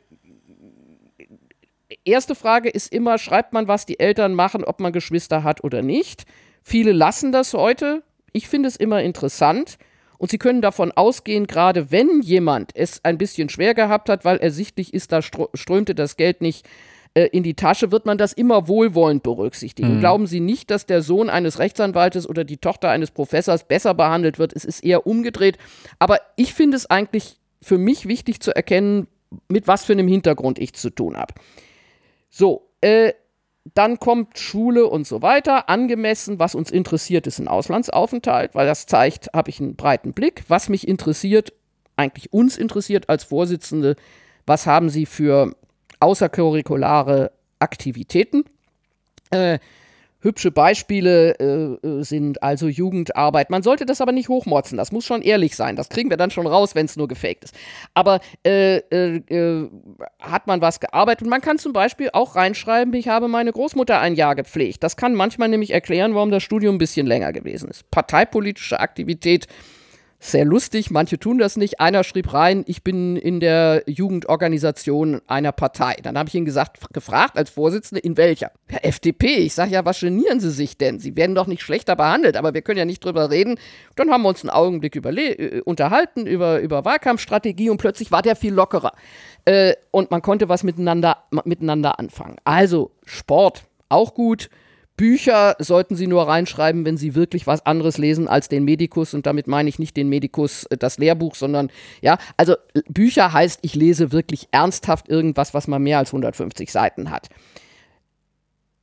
erste 2.06 2.36
Frage 2.36 2.70
ist 2.70 2.93
immer, 2.93 3.18
schreibt 3.18 3.54
man, 3.54 3.68
was 3.68 3.86
die 3.86 3.99
Eltern 3.99 4.34
machen, 4.34 4.64
ob 4.64 4.80
man 4.80 4.93
Geschwister 4.93 5.43
hat 5.43 5.64
oder 5.64 5.82
nicht? 5.82 6.26
Viele 6.62 6.93
lassen 6.93 7.32
das 7.32 7.54
heute. 7.54 8.04
Ich 8.32 8.47
finde 8.47 8.70
es 8.70 8.78
immer 8.78 9.01
interessant. 9.01 9.78
Und 10.18 10.32
Sie 10.32 10.38
können 10.38 10.61
davon 10.61 10.91
ausgehen, 10.91 11.47
gerade 11.47 11.91
wenn 11.91 12.22
jemand 12.22 12.72
es 12.76 13.03
ein 13.03 13.18
bisschen 13.18 13.49
schwer 13.49 13.74
gehabt 13.74 14.09
hat, 14.09 14.26
weil 14.26 14.38
ersichtlich 14.38 14.93
ist, 14.93 15.11
da 15.11 15.22
strömte 15.22 15.95
das 15.95 16.18
Geld 16.18 16.41
nicht 16.41 16.66
äh, 17.16 17.26
in 17.28 17.43
die 17.43 17.53
Tasche, 17.53 17.91
wird 17.91 18.05
man 18.05 18.18
das 18.18 18.34
immer 18.34 18.68
wohlwollend 18.68 19.24
berücksichtigen. 19.24 19.95
Mhm. 19.95 19.99
Glauben 19.99 20.28
Sie 20.28 20.39
nicht, 20.39 20.72
dass 20.72 20.86
der 20.86 21.01
Sohn 21.01 21.30
eines 21.30 21.59
Rechtsanwaltes 21.59 22.28
oder 22.28 22.43
die 22.43 22.57
Tochter 22.57 22.89
eines 22.89 23.11
Professors 23.11 23.68
besser 23.68 23.93
behandelt 23.93 24.39
wird. 24.39 24.53
Es 24.53 24.66
ist 24.66 24.84
eher 24.84 25.05
umgedreht. 25.05 25.57
Aber 25.99 26.20
ich 26.36 26.53
finde 26.53 26.78
es 26.78 26.89
eigentlich 26.89 27.39
für 27.61 27.78
mich 27.78 28.07
wichtig 28.07 28.39
zu 28.39 28.55
erkennen, 28.55 29.07
mit 29.47 29.68
was 29.68 29.86
für 29.86 29.93
einem 29.93 30.07
Hintergrund 30.07 30.59
ich 30.59 30.74
zu 30.74 30.89
tun 30.89 31.18
habe. 31.18 31.34
So, 32.30 32.70
äh, 32.82 33.14
dann 33.74 33.99
kommt 33.99 34.38
Schule 34.38 34.88
und 34.88 35.07
so 35.07 35.22
weiter, 35.22 35.70
angemessen. 35.70 36.39
Was 36.39 36.55
uns 36.55 36.70
interessiert, 36.70 37.28
ist 37.28 37.39
ein 37.39 37.47
Auslandsaufenthalt, 37.47 38.55
weil 38.55 38.68
das 38.68 38.86
zeigt, 38.86 39.30
habe 39.34 39.49
ich 39.49 39.59
einen 39.59 39.76
breiten 39.76 40.14
Blick. 40.14 40.43
Was 40.47 40.70
mich 40.70 40.88
interessiert, 40.88 41.53
eigentlich 41.95 42.34
uns 42.34 42.57
interessiert 42.57 43.09
als 43.09 43.24
Vorsitzende, 43.24 43.95
was 44.45 44.66
haben 44.66 44.89
Sie 44.89 45.05
für 45.05 45.55
außercurriculare 45.99 47.32
Aktivitäten? 47.59 48.43
Äh, 49.30 49.59
Hübsche 50.24 50.51
Beispiele 50.51 51.36
äh, 51.39 51.88
äh, 51.88 52.03
sind 52.03 52.41
also 52.41 52.67
Jugendarbeit. 52.67 53.49
Man 53.49 53.61
sollte 53.61 53.86
das 53.86 53.99
aber 53.99 54.13
nicht 54.13 54.30
hochmotzen. 54.30 54.78
Das 54.78 54.93
muss 54.93 55.05
schon 55.05 55.21
ehrlich 55.21 55.55
sein. 55.55 55.76
Das 55.76 55.89
kriegen 55.89 56.09
wir 56.09 56.17
dann 56.17 56.32
schon 56.32 56.47
raus, 56.47 56.76
wenn 56.76 56.86
es 56.86 56.95
nur 56.95 57.09
gefaked 57.09 57.43
ist. 57.43 57.55
Aber 57.93 58.21
äh, 58.45 58.78
äh, 58.78 59.17
äh, 59.17 59.69
hat 60.19 60.47
man 60.47 60.61
was 60.61 60.80
gearbeitet? 60.80 61.28
Man 61.28 61.41
kann 61.41 61.57
zum 61.57 61.74
Beispiel 61.74 62.09
auch 62.13 62.36
reinschreiben, 62.38 62.93
ich 62.93 63.09
habe 63.09 63.28
meine 63.28 63.51
Großmutter 63.51 63.99
ein 63.99 64.15
Jahr 64.15 64.36
gepflegt. 64.36 64.82
Das 64.82 64.95
kann 64.95 65.13
manchmal 65.13 65.49
nämlich 65.49 65.71
erklären, 65.71 66.15
warum 66.15 66.32
das 66.32 66.41
Studium 66.41 66.76
ein 66.76 66.80
bisschen 66.80 67.05
länger 67.05 67.34
gewesen 67.34 67.69
ist. 67.69 67.91
Parteipolitische 67.91 68.80
Aktivität 68.80 69.47
sehr 70.24 70.45
lustig, 70.45 70.89
manche 70.89 71.19
tun 71.19 71.38
das 71.38 71.57
nicht. 71.57 71.82
Einer 71.82 72.05
schrieb 72.05 72.32
rein, 72.34 72.63
ich 72.65 72.82
bin 72.82 73.17
in 73.17 73.41
der 73.41 73.84
Jugendorganisation 73.88 75.21
einer 75.28 75.51
Partei. 75.51 75.97
Dann 76.01 76.17
habe 76.17 76.30
ich 76.30 76.36
ihn 76.36 76.45
gesagt, 76.45 76.93
gefragt 76.93 77.38
als 77.38 77.49
Vorsitzende, 77.49 77.99
in 77.99 78.15
welcher? 78.15 78.51
Ja, 78.71 78.78
FDP. 78.78 79.36
Ich 79.36 79.53
sage 79.53 79.71
ja, 79.71 79.84
was 79.84 79.99
genieren 79.99 80.39
Sie 80.39 80.51
sich 80.51 80.78
denn? 80.78 80.99
Sie 80.99 81.17
werden 81.17 81.36
doch 81.36 81.47
nicht 81.47 81.61
schlechter 81.61 81.97
behandelt, 81.97 82.38
aber 82.38 82.53
wir 82.53 82.61
können 82.61 82.80
ja 82.80 82.86
nicht 82.86 83.03
drüber 83.03 83.32
reden. 83.32 83.59
Dann 83.97 84.11
haben 84.11 84.21
wir 84.21 84.30
uns 84.30 84.41
einen 84.43 84.49
Augenblick 84.49 84.95
äh, 84.95 85.61
unterhalten 85.65 86.26
über, 86.26 86.61
über 86.61 86.86
Wahlkampfstrategie 86.86 87.69
und 87.69 87.78
plötzlich 87.78 88.09
war 88.11 88.21
der 88.21 88.38
viel 88.38 88.53
lockerer. 88.53 88.93
Äh, 89.43 89.74
und 89.91 90.09
man 90.09 90.21
konnte 90.21 90.47
was 90.47 90.63
miteinander, 90.63 91.17
miteinander 91.43 91.99
anfangen. 91.99 92.38
Also 92.45 92.91
Sport, 93.05 93.65
auch 93.89 94.13
gut. 94.13 94.49
Bücher 94.95 95.55
sollten 95.59 95.95
Sie 95.95 96.07
nur 96.07 96.27
reinschreiben, 96.27 96.85
wenn 96.85 96.97
Sie 96.97 97.15
wirklich 97.15 97.47
was 97.47 97.65
anderes 97.65 97.97
lesen 97.97 98.27
als 98.27 98.47
den 98.47 98.63
Medikus. 98.63 99.13
Und 99.13 99.25
damit 99.25 99.47
meine 99.47 99.69
ich 99.69 99.79
nicht 99.79 99.97
den 99.97 100.09
Medikus, 100.09 100.65
äh, 100.65 100.77
das 100.77 100.97
Lehrbuch, 100.97 101.35
sondern 101.35 101.71
ja, 102.01 102.17
also 102.37 102.55
Bücher 102.87 103.33
heißt, 103.33 103.59
ich 103.63 103.75
lese 103.75 104.11
wirklich 104.11 104.47
ernsthaft 104.51 105.09
irgendwas, 105.09 105.53
was 105.53 105.67
mal 105.67 105.79
mehr 105.79 105.97
als 105.97 106.09
150 106.09 106.71
Seiten 106.71 107.09
hat. 107.09 107.29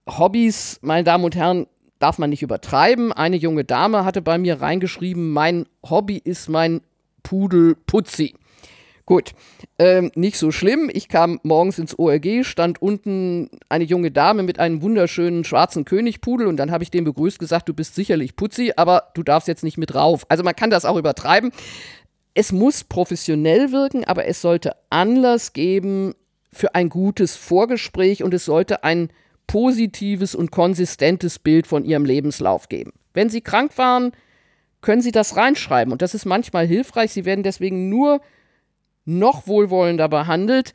Hobbys, 0.08 0.80
meine 0.82 1.04
Damen 1.04 1.24
und 1.24 1.36
Herren, 1.36 1.66
darf 2.00 2.18
man 2.18 2.30
nicht 2.30 2.42
übertreiben. 2.42 3.12
Eine 3.12 3.36
junge 3.36 3.64
Dame 3.64 4.04
hatte 4.04 4.22
bei 4.22 4.38
mir 4.38 4.60
reingeschrieben, 4.60 5.30
mein 5.30 5.66
Hobby 5.88 6.16
ist 6.16 6.48
mein 6.48 6.80
Pudel 7.22 7.76
Putzi. 7.86 8.34
Gut, 9.10 9.32
ähm, 9.80 10.12
nicht 10.14 10.38
so 10.38 10.52
schlimm. 10.52 10.88
Ich 10.92 11.08
kam 11.08 11.40
morgens 11.42 11.80
ins 11.80 11.98
ORG, 11.98 12.44
stand 12.44 12.80
unten 12.80 13.50
eine 13.68 13.82
junge 13.82 14.12
Dame 14.12 14.44
mit 14.44 14.60
einem 14.60 14.82
wunderschönen 14.82 15.42
schwarzen 15.42 15.84
Königpudel 15.84 16.46
und 16.46 16.58
dann 16.58 16.70
habe 16.70 16.84
ich 16.84 16.92
den 16.92 17.02
begrüßt, 17.02 17.40
gesagt, 17.40 17.68
du 17.68 17.74
bist 17.74 17.96
sicherlich 17.96 18.36
Putzi, 18.36 18.72
aber 18.76 19.08
du 19.14 19.24
darfst 19.24 19.48
jetzt 19.48 19.64
nicht 19.64 19.78
mit 19.78 19.96
rauf. 19.96 20.26
Also 20.28 20.44
man 20.44 20.54
kann 20.54 20.70
das 20.70 20.84
auch 20.84 20.96
übertreiben. 20.96 21.50
Es 22.34 22.52
muss 22.52 22.84
professionell 22.84 23.72
wirken, 23.72 24.04
aber 24.04 24.26
es 24.26 24.40
sollte 24.40 24.76
Anlass 24.90 25.54
geben 25.54 26.14
für 26.52 26.76
ein 26.76 26.88
gutes 26.88 27.34
Vorgespräch 27.34 28.22
und 28.22 28.32
es 28.32 28.44
sollte 28.44 28.84
ein 28.84 29.08
positives 29.48 30.36
und 30.36 30.52
konsistentes 30.52 31.40
Bild 31.40 31.66
von 31.66 31.84
ihrem 31.84 32.04
Lebenslauf 32.04 32.68
geben. 32.68 32.92
Wenn 33.12 33.28
sie 33.28 33.40
krank 33.40 33.76
waren, 33.76 34.12
können 34.82 35.02
sie 35.02 35.10
das 35.10 35.36
reinschreiben 35.36 35.90
und 35.90 36.00
das 36.00 36.14
ist 36.14 36.26
manchmal 36.26 36.68
hilfreich. 36.68 37.10
Sie 37.10 37.24
werden 37.24 37.42
deswegen 37.42 37.88
nur 37.88 38.20
noch 39.04 39.46
wohlwollender 39.46 40.08
behandelt, 40.08 40.72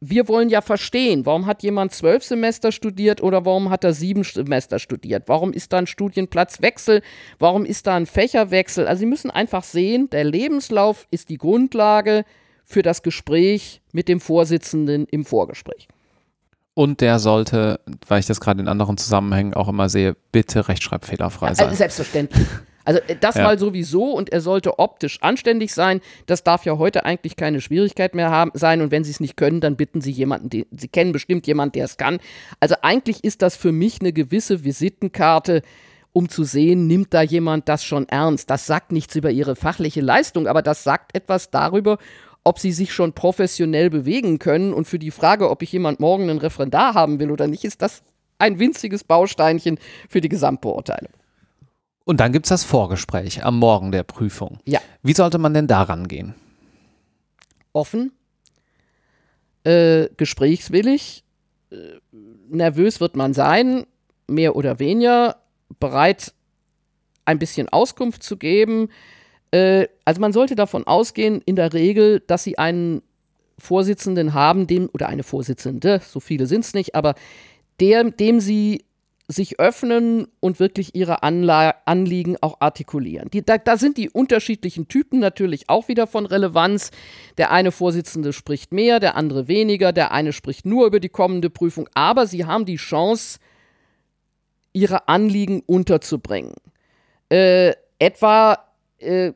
wir 0.00 0.28
wollen 0.28 0.50
ja 0.50 0.60
verstehen, 0.60 1.24
warum 1.24 1.46
hat 1.46 1.62
jemand 1.62 1.92
zwölf 1.92 2.22
Semester 2.22 2.70
studiert 2.70 3.22
oder 3.22 3.44
warum 3.44 3.70
hat 3.70 3.82
er 3.82 3.94
sieben 3.94 4.24
Semester 4.24 4.78
studiert? 4.78 5.24
Warum 5.26 5.52
ist 5.52 5.72
da 5.72 5.78
ein 5.78 5.86
Studienplatzwechsel? 5.86 7.02
Warum 7.38 7.64
ist 7.64 7.86
da 7.86 7.96
ein 7.96 8.06
Fächerwechsel? 8.06 8.86
Also 8.86 9.00
Sie 9.00 9.06
müssen 9.06 9.30
einfach 9.30 9.64
sehen, 9.64 10.10
der 10.10 10.24
Lebenslauf 10.24 11.06
ist 11.10 11.30
die 11.30 11.38
Grundlage 11.38 12.24
für 12.64 12.82
das 12.82 13.02
Gespräch 13.02 13.80
mit 13.92 14.08
dem 14.08 14.20
Vorsitzenden 14.20 15.06
im 15.06 15.24
Vorgespräch. 15.24 15.88
Und 16.74 17.00
der 17.00 17.18
sollte, 17.18 17.80
weil 18.06 18.20
ich 18.20 18.26
das 18.26 18.38
gerade 18.38 18.60
in 18.60 18.68
anderen 18.68 18.98
Zusammenhängen 18.98 19.54
auch 19.54 19.68
immer 19.68 19.88
sehe, 19.88 20.14
bitte 20.30 20.68
rechtschreibfehlerfrei 20.68 21.54
sein. 21.54 21.66
Also 21.66 21.78
selbstverständlich. 21.78 22.46
Also 22.86 23.00
äh, 23.00 23.16
das 23.20 23.34
ja. 23.34 23.42
mal 23.42 23.58
sowieso 23.58 24.12
und 24.12 24.30
er 24.30 24.40
sollte 24.40 24.78
optisch 24.78 25.20
anständig 25.20 25.74
sein. 25.74 26.00
Das 26.24 26.42
darf 26.42 26.64
ja 26.64 26.78
heute 26.78 27.04
eigentlich 27.04 27.36
keine 27.36 27.60
Schwierigkeit 27.60 28.14
mehr 28.14 28.30
haben, 28.30 28.52
sein. 28.54 28.80
Und 28.80 28.90
wenn 28.90 29.04
Sie 29.04 29.10
es 29.10 29.20
nicht 29.20 29.36
können, 29.36 29.60
dann 29.60 29.76
bitten 29.76 30.00
Sie 30.00 30.12
jemanden, 30.12 30.48
den, 30.48 30.64
Sie 30.70 30.88
kennen 30.88 31.12
bestimmt 31.12 31.46
jemanden, 31.46 31.72
der 31.72 31.84
es 31.84 31.98
kann. 31.98 32.18
Also 32.60 32.76
eigentlich 32.80 33.22
ist 33.24 33.42
das 33.42 33.56
für 33.56 33.72
mich 33.72 34.00
eine 34.00 34.14
gewisse 34.14 34.64
Visitenkarte, 34.64 35.60
um 36.12 36.30
zu 36.30 36.44
sehen, 36.44 36.86
nimmt 36.86 37.12
da 37.12 37.20
jemand 37.20 37.68
das 37.68 37.84
schon 37.84 38.08
ernst. 38.08 38.48
Das 38.48 38.64
sagt 38.64 38.90
nichts 38.90 39.14
über 39.16 39.30
Ihre 39.30 39.54
fachliche 39.54 40.00
Leistung, 40.00 40.46
aber 40.46 40.62
das 40.62 40.82
sagt 40.82 41.14
etwas 41.14 41.50
darüber, 41.50 41.98
ob 42.42 42.60
sie 42.60 42.70
sich 42.70 42.94
schon 42.94 43.12
professionell 43.12 43.90
bewegen 43.90 44.38
können. 44.38 44.72
Und 44.72 44.86
für 44.86 45.00
die 45.00 45.10
Frage, 45.10 45.50
ob 45.50 45.62
ich 45.62 45.72
jemand 45.72 45.98
morgen 45.98 46.30
einen 46.30 46.38
Referendar 46.38 46.94
haben 46.94 47.18
will 47.18 47.32
oder 47.32 47.48
nicht, 47.48 47.64
ist 47.64 47.82
das 47.82 48.02
ein 48.38 48.60
winziges 48.60 49.02
Bausteinchen 49.02 49.78
für 50.08 50.20
die 50.20 50.28
Gesamtbeurteilung. 50.28 51.12
Und 52.06 52.20
dann 52.20 52.32
gibt 52.32 52.46
es 52.46 52.50
das 52.50 52.62
Vorgespräch 52.62 53.44
am 53.44 53.58
Morgen 53.58 53.90
der 53.90 54.04
Prüfung. 54.04 54.60
Ja. 54.64 54.80
Wie 55.02 55.12
sollte 55.12 55.38
man 55.38 55.54
denn 55.54 55.66
daran 55.66 56.06
gehen? 56.06 56.36
Offen, 57.72 58.12
äh, 59.64 60.08
gesprächswillig, 60.16 61.24
äh, 61.70 61.76
nervös 62.48 63.00
wird 63.00 63.16
man 63.16 63.34
sein, 63.34 63.86
mehr 64.28 64.54
oder 64.54 64.78
weniger, 64.78 65.42
bereit, 65.80 66.32
ein 67.24 67.40
bisschen 67.40 67.68
Auskunft 67.68 68.22
zu 68.22 68.36
geben. 68.36 68.88
Äh, 69.50 69.88
also 70.04 70.20
man 70.20 70.32
sollte 70.32 70.54
davon 70.54 70.86
ausgehen, 70.86 71.42
in 71.44 71.56
der 71.56 71.72
Regel, 71.72 72.20
dass 72.20 72.44
sie 72.44 72.56
einen 72.56 73.02
Vorsitzenden 73.58 74.32
haben, 74.32 74.68
dem, 74.68 74.88
oder 74.92 75.08
eine 75.08 75.24
Vorsitzende, 75.24 76.00
so 76.06 76.20
viele 76.20 76.46
sind 76.46 76.64
es 76.64 76.72
nicht, 76.72 76.94
aber 76.94 77.16
der, 77.80 78.04
dem 78.04 78.38
sie 78.38 78.84
sich 79.28 79.58
öffnen 79.58 80.28
und 80.38 80.60
wirklich 80.60 80.94
ihre 80.94 81.22
Anla 81.24 81.74
Anliegen 81.84 82.36
auch 82.40 82.60
artikulieren. 82.60 83.28
Die, 83.30 83.44
da, 83.44 83.58
da, 83.58 83.76
sind 83.76 83.96
die 83.96 84.08
unterschiedlichen 84.08 84.86
Typen 84.86 85.18
natürlich 85.18 85.68
auch 85.68 85.88
wieder 85.88 86.06
von 86.06 86.26
Relevanz. 86.26 86.92
Der 87.36 87.50
eine 87.50 87.72
Vorsitzende 87.72 88.32
spricht 88.32 88.72
mehr, 88.72 89.00
der 89.00 89.16
andere 89.16 89.48
weniger, 89.48 89.92
der 89.92 90.12
eine 90.12 90.32
spricht 90.32 90.64
nur 90.64 90.86
über 90.86 91.00
die 91.00 91.08
kommende 91.08 91.50
Prüfung, 91.50 91.88
aber 91.94 92.26
sie 92.26 92.44
haben 92.44 92.66
die 92.66 92.76
Chance, 92.76 93.40
ihre 94.72 95.08
Anliegen 95.08 95.62
unterzubringen. 95.66 96.54
Äh, 97.30 97.72
etwa, 97.98 98.58
äh, 98.98 99.32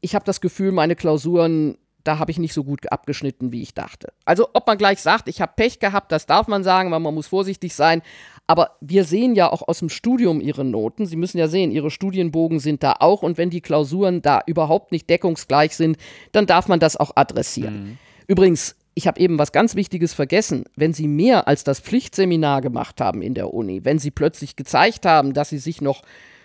ich 0.00 0.14
habe 0.14 0.24
das 0.24 0.40
Gefühl, 0.40 0.72
meine 0.72 0.96
Klausuren 0.96 1.78
da 2.08 2.18
habe 2.18 2.30
ich 2.30 2.38
nicht 2.38 2.54
so 2.54 2.64
gut 2.64 2.90
abgeschnitten, 2.90 3.52
wie 3.52 3.60
ich 3.60 3.74
dachte. 3.74 4.14
Also 4.24 4.48
ob 4.54 4.66
man 4.66 4.78
gleich 4.78 5.02
sagt, 5.02 5.28
ich 5.28 5.42
habe 5.42 5.52
Pech 5.56 5.78
gehabt, 5.78 6.10
das 6.10 6.24
darf 6.24 6.48
man 6.48 6.64
sagen, 6.64 6.90
weil 6.90 7.00
man 7.00 7.12
muss 7.12 7.26
vorsichtig 7.26 7.74
sein. 7.74 8.00
Aber 8.48 8.76
wir 8.80 9.04
sehen 9.04 9.34
ja 9.34 9.52
auch 9.52 9.68
aus 9.68 9.78
dem 9.78 9.90
Studium 9.90 10.40
ihre 10.40 10.64
Noten. 10.64 11.04
Sie 11.04 11.16
müssen 11.16 11.36
ja 11.36 11.48
sehen, 11.48 11.70
ihre 11.70 11.90
Studienbogen 11.90 12.60
sind 12.60 12.82
da 12.82 12.96
auch. 12.98 13.22
Und 13.22 13.36
wenn 13.36 13.50
die 13.50 13.60
Klausuren 13.60 14.22
da 14.22 14.40
überhaupt 14.46 14.90
nicht 14.90 15.08
deckungsgleich 15.10 15.76
sind, 15.76 15.98
dann 16.32 16.46
darf 16.46 16.66
man 16.66 16.80
das 16.80 16.96
auch 16.96 17.12
adressieren. 17.14 17.84
Mhm. 17.84 17.98
Übrigens, 18.26 18.74
ich 18.94 19.06
habe 19.06 19.20
eben 19.20 19.38
was 19.38 19.52
ganz 19.52 19.76
Wichtiges 19.76 20.14
vergessen. 20.14 20.64
Wenn 20.76 20.94
Sie 20.94 21.08
mehr 21.08 21.46
als 21.46 21.62
das 21.62 21.78
Pflichtseminar 21.78 22.62
gemacht 22.62 23.02
haben 23.02 23.20
in 23.20 23.34
der 23.34 23.52
Uni, 23.52 23.84
wenn 23.84 23.98
Sie 23.98 24.10
plötzlich 24.10 24.56
gezeigt 24.56 25.04
haben, 25.04 25.34
dass 25.34 25.50
Sie 25.50 25.58
sich 25.58 25.82
noch 25.82 26.02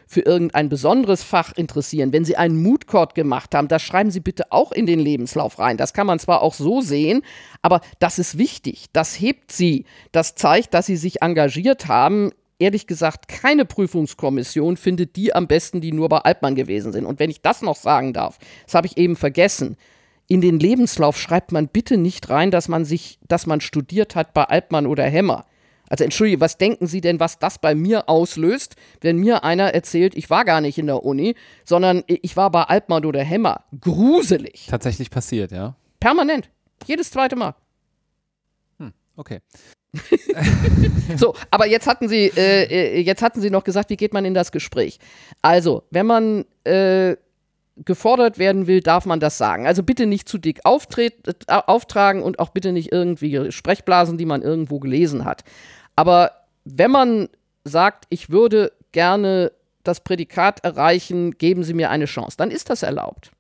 für 0.08 0.22
irgendein 0.22 0.70
besonderes 0.70 1.24
Fach 1.24 1.54
interessieren, 1.56 2.14
wenn 2.14 2.26
Sie 2.26 2.38
einen 2.38 2.62
Moodcourt 2.62 3.16
gemacht 3.16 3.56
haben, 3.56 3.68
das 3.68 3.82
schreiben 3.82 4.12
Sie 4.12 4.20
bitte 4.20 4.52
auch 4.52 4.72
in 4.72 4.86
den 4.86 5.00
Lebenslauf 5.00 5.60
rein. 5.60 5.78
Das 5.78 5.94
kann 5.94 6.08
man 6.08 6.20
zwar 6.20 6.42
auch 6.42 6.54
so 6.54 6.82
sehen, 6.82 7.22
aber 7.62 7.82
das 8.00 8.20
ist 8.20 8.38
wichtig. 8.38 8.86
Das 8.94 9.20
hebt 9.20 9.52
Sie. 9.52 9.86
Das 10.12 10.36
zeigt, 10.36 10.74
dass 10.74 10.86
Sie 10.86 10.98
sich 10.98 11.22
engagiert 11.22 11.88
haben. 11.88 12.32
Ehrlich 12.60 12.88
gesagt, 12.88 13.28
keine 13.28 13.66
Prüfungskommission 13.66 14.78
findet 14.78 15.16
die 15.16 15.34
am 15.34 15.48
besten, 15.48 15.82
die 15.82 15.92
nur 15.92 16.10
bei 16.10 16.20
Altmann 16.20 16.56
gewesen 16.56 16.94
sind. 16.94 17.06
Und 17.06 17.20
wenn 17.20 17.30
ich 17.30 17.42
das 17.42 17.62
noch 17.62 17.76
sagen 17.76 18.14
darf, 18.14 18.38
das 18.66 18.76
habe 18.76 18.88
ich 18.88 18.98
eben 18.98 19.16
vergessen. 19.16 19.76
In 20.28 20.40
den 20.40 20.60
Lebenslauf 20.60 21.20
schreibt 21.20 21.52
man 21.52 21.68
bitte 21.68 21.98
nicht 21.98 22.30
rein, 22.30 22.52
dass 22.52 22.70
man 22.70 22.86
sich, 22.86 23.20
dass 23.28 23.46
man 23.46 23.60
studiert 23.60 24.16
hat 24.16 24.34
bei 24.34 24.46
Altmann 24.46 24.88
oder 24.88 25.04
Hemmer. 25.04 25.46
Also 25.94 26.06
entschuldige, 26.06 26.42
was 26.42 26.58
denken 26.58 26.88
Sie 26.88 27.02
denn, 27.02 27.20
was 27.20 27.38
das 27.38 27.60
bei 27.60 27.76
mir 27.76 28.10
auslöst, 28.10 28.78
wenn 29.02 29.18
mir 29.18 29.44
einer 29.44 29.76
erzählt, 29.76 30.16
ich 30.16 30.28
war 30.32 30.44
gar 30.44 30.60
nicht 30.60 30.80
in 30.80 30.88
der 30.88 31.06
Uni, 31.06 31.36
sondern 31.66 32.04
ich 32.08 32.36
war 32.36 32.50
bei 32.50 32.64
Altmann 32.64 33.06
oder 33.06 33.22
Hemmer. 33.22 33.66
Gruselig. 33.80 34.66
Tatsächlich 34.68 35.12
passiert, 35.12 35.52
ja. 35.52 35.76
Permanent. 36.00 36.50
Jedes 36.88 37.12
zweite 37.12 37.36
Mal. 37.36 37.54
Hm, 38.80 38.92
okay. 39.18 39.42
so, 41.16 41.36
aber 41.52 41.68
jetzt 41.68 41.86
hatten 41.86 42.10
Sie, 42.10 42.32
äh, 42.36 42.64
äh, 42.64 43.00
jetzt 43.02 43.22
hatten 43.22 43.40
Sie 43.40 43.52
noch 43.52 43.64
gesagt, 43.64 43.92
wie 43.92 43.96
geht 43.96 44.14
man 44.14 44.26
in 44.26 44.34
das 44.34 44.52
Gespräch? 44.52 44.98
Also, 45.44 45.84
wenn 45.92 46.08
man 46.08 46.46
äh, 46.64 47.18
gefordert 47.86 48.38
werden 48.38 48.68
will, 48.68 48.82
darf 48.82 49.06
man 49.06 49.20
das 49.20 49.38
sagen. 49.38 49.66
Also 49.66 49.84
bitte 49.84 50.06
nicht 50.06 50.30
zu 50.30 50.38
dick 50.38 50.62
äh, 50.66 51.12
auftragen 51.48 52.22
und 52.22 52.40
auch 52.40 52.50
bitte 52.50 52.72
nicht 52.72 52.92
irgendwie 52.92 53.52
Sprechblasen, 53.52 54.18
die 54.18 54.26
man 54.26 54.42
irgendwo 54.42 54.80
gelesen 54.80 55.26
hat. 55.26 55.44
Aber 55.96 56.32
wenn 56.66 56.92
man 56.92 57.30
sagt, 57.64 58.06
ich 58.10 58.30
würde 58.30 58.72
gerne 58.92 59.52
das 59.84 60.00
Prädikat 60.00 60.64
erreichen, 60.64 61.32
geben 61.38 61.64
Sie 61.64 61.74
mir 61.74 61.90
eine 61.90 62.06
Chance, 62.06 62.38
dann 62.38 62.52
ist 62.52 62.70
das 62.70 62.84
erlaubt. 62.84 63.32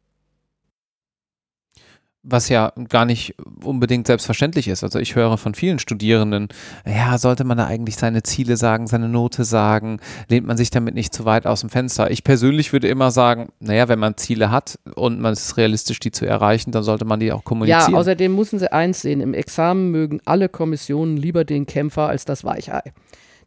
Was 2.25 2.47
ja 2.47 2.71
gar 2.87 3.03
nicht 3.03 3.35
unbedingt 3.63 4.07
selbstverständlich 4.07 4.69
ist. 4.69 4.83
Also 4.83 4.97
ich 4.97 5.15
höre 5.15 5.37
von 5.37 5.55
vielen 5.55 5.77
Studierenden, 5.77 6.47
ja, 6.85 7.17
sollte 7.17 7.43
man 7.43 7.57
da 7.57 7.65
eigentlich 7.65 7.97
seine 7.97 8.23
Ziele 8.23 8.55
sagen, 8.55 8.87
seine 8.87 9.09
Note 9.09 9.43
sagen, 9.43 9.99
lehnt 10.29 10.47
man 10.47 10.55
sich 10.55 10.69
damit 10.69 10.95
nicht 10.95 11.13
zu 11.13 11.25
weit 11.25 11.45
aus 11.45 11.61
dem 11.61 11.69
Fenster. 11.69 12.11
Ich 12.11 12.23
persönlich 12.23 12.71
würde 12.71 12.87
immer 12.87 13.11
sagen, 13.11 13.49
naja, 13.59 13.89
wenn 13.89 13.99
man 13.99 14.15
Ziele 14.15 14.51
hat 14.51 14.79
und 14.95 15.19
man 15.19 15.33
ist 15.33 15.57
realistisch, 15.57 15.99
die 15.99 16.11
zu 16.11 16.25
erreichen, 16.25 16.71
dann 16.71 16.83
sollte 16.83 17.03
man 17.03 17.19
die 17.19 17.33
auch 17.33 17.43
kommunizieren. 17.43 17.91
Ja, 17.91 17.97
außerdem 17.97 18.33
müssen 18.33 18.57
Sie 18.57 18.71
eins 18.71 19.01
sehen, 19.01 19.19
im 19.19 19.33
Examen 19.33 19.91
mögen 19.91 20.21
alle 20.23 20.47
Kommissionen 20.47 21.17
lieber 21.17 21.43
den 21.43 21.65
Kämpfer 21.65 22.07
als 22.07 22.23
das 22.23 22.45
Weichei. 22.45 22.93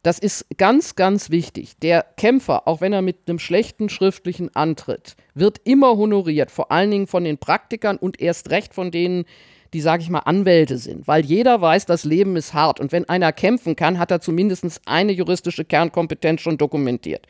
Das 0.07 0.19
ist 0.19 0.45
ganz, 0.55 0.95
ganz 0.95 1.31
wichtig. 1.31 1.75
Der 1.79 2.05
Kämpfer, 2.15 2.65
auch 2.65 2.79
wenn 2.79 2.93
er 2.93 3.01
mit 3.01 3.17
einem 3.27 3.39
schlechten 3.39 3.89
schriftlichen 3.89 4.55
antritt, 4.55 5.17
wird 5.33 5.59
immer 5.65 5.97
honoriert, 5.97 6.49
vor 6.49 6.71
allen 6.71 6.91
Dingen 6.91 7.07
von 7.07 7.25
den 7.25 7.37
Praktikern 7.37 7.97
und 7.97 8.21
erst 8.21 8.49
recht 8.49 8.73
von 8.73 8.89
denen, 8.89 9.25
die, 9.73 9.81
sage 9.81 10.03
ich 10.03 10.09
mal, 10.09 10.19
Anwälte 10.19 10.77
sind. 10.77 11.09
Weil 11.09 11.25
jeder 11.25 11.59
weiß, 11.59 11.87
das 11.87 12.05
Leben 12.05 12.37
ist 12.37 12.53
hart. 12.53 12.79
Und 12.79 12.93
wenn 12.93 13.09
einer 13.09 13.33
kämpfen 13.33 13.75
kann, 13.75 13.99
hat 13.99 14.09
er 14.09 14.21
zumindest 14.21 14.79
eine 14.85 15.11
juristische 15.11 15.65
Kernkompetenz 15.65 16.39
schon 16.39 16.57
dokumentiert. 16.57 17.27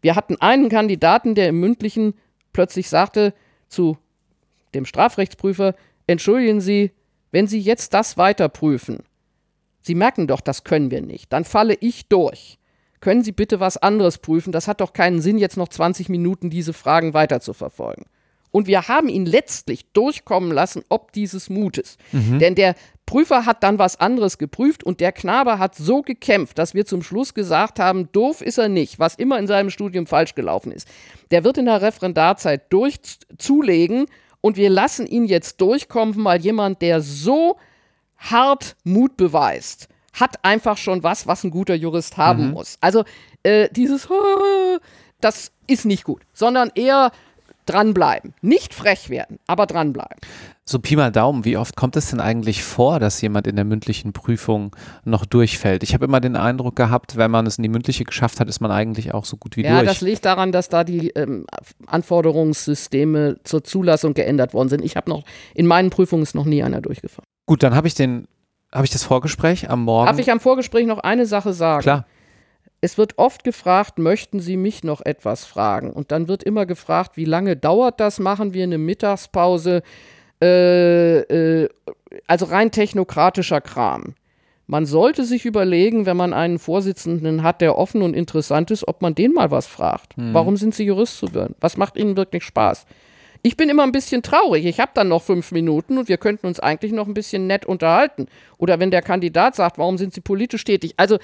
Wir 0.00 0.16
hatten 0.16 0.40
einen 0.40 0.70
Kandidaten, 0.70 1.34
der 1.34 1.50
im 1.50 1.60
mündlichen 1.60 2.14
plötzlich 2.54 2.88
sagte 2.88 3.34
zu 3.68 3.98
dem 4.72 4.86
Strafrechtsprüfer, 4.86 5.74
entschuldigen 6.06 6.62
Sie, 6.62 6.92
wenn 7.32 7.46
Sie 7.46 7.60
jetzt 7.60 7.92
das 7.92 8.16
weiterprüfen, 8.16 9.00
Sie 9.84 9.94
merken 9.94 10.26
doch, 10.26 10.40
das 10.40 10.64
können 10.64 10.90
wir 10.90 11.02
nicht. 11.02 11.32
Dann 11.32 11.44
falle 11.44 11.76
ich 11.78 12.08
durch. 12.08 12.58
Können 13.00 13.22
Sie 13.22 13.32
bitte 13.32 13.60
was 13.60 13.76
anderes 13.76 14.16
prüfen? 14.16 14.50
Das 14.50 14.66
hat 14.66 14.80
doch 14.80 14.94
keinen 14.94 15.20
Sinn, 15.20 15.36
jetzt 15.36 15.58
noch 15.58 15.68
20 15.68 16.08
Minuten 16.08 16.48
diese 16.48 16.72
Fragen 16.72 17.12
weiter 17.12 17.40
zu 17.40 17.52
verfolgen. 17.52 18.06
Und 18.50 18.66
wir 18.66 18.88
haben 18.88 19.08
ihn 19.08 19.26
letztlich 19.26 19.84
durchkommen 19.92 20.50
lassen, 20.50 20.84
ob 20.88 21.12
dieses 21.12 21.50
Mutes. 21.50 21.98
Mhm. 22.12 22.38
Denn 22.38 22.54
der 22.54 22.76
Prüfer 23.04 23.44
hat 23.44 23.62
dann 23.62 23.78
was 23.78 24.00
anderes 24.00 24.38
geprüft 24.38 24.84
und 24.84 25.00
der 25.00 25.12
Knabe 25.12 25.58
hat 25.58 25.74
so 25.74 26.00
gekämpft, 26.00 26.56
dass 26.58 26.72
wir 26.72 26.86
zum 26.86 27.02
Schluss 27.02 27.34
gesagt 27.34 27.78
haben, 27.78 28.10
doof 28.12 28.40
ist 28.40 28.56
er 28.56 28.68
nicht, 28.70 28.98
was 28.98 29.16
immer 29.16 29.38
in 29.38 29.46
seinem 29.46 29.68
Studium 29.68 30.06
falsch 30.06 30.34
gelaufen 30.34 30.72
ist. 30.72 30.88
Der 31.30 31.44
wird 31.44 31.58
in 31.58 31.66
der 31.66 31.82
Referendarzeit 31.82 32.72
durchzulegen 32.72 34.06
und 34.40 34.56
wir 34.56 34.70
lassen 34.70 35.06
ihn 35.06 35.26
jetzt 35.26 35.60
durchkommen, 35.60 36.24
weil 36.24 36.40
jemand, 36.40 36.80
der 36.80 37.02
so 37.02 37.58
hart 38.30 38.76
Mut 38.84 39.16
beweist, 39.16 39.88
hat 40.12 40.44
einfach 40.44 40.76
schon 40.76 41.02
was, 41.02 41.26
was 41.26 41.44
ein 41.44 41.50
guter 41.50 41.74
Jurist 41.74 42.16
haben 42.16 42.48
mhm. 42.48 42.52
muss. 42.52 42.78
Also 42.80 43.04
äh, 43.42 43.68
dieses, 43.70 44.08
das 45.20 45.52
ist 45.66 45.84
nicht 45.84 46.04
gut, 46.04 46.22
sondern 46.32 46.70
eher 46.74 47.10
dranbleiben. 47.66 48.34
Nicht 48.42 48.74
frech 48.74 49.08
werden, 49.08 49.38
aber 49.46 49.66
dranbleiben. 49.66 50.18
So 50.66 50.78
Pi 50.78 50.96
mal 50.96 51.12
Daumen, 51.12 51.44
wie 51.44 51.58
oft 51.58 51.76
kommt 51.76 51.94
es 51.96 52.10
denn 52.10 52.20
eigentlich 52.20 52.62
vor, 52.62 52.98
dass 52.98 53.20
jemand 53.20 53.46
in 53.46 53.56
der 53.56 53.66
mündlichen 53.66 54.14
Prüfung 54.14 54.74
noch 55.04 55.26
durchfällt? 55.26 55.82
Ich 55.82 55.92
habe 55.92 56.06
immer 56.06 56.20
den 56.20 56.36
Eindruck 56.36 56.76
gehabt, 56.76 57.16
wenn 57.16 57.30
man 57.30 57.46
es 57.46 57.58
in 57.58 57.62
die 57.62 57.68
mündliche 57.68 58.04
geschafft 58.04 58.40
hat, 58.40 58.48
ist 58.48 58.60
man 58.60 58.70
eigentlich 58.70 59.12
auch 59.12 59.26
so 59.26 59.36
gut 59.36 59.56
wie 59.56 59.62
ja, 59.62 59.70
durch. 59.70 59.82
Ja, 59.82 59.84
das 59.86 60.00
liegt 60.00 60.24
daran, 60.24 60.52
dass 60.52 60.70
da 60.70 60.84
die 60.84 61.10
ähm, 61.10 61.46
Anforderungssysteme 61.86 63.40
zur 63.44 63.64
Zulassung 63.64 64.14
geändert 64.14 64.54
worden 64.54 64.70
sind. 64.70 64.82
Ich 64.84 64.96
habe 64.96 65.10
noch, 65.10 65.24
in 65.54 65.66
meinen 65.66 65.90
Prüfungen 65.90 66.22
ist 66.22 66.34
noch 66.34 66.46
nie 66.46 66.62
einer 66.62 66.80
durchgefahren. 66.80 67.28
Gut, 67.46 67.62
dann 67.62 67.74
habe 67.74 67.86
ich 67.86 67.94
den 67.94 68.26
habe 68.74 68.84
ich 68.84 68.90
das 68.90 69.04
Vorgespräch 69.04 69.70
am 69.70 69.84
Morgen? 69.84 70.06
Darf 70.06 70.18
ich 70.18 70.32
am 70.32 70.40
Vorgespräch 70.40 70.86
noch 70.86 70.98
eine 70.98 71.26
Sache 71.26 71.52
sagen? 71.52 71.82
Klar. 71.82 72.06
Es 72.80 72.98
wird 72.98 73.18
oft 73.18 73.44
gefragt, 73.44 73.98
möchten 73.98 74.40
Sie 74.40 74.56
mich 74.56 74.82
noch 74.84 75.00
etwas 75.00 75.44
fragen? 75.44 75.90
Und 75.90 76.10
dann 76.10 76.28
wird 76.28 76.42
immer 76.42 76.66
gefragt, 76.66 77.16
wie 77.16 77.24
lange 77.24 77.56
dauert 77.56 78.00
das? 78.00 78.18
Machen 78.18 78.52
wir 78.52 78.64
eine 78.64 78.76
Mittagspause? 78.78 79.82
Äh, 80.42 81.18
äh, 81.20 81.68
also 82.26 82.46
rein 82.46 82.72
technokratischer 82.72 83.60
Kram. 83.60 84.14
Man 84.66 84.86
sollte 84.86 85.24
sich 85.24 85.44
überlegen, 85.44 86.04
wenn 86.04 86.16
man 86.16 86.32
einen 86.32 86.58
Vorsitzenden 86.58 87.42
hat, 87.42 87.60
der 87.60 87.78
offen 87.78 88.02
und 88.02 88.14
interessant 88.14 88.70
ist, 88.70 88.88
ob 88.88 89.02
man 89.02 89.14
den 89.14 89.32
mal 89.32 89.50
was 89.50 89.66
fragt. 89.66 90.18
Mhm. 90.18 90.34
Warum 90.34 90.56
sind 90.56 90.74
Sie 90.74 90.84
Jurist 90.84 91.18
zu 91.18 91.32
werden? 91.32 91.54
Was 91.60 91.76
macht 91.76 91.96
Ihnen 91.96 92.16
wirklich 92.16 92.44
Spaß? 92.44 92.86
Ich 93.46 93.58
bin 93.58 93.68
immer 93.68 93.82
ein 93.82 93.92
bisschen 93.92 94.22
traurig. 94.22 94.64
Ich 94.64 94.80
habe 94.80 94.92
dann 94.94 95.08
noch 95.08 95.22
fünf 95.22 95.52
Minuten 95.52 95.98
und 95.98 96.08
wir 96.08 96.16
könnten 96.16 96.46
uns 96.46 96.60
eigentlich 96.60 96.92
noch 96.92 97.06
ein 97.06 97.12
bisschen 97.12 97.46
nett 97.46 97.66
unterhalten. 97.66 98.26
Oder 98.56 98.80
wenn 98.80 98.90
der 98.90 99.02
Kandidat 99.02 99.54
sagt, 99.54 99.76
warum 99.76 99.98
sind 99.98 100.14
Sie 100.14 100.22
politisch 100.22 100.64
tätig? 100.64 100.94
Also 100.96 101.18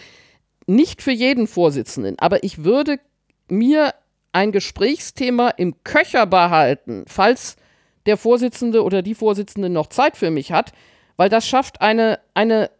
nicht 0.66 1.00
für 1.00 1.12
jeden 1.12 1.46
Vorsitzenden, 1.46 2.18
aber 2.18 2.44
ich 2.44 2.62
würde 2.62 3.00
mir 3.48 3.94
ein 4.32 4.52
Gesprächsthema 4.52 5.48
im 5.48 5.82
Köcher 5.82 6.26
behalten, 6.26 7.04
falls 7.08 7.56
der 8.04 8.18
Vorsitzende 8.18 8.84
oder 8.84 9.00
die 9.00 9.14
Vorsitzende 9.14 9.70
noch 9.70 9.86
Zeit 9.86 10.18
für 10.18 10.30
mich 10.30 10.52
hat, 10.52 10.72
weil 11.16 11.30
das 11.30 11.48
schafft 11.48 11.80
eine, 11.80 12.20
eine 12.34 12.70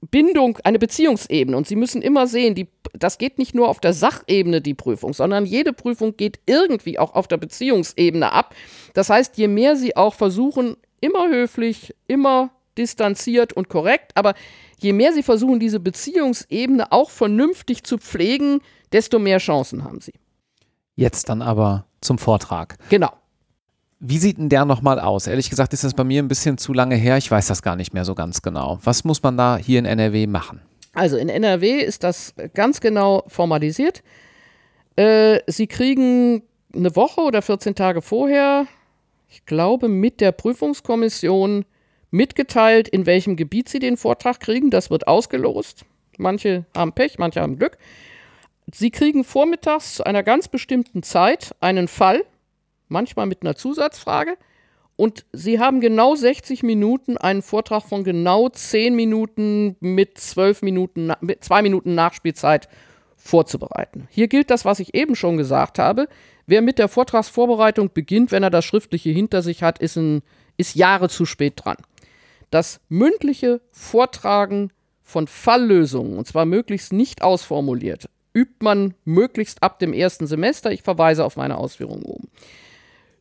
Bindung, 0.00 0.58
eine 0.62 0.78
Beziehungsebene. 0.78 1.56
Und 1.56 1.66
Sie 1.66 1.76
müssen 1.76 2.00
immer 2.00 2.28
sehen, 2.28 2.54
die, 2.54 2.68
das 2.92 3.18
geht 3.18 3.38
nicht 3.38 3.54
nur 3.54 3.68
auf 3.68 3.80
der 3.80 3.92
Sachebene, 3.92 4.60
die 4.60 4.74
Prüfung, 4.74 5.12
sondern 5.12 5.46
jede 5.46 5.72
Prüfung 5.72 6.16
geht 6.16 6.40
irgendwie 6.46 6.98
auch 6.98 7.14
auf 7.14 7.28
der 7.28 7.36
Beziehungsebene 7.36 8.32
ab. 8.32 8.54
Das 8.94 9.10
heißt, 9.10 9.36
je 9.36 9.48
mehr 9.48 9.76
Sie 9.76 9.96
auch 9.96 10.14
versuchen, 10.14 10.76
immer 11.00 11.28
höflich, 11.28 11.94
immer 12.06 12.50
distanziert 12.76 13.52
und 13.52 13.68
korrekt, 13.68 14.12
aber 14.14 14.34
je 14.78 14.92
mehr 14.92 15.12
Sie 15.12 15.22
versuchen, 15.22 15.58
diese 15.58 15.80
Beziehungsebene 15.80 16.92
auch 16.92 17.10
vernünftig 17.10 17.82
zu 17.82 17.98
pflegen, 17.98 18.60
desto 18.92 19.18
mehr 19.18 19.38
Chancen 19.38 19.84
haben 19.84 20.00
Sie. 20.00 20.14
Jetzt 20.94 21.28
dann 21.28 21.42
aber 21.42 21.86
zum 22.00 22.18
Vortrag. 22.18 22.76
Genau. 22.88 23.12
Wie 24.00 24.18
sieht 24.18 24.38
denn 24.38 24.48
der 24.48 24.64
nochmal 24.64 25.00
aus? 25.00 25.26
Ehrlich 25.26 25.50
gesagt 25.50 25.72
ist 25.72 25.82
das 25.82 25.94
bei 25.94 26.04
mir 26.04 26.22
ein 26.22 26.28
bisschen 26.28 26.56
zu 26.56 26.72
lange 26.72 26.94
her. 26.94 27.16
Ich 27.16 27.30
weiß 27.30 27.48
das 27.48 27.62
gar 27.62 27.74
nicht 27.74 27.94
mehr 27.94 28.04
so 28.04 28.14
ganz 28.14 28.42
genau. 28.42 28.78
Was 28.84 29.02
muss 29.02 29.22
man 29.22 29.36
da 29.36 29.56
hier 29.56 29.80
in 29.80 29.86
NRW 29.86 30.28
machen? 30.28 30.60
Also 30.92 31.16
in 31.16 31.28
NRW 31.28 31.80
ist 31.80 32.02
das 32.02 32.34
ganz 32.54 32.80
genau 32.80 33.24
formalisiert. 33.28 34.02
Äh, 34.96 35.40
Sie 35.46 35.66
kriegen 35.66 36.42
eine 36.74 36.94
Woche 36.96 37.20
oder 37.20 37.42
14 37.42 37.74
Tage 37.74 38.02
vorher, 38.02 38.66
ich 39.28 39.44
glaube, 39.44 39.88
mit 39.88 40.20
der 40.20 40.32
Prüfungskommission 40.32 41.64
mitgeteilt, 42.10 42.88
in 42.88 43.06
welchem 43.06 43.36
Gebiet 43.36 43.68
Sie 43.68 43.78
den 43.78 43.96
Vortrag 43.96 44.40
kriegen. 44.40 44.70
Das 44.70 44.90
wird 44.90 45.06
ausgelost. 45.06 45.84
Manche 46.16 46.64
haben 46.74 46.92
Pech, 46.92 47.18
manche 47.18 47.40
haben 47.40 47.58
Glück. 47.58 47.78
Sie 48.72 48.90
kriegen 48.90 49.24
vormittags 49.24 49.94
zu 49.94 50.04
einer 50.04 50.22
ganz 50.22 50.48
bestimmten 50.48 51.02
Zeit 51.02 51.54
einen 51.60 51.88
Fall 51.88 52.24
manchmal 52.88 53.26
mit 53.26 53.42
einer 53.42 53.54
Zusatzfrage. 53.54 54.36
Und 54.98 55.24
Sie 55.32 55.60
haben 55.60 55.80
genau 55.80 56.16
60 56.16 56.64
Minuten 56.64 57.16
einen 57.16 57.42
Vortrag 57.42 57.84
von 57.84 58.02
genau 58.02 58.48
10 58.48 58.96
Minuten 58.96 59.76
mit 59.78 60.18
12 60.18 60.62
Minuten, 60.62 61.12
mit 61.20 61.44
2 61.44 61.62
Minuten 61.62 61.94
Nachspielzeit 61.94 62.68
vorzubereiten. 63.16 64.08
Hier 64.10 64.26
gilt 64.26 64.50
das, 64.50 64.64
was 64.64 64.80
ich 64.80 64.96
eben 64.96 65.14
schon 65.14 65.36
gesagt 65.36 65.78
habe. 65.78 66.08
Wer 66.46 66.62
mit 66.62 66.80
der 66.80 66.88
Vortragsvorbereitung 66.88 67.92
beginnt, 67.94 68.32
wenn 68.32 68.42
er 68.42 68.50
das 68.50 68.64
Schriftliche 68.64 69.10
hinter 69.10 69.40
sich 69.40 69.62
hat, 69.62 69.78
ist, 69.78 69.94
ein, 69.94 70.22
ist 70.56 70.74
Jahre 70.74 71.08
zu 71.08 71.26
spät 71.26 71.52
dran. 71.64 71.76
Das 72.50 72.80
mündliche 72.88 73.60
Vortragen 73.70 74.72
von 75.04 75.28
Falllösungen, 75.28 76.18
und 76.18 76.26
zwar 76.26 76.44
möglichst 76.44 76.92
nicht 76.92 77.22
ausformuliert, 77.22 78.08
übt 78.34 78.64
man 78.64 78.94
möglichst 79.04 79.62
ab 79.62 79.78
dem 79.78 79.92
ersten 79.92 80.26
Semester. 80.26 80.72
Ich 80.72 80.82
verweise 80.82 81.24
auf 81.24 81.36
meine 81.36 81.56
Ausführungen 81.56 82.02
oben. 82.02 82.28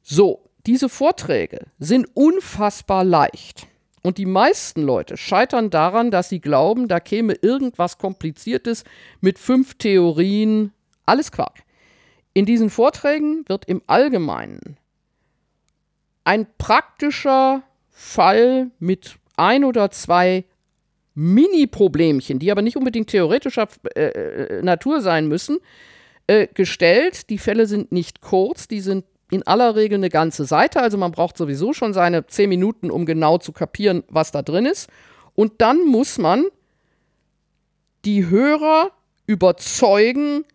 So, 0.02 0.47
diese 0.68 0.90
Vorträge 0.90 1.68
sind 1.80 2.08
unfassbar 2.14 3.04
leicht. 3.04 3.68
Und 4.04 4.18
die 4.18 4.26
meisten 4.26 4.84
Leute 4.84 5.18
scheitern 5.18 5.70
daran, 5.70 6.12
dass 6.12 6.30
sie 6.30 6.40
glauben, 6.40 6.88
da 6.88 7.00
käme 7.00 7.34
irgendwas 7.34 7.98
Kompliziertes 7.98 8.84
mit 9.22 9.40
fünf 9.40 9.76
Theorien. 9.76 10.72
Alles 11.06 11.32
Quark. 11.32 11.64
In 12.34 12.46
diesen 12.46 12.70
Vorträgen 12.70 13.44
wird 13.48 13.66
im 13.66 13.82
Allgemeinen 13.88 14.78
ein 16.24 16.46
praktischer 16.58 17.64
Fall 17.90 18.70
mit 18.80 19.16
ein 19.38 19.64
oder 19.64 19.90
zwei 19.92 20.44
Mini-Problemchen, 21.16 22.38
die 22.38 22.52
aber 22.52 22.62
nicht 22.62 22.78
unbedingt 22.78 23.10
theoretischer 23.10 23.68
äh, 23.96 24.02
äh, 24.02 24.62
Natur 24.62 25.02
sein 25.02 25.28
müssen, 25.28 25.60
äh, 26.28 26.48
gestellt. 26.54 27.30
Die 27.30 27.38
Fälle 27.38 27.66
sind 27.66 27.92
nicht 27.92 28.22
kurz, 28.22 28.68
die 28.68 28.82
sind 28.82 29.06
in 29.32 29.46
aller 29.46 29.76
Regel 29.76 29.98
eine 29.98 30.10
ganze 30.10 30.46
Seite. 30.46 30.82
Also 30.82 30.98
man 30.98 31.12
braucht 31.12 31.38
sowieso 31.38 31.74
schon 31.74 31.94
seine 31.94 32.28
zehn 32.28 32.50
Minuten, 32.50 32.90
um 32.92 33.06
genau 33.06 33.38
zu 33.38 33.52
kapieren, 33.52 34.04
was 34.10 34.32
da 34.32 34.42
drin 34.42 34.66
ist. 34.66 34.90
Und 35.36 35.62
dann 35.62 35.86
muss 35.86 36.18
man 36.18 36.46
die 38.06 38.28
Hörer 38.30 38.92
überzeugen 39.26 40.46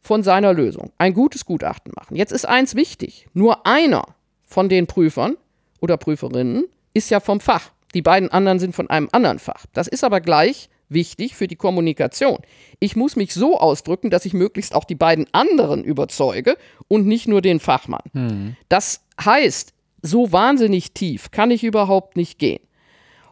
von 0.00 0.22
seiner 0.22 0.52
Lösung. 0.52 0.92
Ein 0.98 1.12
gutes 1.12 1.44
Gutachten 1.44 1.92
machen. 1.94 2.16
Jetzt 2.16 2.32
ist 2.32 2.46
eins 2.46 2.74
wichtig. 2.74 3.28
Nur 3.34 3.66
einer 3.66 4.04
von 4.44 4.68
den 4.68 4.86
Prüfern 4.86 5.36
oder 5.80 5.96
Prüferinnen 5.96 6.64
ist 6.94 7.10
ja 7.10 7.20
vom 7.20 7.40
Fach. 7.40 7.70
Die 7.94 8.02
beiden 8.02 8.30
anderen 8.30 8.58
sind 8.58 8.74
von 8.74 8.88
einem 8.88 9.08
anderen 9.12 9.38
Fach. 9.38 9.66
Das 9.72 9.88
ist 9.88 10.04
aber 10.04 10.20
gleich 10.20 10.70
wichtig 10.90 11.34
für 11.34 11.46
die 11.46 11.56
Kommunikation. 11.56 12.38
Ich 12.78 12.96
muss 12.96 13.16
mich 13.16 13.32
so 13.32 13.58
ausdrücken, 13.58 14.10
dass 14.10 14.26
ich 14.26 14.34
möglichst 14.34 14.74
auch 14.74 14.84
die 14.84 14.94
beiden 14.94 15.26
anderen 15.32 15.82
überzeuge 15.82 16.56
und 16.88 17.06
nicht 17.06 17.28
nur 17.28 17.40
den 17.40 17.60
Fachmann. 17.60 18.02
Mhm. 18.12 18.56
Das 18.68 19.02
heißt, 19.24 19.72
so 20.02 20.32
wahnsinnig 20.32 20.92
tief 20.92 21.30
kann 21.30 21.50
ich 21.50 21.64
überhaupt 21.64 22.16
nicht 22.16 22.38
gehen. 22.38 22.60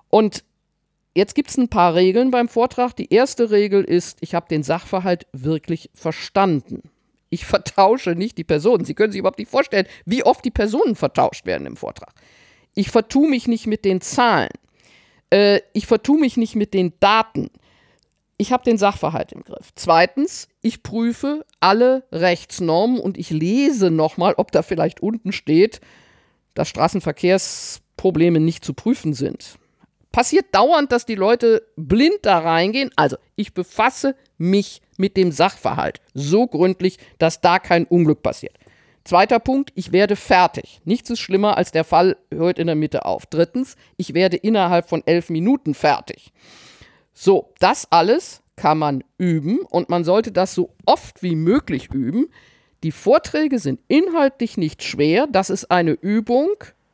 Und 0.09 0.45
jetzt 1.15 1.35
gibt 1.35 1.51
es 1.51 1.57
ein 1.57 1.69
paar 1.69 1.95
Regeln 1.95 2.31
beim 2.31 2.49
Vortrag. 2.49 2.95
Die 2.97 3.13
erste 3.13 3.51
Regel 3.51 3.85
ist, 3.85 4.19
ich 4.21 4.35
habe 4.35 4.49
den 4.49 4.63
Sachverhalt 4.63 5.27
wirklich 5.33 5.91
verstanden. 5.95 6.91
Ich 7.31 7.45
vertausche 7.47 8.11
nicht 8.11 8.39
die 8.39 8.45
Personen. 8.45 8.85
Sie 8.85 8.95
können 8.95 9.13
sich 9.13 9.19
überhaupt 9.19 9.39
nicht 9.39 9.51
vorstellen, 9.51 9.87
wie 10.07 10.25
oft 10.25 10.45
die 10.45 10.51
Personen 10.51 10.95
vertauscht 10.95 11.47
werden 11.47 11.67
im 11.67 11.77
Vortrag. 11.77 12.15
Ich 12.75 12.91
vertue 12.91 13.29
mich 13.29 13.49
nicht 13.49 13.67
mit 13.67 13.85
den 13.85 14.01
Zahlen. 14.01 14.51
Äh, 15.31 15.61
ich 15.73 15.87
vertue 15.87 16.19
mich 16.19 16.37
nicht 16.37 16.57
mit 16.57 16.75
den 16.75 16.93
Daten. 17.01 17.51
Ich 18.37 18.53
habe 18.53 18.65
den 18.65 18.79
Sachverhalt 18.79 19.33
im 19.33 19.43
Griff. 19.43 19.71
Zweitens, 19.75 20.49
ich 20.63 20.83
prüfe 20.83 21.45
alle 21.61 22.05
Rechtsnormen 22.13 23.01
und 23.01 23.19
ich 23.19 23.31
lese 23.31 23.91
nochmal, 23.91 24.35
ob 24.37 24.53
da 24.53 24.63
vielleicht 24.63 25.01
unten 25.01 25.33
steht, 25.33 25.81
dass 26.55 26.69
Straßenverkehrsprobleme 26.69 28.39
nicht 28.39 28.65
zu 28.65 28.75
prüfen 28.75 29.13
sind. 29.13 29.59
Passiert 30.13 30.47
dauernd, 30.53 30.93
dass 30.93 31.05
die 31.05 31.17
Leute 31.17 31.67
blind 31.77 32.19
da 32.23 32.39
reingehen. 32.39 32.91
Also, 32.97 33.17
ich 33.37 33.55
befasse 33.55 34.15
mich 34.39 34.81
mit 34.97 35.17
dem 35.17 35.33
Sachverhalt 35.33 36.01
so 36.15 36.47
gründlich, 36.47 36.99
dass 37.19 37.41
da 37.41 37.59
kein 37.59 37.85
Unglück 37.85 38.23
passiert. 38.23 38.55
Zweiter 39.09 39.39
Punkt, 39.39 39.73
ich 39.75 39.91
werde 39.91 40.17
fertig. 40.17 40.83
Nichts 40.85 41.09
ist 41.09 41.21
schlimmer 41.21 41.57
als 41.57 41.73
der 41.73 41.85
Fall 41.85 42.19
hört 42.31 42.59
in 42.59 42.67
der 42.67 42.77
Mitte 42.77 43.07
auf. 43.07 43.25
Drittens, 43.25 43.77
ich 43.97 44.13
werde 44.13 44.37
innerhalb 44.37 44.87
von 44.87 45.03
elf 45.07 45.31
Minuten 45.31 45.73
fertig. 45.73 46.31
So, 47.15 47.55
das 47.59 47.91
alles 47.91 48.43
kann 48.55 48.77
man 48.77 49.03
üben 49.17 49.61
und 49.61 49.89
man 49.89 50.05
sollte 50.05 50.31
das 50.31 50.55
so 50.55 50.75
oft 50.85 51.23
wie 51.23 51.37
möglich 51.37 51.89
üben. 51.91 52.27
Die 52.83 52.93
Vorträge 52.93 53.59
sind 53.59 53.81
inhaltlich 53.89 54.59
nicht 54.59 54.83
schwer. 54.83 55.27
Das 55.27 55.49
ist 55.49 55.71
eine 55.71 55.93
Übung 55.93 56.51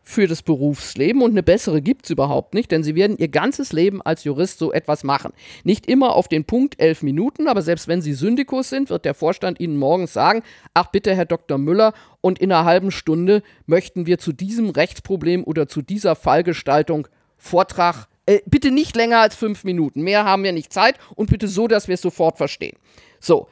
für 0.06 0.28
das 0.28 0.42
Berufsleben 0.42 1.22
und 1.22 1.30
eine 1.30 1.42
bessere 1.42 1.80
gibt 1.80 2.04
es 2.04 2.10
überhaupt 2.10 2.52
nicht, 2.52 2.70
denn 2.70 2.84
sie 2.84 2.94
werden 2.94 3.16
ihr 3.16 3.28
ganzes 3.28 3.72
Leben 3.72 4.02
als 4.02 4.22
Jurist 4.24 4.58
so 4.58 4.70
etwas 4.70 5.02
machen. 5.02 5.32
Nicht 5.64 5.86
immer 5.86 6.14
auf 6.14 6.28
den 6.28 6.44
Punkt 6.44 6.78
elf 6.78 7.02
Minuten, 7.02 7.48
aber 7.48 7.62
selbst 7.62 7.88
wenn 7.88 8.02
sie 8.02 8.12
Syndikus 8.12 8.68
sind, 8.68 8.90
wird 8.90 9.06
der 9.06 9.14
Vorstand 9.14 9.60
ihnen 9.60 9.78
morgens 9.78 10.12
sagen, 10.12 10.42
ach 10.74 10.88
bitte, 10.88 11.14
Herr 11.16 11.24
Dr. 11.24 11.56
Müller, 11.56 11.94
und 12.20 12.38
in 12.38 12.52
einer 12.52 12.64
halben 12.64 12.90
Stunde 12.90 13.42
möchten 13.66 14.06
wir 14.06 14.18
zu 14.18 14.32
diesem 14.32 14.70
Rechtsproblem 14.70 15.42
oder 15.44 15.68
zu 15.68 15.82
dieser 15.82 16.16
Fallgestaltung 16.16 17.08
Vortrag, 17.38 18.06
äh, 18.26 18.40
bitte 18.46 18.70
nicht 18.70 18.96
länger 18.96 19.20
als 19.20 19.34
fünf 19.34 19.64
Minuten, 19.64 20.02
mehr 20.02 20.24
haben 20.24 20.44
wir 20.44 20.52
nicht 20.52 20.72
Zeit 20.72 20.96
und 21.14 21.30
bitte 21.30 21.48
so, 21.48 21.66
dass 21.66 21.88
wir 21.88 21.94
es 21.94 22.02
sofort 22.02 22.36
verstehen. 22.36 22.76
So, 23.20 23.48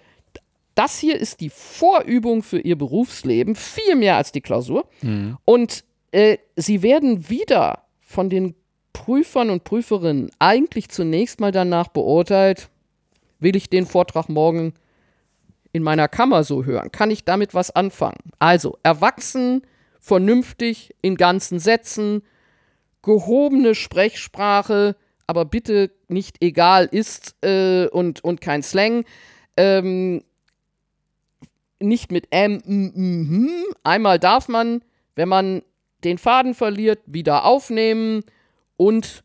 das 0.75 0.99
hier 0.99 1.19
ist 1.19 1.41
die 1.41 1.51
Vorübung 1.51 2.43
für 2.43 2.59
ihr 2.59 2.77
Berufsleben, 2.77 3.55
viel 3.55 3.97
mehr 3.97 4.17
als 4.17 4.33
die 4.33 4.41
Klausur. 4.41 4.89
Mhm. 5.03 5.37
Und 5.45 5.85
äh, 6.13 6.39
sie 6.57 6.83
werden 6.83 7.29
wieder 7.29 7.85
von 8.01 8.31
den 8.31 8.55
Prüfern 8.93 9.51
und 9.51 9.65
Prüferinnen 9.65 10.31
eigentlich 10.39 10.89
zunächst 10.91 11.41
mal 11.41 11.51
danach 11.51 11.89
beurteilt, 11.89 12.69
will 13.41 13.57
ich 13.57 13.69
den 13.69 13.87
Vortrag 13.87 14.29
morgen 14.29 14.75
in 15.73 15.83
meiner 15.83 16.09
Kammer 16.09 16.45
so 16.45 16.65
hören? 16.65 16.93
Kann 16.93 17.11
ich 17.11 17.25
damit 17.25 17.55
was 17.55 17.71
anfangen? 17.71 18.21
Also 18.39 18.79
erwachsen, 18.83 19.63
vernünftig, 19.99 20.95
in 21.01 21.17
ganzen 21.17 21.59
Sätzen, 21.59 22.23
gehobene 23.03 23.75
Sprechsprache, 23.75 24.97
aber 25.27 25.45
bitte 25.45 25.91
nicht 26.09 26.43
egal 26.43 26.89
ist 26.91 27.35
äh, 27.43 27.87
und, 27.87 28.23
und 28.23 28.41
kein 28.41 28.63
Slang. 28.63 29.05
Ähm, 29.57 30.23
nicht 31.81 32.13
mit 32.13 32.29
M, 32.31 32.63
M, 32.67 32.93
M, 32.95 33.31
M. 33.31 33.65
Einmal 33.83 34.19
darf 34.19 34.49
man, 34.49 34.83
wenn 35.17 35.29
man 35.29 35.63
den 36.05 36.19
Faden 36.19 36.55
verliert, 36.55 37.01
wieder 37.07 37.45
aufnehmen 37.45 38.23
und, 38.77 39.23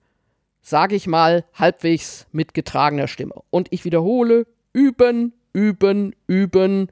sage 0.61 0.95
ich 0.95 1.07
mal, 1.07 1.45
halbwegs 1.53 2.28
mit 2.32 2.53
getragener 2.53 3.07
Stimme. 3.07 3.36
Und 3.49 3.67
ich 3.71 3.86
wiederhole, 3.86 4.45
üben, 4.73 5.34
üben, 5.53 6.15
üben. 6.28 6.91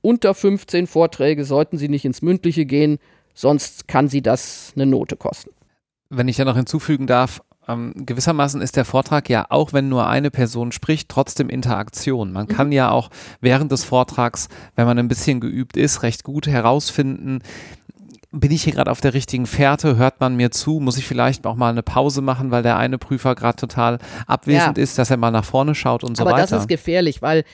Unter 0.00 0.34
15 0.34 0.86
Vorträge 0.86 1.44
sollten 1.44 1.78
Sie 1.78 1.88
nicht 1.88 2.04
ins 2.04 2.22
Mündliche 2.22 2.66
gehen, 2.66 2.98
sonst 3.34 3.88
kann 3.88 4.08
Sie 4.08 4.20
das 4.20 4.72
eine 4.74 4.86
Note 4.86 5.16
kosten. 5.16 5.50
Wenn 6.10 6.28
ich 6.28 6.36
da 6.36 6.44
noch 6.44 6.56
hinzufügen 6.56 7.06
darf, 7.06 7.40
ähm, 7.68 7.94
gewissermaßen 7.96 8.60
ist 8.60 8.76
der 8.76 8.84
Vortrag 8.84 9.28
ja, 9.28 9.46
auch 9.48 9.72
wenn 9.72 9.88
nur 9.88 10.08
eine 10.08 10.30
Person 10.30 10.72
spricht, 10.72 11.08
trotzdem 11.08 11.48
Interaktion. 11.48 12.32
Man 12.32 12.48
kann 12.48 12.68
mhm. 12.68 12.72
ja 12.72 12.90
auch 12.90 13.10
während 13.40 13.70
des 13.70 13.84
Vortrags, 13.84 14.48
wenn 14.74 14.86
man 14.86 14.98
ein 14.98 15.08
bisschen 15.08 15.40
geübt 15.40 15.76
ist, 15.76 16.02
recht 16.02 16.24
gut 16.24 16.46
herausfinden, 16.46 17.40
bin 18.32 18.50
ich 18.50 18.64
hier 18.64 18.72
gerade 18.72 18.90
auf 18.90 19.00
der 19.00 19.14
richtigen 19.14 19.46
Fährte? 19.46 19.96
Hört 19.96 20.20
man 20.20 20.34
mir 20.36 20.50
zu? 20.50 20.80
Muss 20.80 20.98
ich 20.98 21.06
vielleicht 21.06 21.46
auch 21.46 21.54
mal 21.54 21.70
eine 21.70 21.82
Pause 21.82 22.22
machen, 22.22 22.50
weil 22.50 22.62
der 22.62 22.76
eine 22.78 22.98
Prüfer 22.98 23.34
gerade 23.34 23.56
total 23.56 23.98
abwesend 24.26 24.78
ja. 24.78 24.82
ist, 24.82 24.98
dass 24.98 25.10
er 25.10 25.18
mal 25.18 25.30
nach 25.30 25.44
vorne 25.44 25.74
schaut 25.74 26.02
und 26.02 26.16
so 26.16 26.22
Aber 26.22 26.32
weiter? 26.32 26.42
Aber 26.42 26.50
das 26.50 26.60
ist 26.62 26.68
gefährlich, 26.68 27.22
weil 27.22 27.44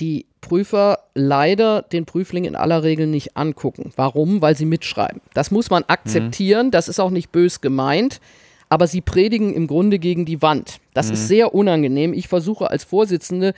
die 0.00 0.26
Prüfer 0.40 0.98
leider 1.14 1.82
den 1.82 2.04
Prüfling 2.04 2.44
in 2.44 2.54
aller 2.54 2.82
Regel 2.82 3.06
nicht 3.06 3.36
angucken. 3.36 3.92
Warum? 3.96 4.42
Weil 4.42 4.56
sie 4.56 4.66
mitschreiben. 4.66 5.22
Das 5.32 5.50
muss 5.50 5.70
man 5.70 5.84
akzeptieren. 5.84 6.66
Mhm. 6.66 6.70
Das 6.72 6.88
ist 6.88 7.00
auch 7.00 7.10
nicht 7.10 7.32
bös 7.32 7.60
gemeint 7.60 8.20
aber 8.68 8.86
sie 8.86 9.00
predigen 9.00 9.54
im 9.54 9.66
Grunde 9.66 9.98
gegen 9.98 10.24
die 10.24 10.42
Wand. 10.42 10.80
Das 10.94 11.08
mhm. 11.08 11.14
ist 11.14 11.28
sehr 11.28 11.54
unangenehm. 11.54 12.12
Ich 12.12 12.28
versuche 12.28 12.70
als 12.70 12.84
Vorsitzende, 12.84 13.54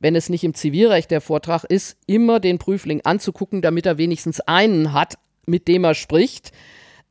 wenn 0.00 0.14
es 0.14 0.28
nicht 0.28 0.44
im 0.44 0.54
Zivilrecht 0.54 1.10
der 1.10 1.20
Vortrag 1.20 1.64
ist, 1.64 1.96
immer 2.06 2.40
den 2.40 2.58
Prüfling 2.58 3.00
anzugucken, 3.04 3.62
damit 3.62 3.86
er 3.86 3.98
wenigstens 3.98 4.40
einen 4.40 4.92
hat, 4.92 5.18
mit 5.46 5.68
dem 5.68 5.84
er 5.84 5.94
spricht. 5.94 6.52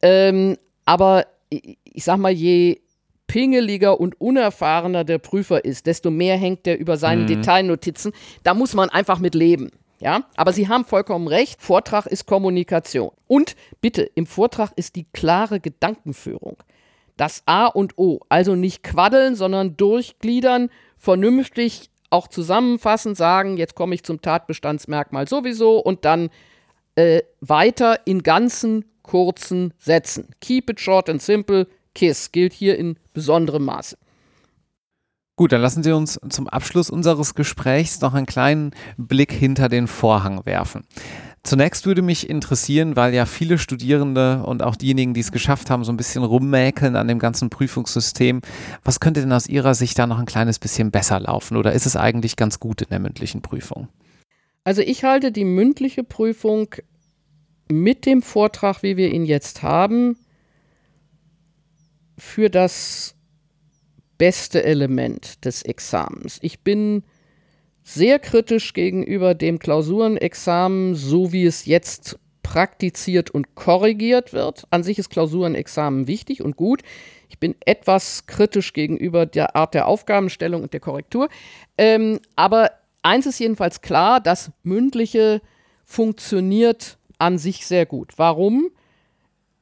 Ähm, 0.02 0.58
aber 0.86 1.28
ich 1.50 2.04
sag 2.04 2.18
mal, 2.18 2.32
je 2.32 2.82
pingeliger 3.28 4.00
und 4.00 4.20
unerfahrener 4.20 5.04
der 5.04 5.20
Prüfer 5.20 5.64
ist, 5.64 5.86
desto 5.86 6.10
mehr 6.10 6.38
hängt 6.38 6.66
er 6.66 6.80
über 6.80 6.98
seine 6.98 7.24
mhm. 7.24 7.28
Detailnotizen. 7.28 8.12
Da 8.44 8.54
muss 8.54 8.74
man 8.74 8.90
einfach 8.90 9.20
mit 9.20 9.36
leben. 9.36 9.72
Ja, 10.00 10.24
aber 10.38 10.54
Sie 10.54 10.70
haben 10.70 10.86
vollkommen 10.86 11.28
recht. 11.28 11.62
Vortrag 11.62 12.06
ist 12.06 12.26
Kommunikation. 12.26 13.12
Und 13.28 13.56
bitte, 13.82 14.04
im 14.16 14.26
Vortrag 14.26 14.72
ist 14.78 14.96
die 14.96 15.06
klare 15.12 15.60
Gedankenführung 15.60 16.58
das 17.20 17.44
A 17.46 17.66
und 17.66 17.98
O. 17.98 18.22
Also 18.30 18.56
nicht 18.56 18.82
quaddeln, 18.82 19.36
sondern 19.36 19.76
durchgliedern, 19.76 20.70
vernünftig 20.98 21.90
auch 22.10 22.28
zusammenfassend 22.28 23.18
sagen, 23.18 23.58
jetzt 23.58 23.76
komme 23.76 23.94
ich 23.94 24.04
zum 24.04 24.22
Tatbestandsmerkmal 24.22 25.28
sowieso 25.28 25.80
und 25.80 26.06
dann 26.06 26.30
äh, 26.96 27.22
weiter 27.42 28.06
in 28.06 28.24
ganzen 28.24 28.86
kurzen 29.04 29.74
Sätzen. 29.80 30.28
Keep 30.42 30.70
it 30.70 30.80
short 30.80 31.10
and 31.10 31.22
simple. 31.22 31.68
KISS 31.96 32.32
gilt 32.32 32.54
hier 32.54 32.78
in 32.78 32.98
besonderem 33.14 33.66
Maße. 33.66 33.98
Gut, 35.36 35.54
dann 35.54 35.62
lassen 35.62 35.84
Sie 35.84 35.94
uns 35.94 36.20
zum 36.30 36.50
Abschluss 36.50 36.90
unseres 36.90 37.34
Gesprächs 37.34 38.02
noch 38.02 38.14
einen 38.14 38.26
kleinen 38.26 38.72
Blick 38.98 39.32
hinter 39.32 39.70
den 39.70 39.88
Vorhang 39.88 40.46
werfen. 40.46 40.84
Zunächst 41.44 41.86
würde 41.86 42.02
mich 42.02 42.30
interessieren, 42.30 42.98
weil 42.98 43.14
ja 43.14 43.26
viele 43.26 43.58
Studierende 43.58 44.44
und 44.44 44.62
auch 44.62 44.76
diejenigen, 44.76 45.14
die 45.14 45.22
es 45.22 45.32
geschafft 45.32 45.70
haben, 45.70 45.86
so 45.86 45.94
ein 45.94 45.98
bisschen 45.98 46.24
rummäkeln 46.24 46.98
an 46.98 47.08
dem 47.08 47.20
ganzen 47.20 47.50
Prüfungssystem. 47.50 48.42
Was 48.84 49.00
könnte 49.00 49.22
denn 49.22 49.32
aus 49.32 49.48
Ihrer 49.48 49.74
Sicht 49.74 49.98
da 49.98 50.06
noch 50.06 50.20
ein 50.20 50.26
kleines 50.26 50.60
bisschen 50.60 50.92
besser 50.92 51.22
laufen 51.22 51.56
oder 51.56 51.72
ist 51.72 51.86
es 51.86 51.96
eigentlich 51.96 52.36
ganz 52.36 52.60
gut 52.60 52.82
in 52.82 52.90
der 52.90 53.00
mündlichen 53.00 53.42
Prüfung? 53.42 53.88
Also 54.70 54.84
ich 54.84 55.03
halte 55.03 55.32
die 55.32 55.45
mündliche 55.45 56.03
Prüfung 56.03 56.76
mit 57.72 58.05
dem 58.05 58.22
Vortrag, 58.22 58.84
wie 58.84 58.97
wir 58.97 59.11
ihn 59.11 59.26
jetzt 59.26 59.63
haben, 59.63 60.15
für 62.20 62.51
das 62.51 63.15
beste 64.20 64.63
Element 64.63 65.43
des 65.43 65.63
Examens. 65.63 66.38
Ich 66.43 66.59
bin 66.59 67.01
sehr 67.82 68.20
kritisch 68.20 68.74
gegenüber 68.74 69.34
dem 69.34 69.57
Klausurenexamen, 69.57 70.93
so 70.93 71.34
wie 71.34 71.45
es 71.45 71.65
jetzt 71.65 72.20
praktiziert 72.43 73.32
und 73.32 73.55
korrigiert 73.55 74.34
wird. 74.34 74.67
An 74.70 74.84
sich 74.84 74.99
ist 74.99 75.09
Klausurenexamen 75.09 76.05
wichtig 76.05 76.43
und 76.43 76.57
gut. 76.57 76.84
Ich 77.28 77.39
bin 77.39 77.55
etwas 77.65 78.28
kritisch 78.28 78.74
gegenüber 78.74 79.26
der 79.26 79.55
Art 79.55 79.74
der 79.74 79.88
Aufgabenstellung 79.88 80.61
und 80.61 80.74
der 80.74 80.80
Korrektur. 80.80 81.28
Ähm, 81.76 82.20
aber 82.36 82.70
eins 83.04 83.26
ist 83.26 83.39
jedenfalls 83.39 83.82
klar, 83.82 84.20
das 84.20 84.52
Mündliche 84.64 85.41
funktioniert 85.84 86.97
an 87.18 87.38
sich 87.38 87.66
sehr 87.66 87.86
gut. 87.86 88.14
Warum? 88.18 88.70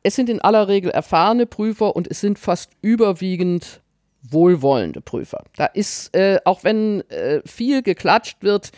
Es 0.03 0.15
sind 0.15 0.29
in 0.29 0.41
aller 0.41 0.67
Regel 0.67 0.91
erfahrene 0.91 1.45
Prüfer 1.45 1.95
und 1.95 2.07
es 2.07 2.21
sind 2.21 2.39
fast 2.39 2.71
überwiegend 2.81 3.81
wohlwollende 4.21 5.01
Prüfer. 5.01 5.43
Da 5.55 5.65
ist, 5.65 6.15
äh, 6.15 6.39
auch 6.45 6.63
wenn 6.63 7.01
äh, 7.09 7.41
viel 7.45 7.81
geklatscht 7.81 8.43
wird, 8.43 8.71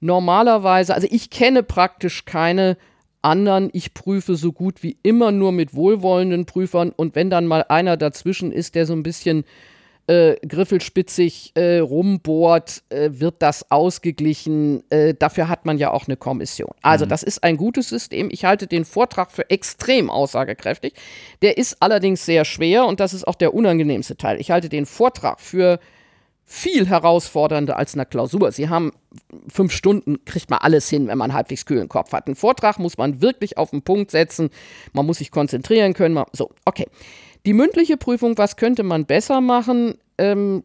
normalerweise, 0.00 0.94
also 0.94 1.06
ich 1.10 1.30
kenne 1.30 1.62
praktisch 1.62 2.24
keine 2.24 2.76
anderen, 3.22 3.70
ich 3.72 3.94
prüfe 3.94 4.34
so 4.34 4.52
gut 4.52 4.82
wie 4.82 4.98
immer 5.02 5.30
nur 5.30 5.52
mit 5.52 5.74
wohlwollenden 5.74 6.44
Prüfern 6.44 6.90
und 6.90 7.14
wenn 7.14 7.30
dann 7.30 7.46
mal 7.46 7.64
einer 7.68 7.96
dazwischen 7.96 8.50
ist, 8.50 8.74
der 8.74 8.86
so 8.86 8.92
ein 8.92 9.04
bisschen 9.04 9.44
äh, 10.06 10.36
griffelspitzig 10.46 11.52
äh, 11.54 11.78
rumbohrt, 11.78 12.82
äh, 12.88 13.10
wird 13.12 13.36
das 13.38 13.70
ausgeglichen. 13.70 14.82
Äh, 14.90 15.14
dafür 15.14 15.48
hat 15.48 15.64
man 15.64 15.78
ja 15.78 15.92
auch 15.92 16.06
eine 16.06 16.16
Kommission. 16.16 16.72
Also, 16.82 17.04
mhm. 17.04 17.10
das 17.10 17.22
ist 17.22 17.44
ein 17.44 17.56
gutes 17.56 17.88
System. 17.88 18.28
Ich 18.30 18.44
halte 18.44 18.66
den 18.66 18.84
Vortrag 18.84 19.30
für 19.30 19.48
extrem 19.48 20.10
aussagekräftig. 20.10 20.94
Der 21.40 21.56
ist 21.56 21.76
allerdings 21.80 22.24
sehr 22.26 22.44
schwer 22.44 22.86
und 22.86 23.00
das 23.00 23.14
ist 23.14 23.26
auch 23.26 23.36
der 23.36 23.54
unangenehmste 23.54 24.16
Teil. 24.16 24.40
Ich 24.40 24.50
halte 24.50 24.68
den 24.68 24.86
Vortrag 24.86 25.40
für 25.40 25.78
viel 26.44 26.86
herausfordernder 26.86 27.78
als 27.78 27.94
eine 27.94 28.04
Klausur. 28.04 28.52
Sie 28.52 28.68
haben 28.68 28.92
fünf 29.48 29.72
Stunden, 29.72 30.24
kriegt 30.24 30.50
man 30.50 30.58
alles 30.58 30.88
hin, 30.88 31.08
wenn 31.08 31.16
man 31.16 31.32
halbwegs 31.32 31.64
kühlen 31.64 31.88
Kopf 31.88 32.12
hat. 32.12 32.26
Einen 32.26 32.36
Vortrag 32.36 32.78
muss 32.78 32.98
man 32.98 33.22
wirklich 33.22 33.56
auf 33.56 33.70
den 33.70 33.82
Punkt 33.82 34.10
setzen. 34.10 34.50
Man 34.92 35.06
muss 35.06 35.18
sich 35.18 35.30
konzentrieren 35.30 35.94
können. 35.94 36.14
Man, 36.14 36.26
so, 36.32 36.50
okay. 36.64 36.88
Die 37.44 37.52
mündliche 37.52 37.96
Prüfung, 37.96 38.38
was 38.38 38.56
könnte 38.56 38.82
man 38.82 39.06
besser 39.06 39.40
machen? 39.40 39.98
Ähm, 40.18 40.64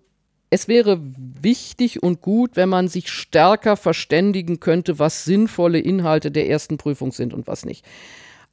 es 0.50 0.68
wäre 0.68 1.00
wichtig 1.02 2.04
und 2.04 2.22
gut, 2.22 2.52
wenn 2.56 2.70
man 2.70 2.88
sich 2.88 3.10
stärker 3.10 3.76
verständigen 3.76 4.60
könnte, 4.60 5.00
was 5.00 5.26
sinnvolle 5.26 5.80
Inhalte 5.80 6.32
der 6.32 6.50
ersten 6.50 6.78
Prüfung 6.78 7.12
sind 7.12 7.34
und 7.34 7.48
was 7.48 7.66
nicht. 7.66 7.86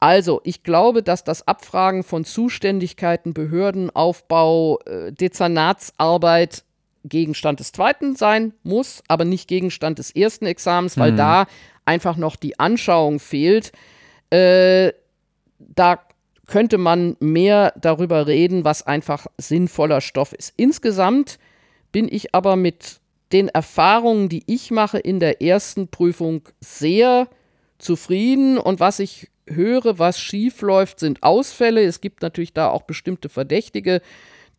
Also, 0.00 0.40
ich 0.44 0.62
glaube, 0.62 1.02
dass 1.02 1.24
das 1.24 1.46
Abfragen 1.46 2.02
von 2.02 2.24
Zuständigkeiten, 2.24 3.32
Behördenaufbau, 3.32 4.80
äh, 4.80 5.12
Dezernatsarbeit 5.12 6.64
Gegenstand 7.04 7.60
des 7.60 7.72
zweiten 7.72 8.16
sein 8.16 8.54
muss, 8.62 9.02
aber 9.08 9.24
nicht 9.24 9.46
Gegenstand 9.46 9.98
des 9.98 10.10
ersten 10.10 10.46
Examens, 10.46 10.96
weil 10.96 11.12
mhm. 11.12 11.16
da 11.16 11.46
einfach 11.84 12.16
noch 12.16 12.36
die 12.36 12.58
Anschauung 12.58 13.20
fehlt. 13.20 13.72
Äh, 14.30 14.92
da 15.58 16.00
könnte 16.46 16.78
man 16.78 17.16
mehr 17.20 17.72
darüber 17.80 18.26
reden, 18.26 18.64
was 18.64 18.86
einfach 18.86 19.26
sinnvoller 19.38 20.00
Stoff 20.00 20.32
ist. 20.32 20.52
Insgesamt 20.56 21.38
bin 21.92 22.08
ich 22.10 22.34
aber 22.34 22.56
mit 22.56 23.00
den 23.32 23.48
Erfahrungen, 23.48 24.28
die 24.28 24.42
ich 24.46 24.70
mache 24.70 24.98
in 24.98 25.20
der 25.20 25.42
ersten 25.42 25.88
Prüfung, 25.88 26.42
sehr 26.60 27.28
zufrieden. 27.78 28.58
Und 28.58 28.80
was 28.80 28.98
ich 28.98 29.30
höre, 29.46 29.98
was 29.98 30.20
schief 30.20 30.62
läuft, 30.62 31.00
sind 31.00 31.22
Ausfälle. 31.22 31.82
Es 31.82 32.00
gibt 32.00 32.22
natürlich 32.22 32.52
da 32.52 32.68
auch 32.68 32.82
bestimmte 32.82 33.28
Verdächtige, 33.28 34.00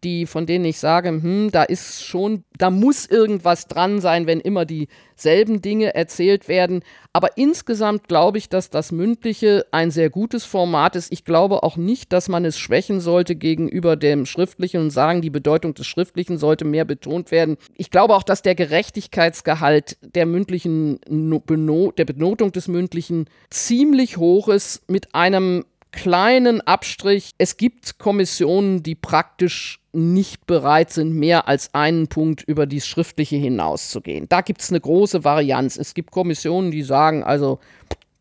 die, 0.06 0.26
von 0.28 0.45
denen 0.45 0.66
ich 0.66 0.78
sage, 0.78 1.10
hm, 1.10 1.49
da 1.51 1.64
ist 1.64 2.06
schon, 2.06 2.43
da 2.58 2.70
muss 2.70 3.06
irgendwas 3.08 3.68
dran 3.68 3.99
sein, 3.99 4.28
wenn 4.28 4.39
immer 4.39 4.64
dieselben 4.66 5.62
Dinge 5.62 5.95
erzählt 5.95 6.47
werden. 6.47 6.84
Aber 7.12 7.38
insgesamt 7.38 8.08
glaube 8.08 8.38
ich, 8.38 8.47
dass 8.47 8.70
das 8.70 8.91
Mündliche 8.91 9.66
ein 9.72 9.89
sehr 9.89 10.10
gutes 10.10 10.45
Format 10.45 10.95
ist. 10.95 11.12
Ich 11.12 11.26
glaube 11.26 11.64
auch 11.64 11.76
nicht, 11.76 12.14
dass 12.14 12.30
man 12.30 12.45
es 12.45 12.60
schwächen 12.60 12.99
sollte 12.99 13.36
gegenüber 13.36 13.95
dem 13.95 14.26
Schriftlichen 14.26 14.80
und 14.80 14.91
sagen, 14.91 15.22
die 15.22 15.30
Bedeutung 15.30 15.74
des 15.74 15.88
Schriftlichen 15.88 16.38
sollte 16.38 16.66
mehr 16.66 16.86
betont 16.86 17.32
werden. 17.32 17.58
Ich 17.76 17.89
glaube 17.89 18.16
auch, 18.16 18.24
dass 18.24 18.43
der 18.43 18.56
Gerechtigkeitsgehalt 18.56 19.97
der 20.01 20.26
mündlichen, 20.26 20.99
der 21.10 22.06
Benotung 22.06 22.51
des 22.51 22.68
Mündlichen 22.68 23.26
ziemlich 23.49 24.18
hoch 24.18 24.49
ist 24.49 24.88
mit 24.89 25.16
einem 25.16 25.66
kleinen 25.96 26.62
Abstrich. 26.62 27.32
Es 27.38 27.58
gibt 27.58 27.98
Kommissionen, 27.98 28.84
die 28.84 28.96
praktisch 28.96 29.80
nicht 29.93 30.46
bereit 30.46 30.91
sind, 30.91 31.16
mehr 31.16 31.48
als 31.48 31.74
einen 31.74 32.08
Punkt 32.08 32.43
über 32.43 32.66
die 32.68 32.82
schriftliche 32.82 33.38
hinauszugehen. 33.38 34.28
Da 34.30 34.41
gibt 34.41 34.62
es 34.62 34.70
eine 34.70 34.82
große 34.82 35.24
Varianz. 35.24 35.78
Es 35.78 35.93
gibt 35.93 36.12
Kommissionen, 36.12 36.70
die 36.70 36.84
sagen, 36.84 37.24
also 37.24 37.60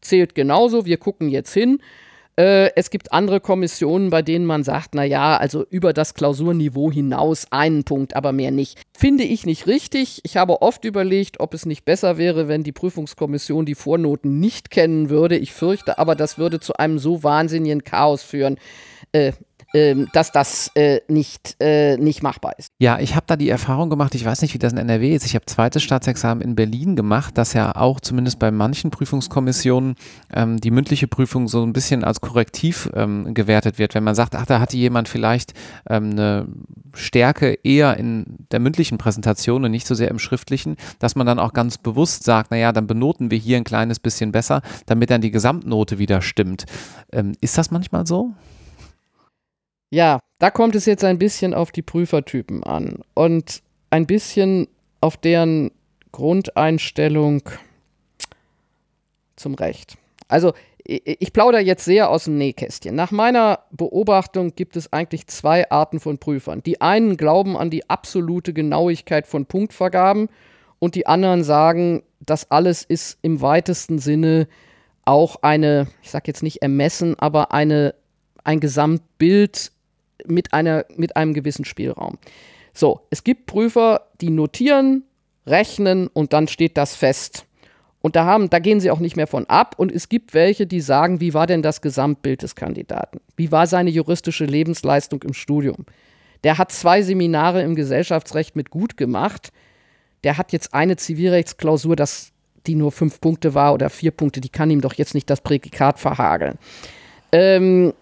zählt 0.00 0.34
genauso, 0.34 0.86
wir 0.86 0.98
gucken 0.98 1.28
jetzt 1.28 1.52
hin. 1.52 1.80
Äh, 2.36 2.70
es 2.74 2.90
gibt 2.90 3.12
andere 3.12 3.40
Kommissionen, 3.40 4.10
bei 4.10 4.22
denen 4.22 4.44
man 4.44 4.64
sagt, 4.64 4.94
na 4.94 5.04
ja, 5.04 5.36
also 5.36 5.64
über 5.70 5.92
das 5.92 6.14
Klausurniveau 6.14 6.90
hinaus 6.90 7.46
einen 7.50 7.84
Punkt, 7.84 8.16
aber 8.16 8.32
mehr 8.32 8.50
nicht. 8.50 8.80
Finde 8.96 9.24
ich 9.24 9.46
nicht 9.46 9.66
richtig. 9.66 10.20
Ich 10.24 10.36
habe 10.36 10.60
oft 10.60 10.84
überlegt, 10.84 11.38
ob 11.38 11.54
es 11.54 11.64
nicht 11.64 11.84
besser 11.84 12.18
wäre, 12.18 12.48
wenn 12.48 12.64
die 12.64 12.72
Prüfungskommission 12.72 13.66
die 13.66 13.76
Vornoten 13.76 14.40
nicht 14.40 14.70
kennen 14.70 15.10
würde. 15.10 15.36
Ich 15.36 15.52
fürchte 15.52 15.98
aber, 15.98 16.16
das 16.16 16.36
würde 16.36 16.58
zu 16.58 16.74
einem 16.74 16.98
so 16.98 17.22
wahnsinnigen 17.22 17.84
Chaos 17.84 18.22
führen. 18.22 18.58
Äh, 19.12 19.32
dass 20.12 20.30
das 20.30 20.70
äh, 20.76 21.00
nicht, 21.08 21.56
äh, 21.58 21.96
nicht 21.96 22.22
machbar 22.22 22.52
ist. 22.58 22.68
Ja, 22.78 23.00
ich 23.00 23.16
habe 23.16 23.24
da 23.26 23.36
die 23.36 23.48
Erfahrung 23.48 23.90
gemacht, 23.90 24.14
ich 24.14 24.24
weiß 24.24 24.42
nicht, 24.42 24.54
wie 24.54 24.58
das 24.58 24.72
in 24.72 24.78
NRW 24.78 25.14
ist. 25.14 25.26
Ich 25.26 25.34
habe 25.34 25.46
zweites 25.46 25.82
Staatsexamen 25.82 26.44
in 26.44 26.54
Berlin 26.54 26.94
gemacht, 26.94 27.36
dass 27.36 27.54
ja 27.54 27.74
auch 27.74 27.98
zumindest 27.98 28.38
bei 28.38 28.52
manchen 28.52 28.92
Prüfungskommissionen 28.92 29.96
ähm, 30.32 30.58
die 30.60 30.70
mündliche 30.70 31.08
Prüfung 31.08 31.48
so 31.48 31.64
ein 31.64 31.72
bisschen 31.72 32.04
als 32.04 32.20
Korrektiv 32.20 32.88
ähm, 32.94 33.34
gewertet 33.34 33.78
wird. 33.78 33.96
Wenn 33.96 34.04
man 34.04 34.14
sagt, 34.14 34.36
ach, 34.36 34.46
da 34.46 34.60
hatte 34.60 34.76
jemand 34.76 35.08
vielleicht 35.08 35.54
ähm, 35.90 36.10
eine 36.10 36.46
Stärke 36.94 37.58
eher 37.64 37.96
in 37.96 38.46
der 38.52 38.60
mündlichen 38.60 38.96
Präsentation 38.96 39.64
und 39.64 39.72
nicht 39.72 39.88
so 39.88 39.96
sehr 39.96 40.08
im 40.08 40.20
schriftlichen, 40.20 40.76
dass 41.00 41.16
man 41.16 41.26
dann 41.26 41.40
auch 41.40 41.52
ganz 41.52 41.78
bewusst 41.78 42.22
sagt, 42.22 42.52
naja, 42.52 42.70
dann 42.70 42.86
benoten 42.86 43.32
wir 43.32 43.38
hier 43.38 43.56
ein 43.56 43.64
kleines 43.64 43.98
bisschen 43.98 44.30
besser, 44.30 44.62
damit 44.86 45.10
dann 45.10 45.20
die 45.20 45.32
Gesamtnote 45.32 45.98
wieder 45.98 46.22
stimmt. 46.22 46.64
Ähm, 47.12 47.32
ist 47.40 47.58
das 47.58 47.72
manchmal 47.72 48.06
so? 48.06 48.34
Ja, 49.90 50.20
da 50.38 50.50
kommt 50.50 50.74
es 50.74 50.86
jetzt 50.86 51.04
ein 51.04 51.18
bisschen 51.18 51.54
auf 51.54 51.72
die 51.72 51.82
Prüfertypen 51.82 52.64
an 52.64 52.98
und 53.14 53.62
ein 53.90 54.06
bisschen 54.06 54.68
auf 55.00 55.16
deren 55.16 55.70
Grundeinstellung 56.12 57.42
zum 59.36 59.54
Recht. 59.54 59.96
Also 60.28 60.52
ich 60.86 61.32
plaudere 61.32 61.62
jetzt 61.62 61.84
sehr 61.84 62.10
aus 62.10 62.24
dem 62.24 62.36
Nähkästchen. 62.36 62.94
Nach 62.94 63.10
meiner 63.10 63.60
Beobachtung 63.70 64.54
gibt 64.54 64.76
es 64.76 64.92
eigentlich 64.92 65.26
zwei 65.28 65.70
Arten 65.70 65.98
von 65.98 66.18
Prüfern. 66.18 66.62
Die 66.62 66.82
einen 66.82 67.16
glauben 67.16 67.56
an 67.56 67.70
die 67.70 67.88
absolute 67.88 68.52
Genauigkeit 68.52 69.26
von 69.26 69.46
Punktvergaben 69.46 70.28
und 70.78 70.94
die 70.94 71.06
anderen 71.06 71.42
sagen, 71.42 72.02
das 72.20 72.50
alles 72.50 72.82
ist 72.82 73.18
im 73.22 73.40
weitesten 73.40 73.98
Sinne 73.98 74.46
auch 75.06 75.36
eine, 75.42 75.88
ich 76.02 76.10
sage 76.10 76.24
jetzt 76.26 76.42
nicht 76.42 76.60
ermessen, 76.62 77.18
aber 77.18 77.52
eine, 77.52 77.94
ein 78.42 78.60
Gesamtbild 78.60 79.72
mit, 80.26 80.52
einer, 80.52 80.84
mit 80.96 81.16
einem 81.16 81.34
gewissen 81.34 81.64
Spielraum. 81.64 82.18
So, 82.72 83.02
es 83.10 83.24
gibt 83.24 83.46
Prüfer, 83.46 84.08
die 84.20 84.30
notieren, 84.30 85.04
rechnen 85.46 86.08
und 86.08 86.32
dann 86.32 86.48
steht 86.48 86.76
das 86.76 86.94
fest. 86.96 87.46
Und 88.04 88.16
da, 88.16 88.26
haben, 88.26 88.50
da 88.50 88.58
gehen 88.58 88.80
sie 88.80 88.90
auch 88.90 88.98
nicht 88.98 89.16
mehr 89.16 89.26
von 89.26 89.46
ab. 89.46 89.76
Und 89.78 89.90
es 89.90 90.10
gibt 90.10 90.34
welche, 90.34 90.66
die 90.66 90.82
sagen, 90.82 91.20
wie 91.20 91.32
war 91.32 91.46
denn 91.46 91.62
das 91.62 91.80
Gesamtbild 91.80 92.42
des 92.42 92.54
Kandidaten? 92.54 93.20
Wie 93.34 93.50
war 93.50 93.66
seine 93.66 93.88
juristische 93.88 94.44
Lebensleistung 94.44 95.22
im 95.22 95.32
Studium? 95.32 95.86
Der 96.42 96.58
hat 96.58 96.70
zwei 96.70 97.00
Seminare 97.00 97.62
im 97.62 97.74
Gesellschaftsrecht 97.74 98.56
mit 98.56 98.68
gut 98.68 98.98
gemacht. 98.98 99.52
Der 100.22 100.36
hat 100.36 100.52
jetzt 100.52 100.74
eine 100.74 100.96
Zivilrechtsklausur, 100.96 101.96
das, 101.96 102.32
die 102.66 102.74
nur 102.74 102.92
fünf 102.92 103.22
Punkte 103.22 103.54
war 103.54 103.72
oder 103.72 103.88
vier 103.88 104.10
Punkte, 104.10 104.42
die 104.42 104.50
kann 104.50 104.70
ihm 104.70 104.82
doch 104.82 104.92
jetzt 104.92 105.14
nicht 105.14 105.30
das 105.30 105.40
Prädikat 105.40 105.98
verhageln. 105.98 106.58
Ähm, 107.32 107.94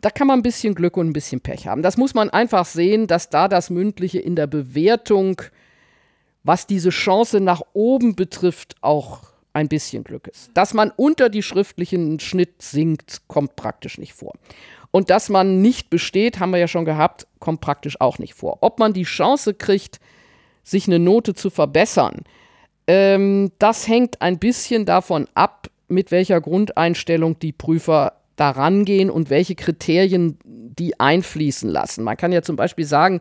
da 0.00 0.10
kann 0.10 0.26
man 0.26 0.40
ein 0.40 0.42
bisschen 0.42 0.74
Glück 0.74 0.96
und 0.96 1.08
ein 1.08 1.12
bisschen 1.12 1.40
Pech 1.40 1.66
haben. 1.66 1.82
Das 1.82 1.96
muss 1.96 2.14
man 2.14 2.30
einfach 2.30 2.66
sehen, 2.66 3.06
dass 3.06 3.30
da 3.30 3.48
das 3.48 3.70
Mündliche 3.70 4.18
in 4.18 4.36
der 4.36 4.46
Bewertung, 4.46 5.42
was 6.42 6.66
diese 6.66 6.90
Chance 6.90 7.40
nach 7.40 7.62
oben 7.72 8.14
betrifft, 8.14 8.76
auch 8.80 9.22
ein 9.52 9.68
bisschen 9.68 10.04
Glück 10.04 10.28
ist. 10.28 10.50
Dass 10.54 10.74
man 10.74 10.92
unter 10.94 11.28
die 11.28 11.42
schriftlichen 11.42 12.20
Schnitt 12.20 12.60
sinkt, 12.60 13.22
kommt 13.26 13.56
praktisch 13.56 13.98
nicht 13.98 14.12
vor. 14.12 14.34
Und 14.90 15.10
dass 15.10 15.28
man 15.28 15.62
nicht 15.62 15.90
besteht, 15.90 16.40
haben 16.40 16.50
wir 16.50 16.58
ja 16.58 16.68
schon 16.68 16.84
gehabt, 16.84 17.26
kommt 17.38 17.60
praktisch 17.60 18.00
auch 18.00 18.18
nicht 18.18 18.34
vor. 18.34 18.58
Ob 18.60 18.78
man 18.78 18.92
die 18.92 19.04
Chance 19.04 19.54
kriegt, 19.54 19.98
sich 20.62 20.86
eine 20.86 20.98
Note 20.98 21.34
zu 21.34 21.48
verbessern, 21.50 22.22
ähm, 22.86 23.50
das 23.58 23.88
hängt 23.88 24.20
ein 24.22 24.38
bisschen 24.38 24.84
davon 24.84 25.26
ab, 25.34 25.68
mit 25.88 26.10
welcher 26.10 26.40
Grundeinstellung 26.40 27.38
die 27.38 27.52
Prüfer 27.52 28.12
daran 28.36 28.84
gehen 28.84 29.10
und 29.10 29.30
welche 29.30 29.54
Kriterien 29.54 30.38
die 30.44 31.00
einfließen 31.00 31.68
lassen. 31.68 32.04
Man 32.04 32.16
kann 32.16 32.32
ja 32.32 32.42
zum 32.42 32.56
Beispiel 32.56 32.84
sagen, 32.84 33.20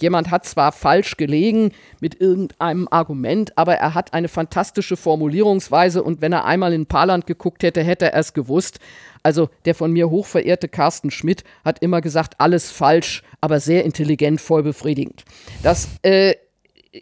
jemand 0.00 0.30
hat 0.30 0.44
zwar 0.44 0.72
falsch 0.72 1.16
gelegen 1.16 1.72
mit 2.00 2.20
irgendeinem 2.20 2.88
Argument, 2.90 3.56
aber 3.56 3.76
er 3.76 3.94
hat 3.94 4.12
eine 4.12 4.28
fantastische 4.28 4.96
Formulierungsweise 4.96 6.02
und 6.02 6.20
wenn 6.20 6.32
er 6.32 6.44
einmal 6.44 6.72
in 6.72 6.86
Paarland 6.86 7.26
geguckt 7.26 7.62
hätte, 7.62 7.82
hätte 7.82 8.12
er 8.12 8.18
es 8.18 8.32
gewusst. 8.32 8.80
Also 9.22 9.48
der 9.64 9.74
von 9.74 9.92
mir 9.92 10.10
hochverehrte 10.10 10.68
Carsten 10.68 11.10
Schmidt 11.10 11.44
hat 11.64 11.80
immer 11.80 12.00
gesagt, 12.00 12.34
alles 12.38 12.70
falsch, 12.70 13.22
aber 13.40 13.60
sehr 13.60 13.84
intelligent, 13.84 14.40
voll 14.40 14.62
befriedigend. 14.62 15.24
Das 15.62 15.88
äh, 16.02 16.34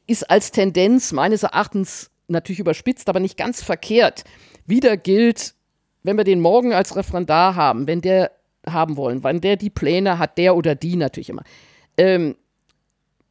ist 0.07 0.31
als 0.31 0.51
Tendenz 0.53 1.13
meines 1.13 1.43
Erachtens 1.43 2.11
natürlich 2.29 2.61
überspitzt, 2.61 3.09
aber 3.09 3.21
nicht 3.21 3.37
ganz 3.37 3.63
verkehrt. 3.63 4.25
Wieder 4.67 4.97
gilt, 4.97 5.55
wenn 6.03 6.17
wir 6.17 6.25
den 6.25 6.41
morgen 6.41 6.73
als 6.73 6.97
Referendar 6.97 7.55
haben, 7.55 7.87
wenn 7.87 8.01
der 8.01 8.33
haben 8.67 8.97
wollen, 8.97 9.25
wenn 9.25 9.41
der 9.41 9.57
die 9.57 9.71
Pläne 9.71 10.19
hat, 10.19 10.39
der 10.39 10.57
oder 10.57 10.75
die 10.75 10.97
natürlich 10.97 11.31
immer, 11.31 11.43
ähm, 11.97 12.37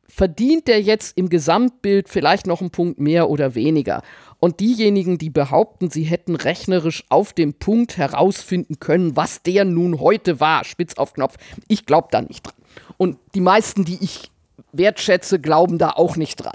verdient 0.07 0.67
der 0.67 0.81
jetzt 0.81 1.17
im 1.17 1.29
Gesamtbild 1.29 2.09
vielleicht 2.09 2.45
noch 2.45 2.59
einen 2.59 2.69
Punkt 2.69 2.99
mehr 2.99 3.29
oder 3.29 3.55
weniger. 3.55 4.01
Und 4.39 4.59
diejenigen, 4.59 5.17
die 5.17 5.29
behaupten, 5.29 5.89
sie 5.89 6.03
hätten 6.03 6.35
rechnerisch 6.35 7.05
auf 7.09 7.31
dem 7.31 7.53
Punkt 7.53 7.97
herausfinden 7.97 8.79
können, 8.79 9.15
was 9.15 9.41
der 9.41 9.63
nun 9.63 9.99
heute 9.99 10.39
war, 10.39 10.65
spitz 10.65 10.95
auf 10.95 11.13
Knopf, 11.13 11.35
ich 11.67 11.85
glaube 11.85 12.09
da 12.11 12.21
nicht 12.21 12.43
dran. 12.43 12.55
Und 12.97 13.17
die 13.35 13.41
meisten, 13.41 13.85
die 13.85 13.99
ich 14.01 14.31
wertschätze, 14.73 15.39
glauben 15.39 15.77
da 15.77 15.91
auch 15.91 16.17
nicht 16.17 16.37
dran. 16.37 16.53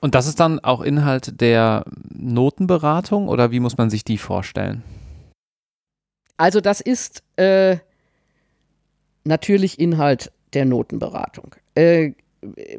Und 0.00 0.14
das 0.14 0.26
ist 0.26 0.40
dann 0.40 0.60
auch 0.60 0.80
Inhalt 0.80 1.40
der 1.40 1.84
Notenberatung 2.14 3.28
oder 3.28 3.50
wie 3.50 3.60
muss 3.60 3.76
man 3.76 3.90
sich 3.90 4.04
die 4.04 4.18
vorstellen? 4.18 4.82
Also 6.38 6.60
das 6.62 6.80
ist 6.80 7.22
äh, 7.36 7.76
natürlich 9.24 9.78
Inhalt 9.78 10.32
der 10.54 10.64
Notenberatung. 10.64 11.54
Äh, 11.74 12.12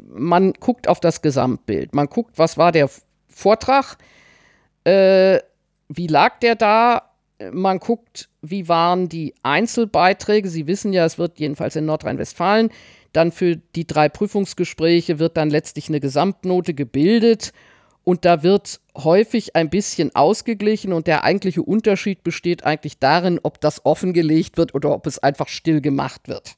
man 0.08 0.54
guckt 0.54 0.88
auf 0.88 0.98
das 0.98 1.22
Gesamtbild. 1.22 1.94
Man 1.94 2.06
guckt, 2.06 2.38
was 2.38 2.58
war 2.58 2.72
der 2.72 2.90
Vortrag, 3.28 3.96
äh, 4.84 5.38
wie 5.88 6.08
lag 6.08 6.40
der 6.40 6.56
da. 6.56 7.12
Man 7.52 7.78
guckt, 7.78 8.28
wie 8.42 8.68
waren 8.68 9.08
die 9.08 9.34
Einzelbeiträge. 9.42 10.48
Sie 10.48 10.66
wissen 10.66 10.92
ja, 10.92 11.04
es 11.06 11.16
wird 11.16 11.38
jedenfalls 11.38 11.76
in 11.76 11.86
Nordrhein-Westfalen 11.86 12.70
dann 13.12 13.32
für 13.32 13.56
die 13.56 13.86
drei 13.86 14.08
Prüfungsgespräche 14.08 15.18
wird 15.18 15.36
dann 15.36 15.50
letztlich 15.50 15.88
eine 15.88 16.00
Gesamtnote 16.00 16.74
gebildet 16.74 17.52
und 18.04 18.24
da 18.24 18.42
wird 18.42 18.80
häufig 18.96 19.56
ein 19.56 19.70
bisschen 19.70 20.14
ausgeglichen 20.14 20.92
und 20.92 21.06
der 21.06 21.24
eigentliche 21.24 21.62
Unterschied 21.62 22.22
besteht 22.22 22.64
eigentlich 22.64 22.98
darin, 22.98 23.40
ob 23.42 23.60
das 23.60 23.84
offengelegt 23.84 24.56
wird 24.56 24.74
oder 24.74 24.90
ob 24.90 25.06
es 25.06 25.18
einfach 25.18 25.48
still 25.48 25.80
gemacht 25.80 26.28
wird. 26.28 26.56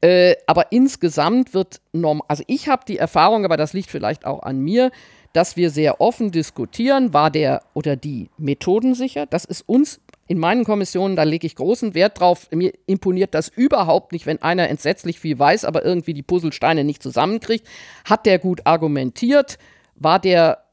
Äh, 0.00 0.36
aber 0.46 0.72
insgesamt 0.72 1.52
wird 1.52 1.80
normal, 1.92 2.24
also 2.28 2.42
ich 2.46 2.68
habe 2.68 2.84
die 2.88 2.96
Erfahrung, 2.96 3.44
aber 3.44 3.56
das 3.56 3.72
liegt 3.72 3.90
vielleicht 3.90 4.24
auch 4.24 4.42
an 4.42 4.60
mir, 4.60 4.90
dass 5.32 5.56
wir 5.56 5.70
sehr 5.70 6.00
offen 6.00 6.32
diskutieren, 6.32 7.12
war 7.12 7.30
der 7.30 7.62
oder 7.74 7.96
die 7.96 8.30
methodensicher. 8.36 9.26
Das 9.26 9.44
ist 9.44 9.62
uns 9.68 10.00
in 10.26 10.38
meinen 10.38 10.64
Kommissionen, 10.64 11.16
da 11.16 11.22
lege 11.22 11.46
ich 11.46 11.54
großen 11.54 11.94
Wert 11.94 12.20
drauf. 12.20 12.48
Mir 12.50 12.72
imponiert 12.86 13.34
das 13.34 13.48
überhaupt 13.48 14.12
nicht, 14.12 14.26
wenn 14.26 14.42
einer 14.42 14.68
entsetzlich 14.68 15.20
viel 15.20 15.38
weiß, 15.38 15.64
aber 15.64 15.84
irgendwie 15.84 16.14
die 16.14 16.22
Puzzlesteine 16.22 16.84
nicht 16.84 17.02
zusammenkriegt. 17.02 17.66
Hat 18.04 18.26
der 18.26 18.38
gut 18.38 18.62
argumentiert? 18.64 19.58
War 19.96 20.18
der 20.18 20.64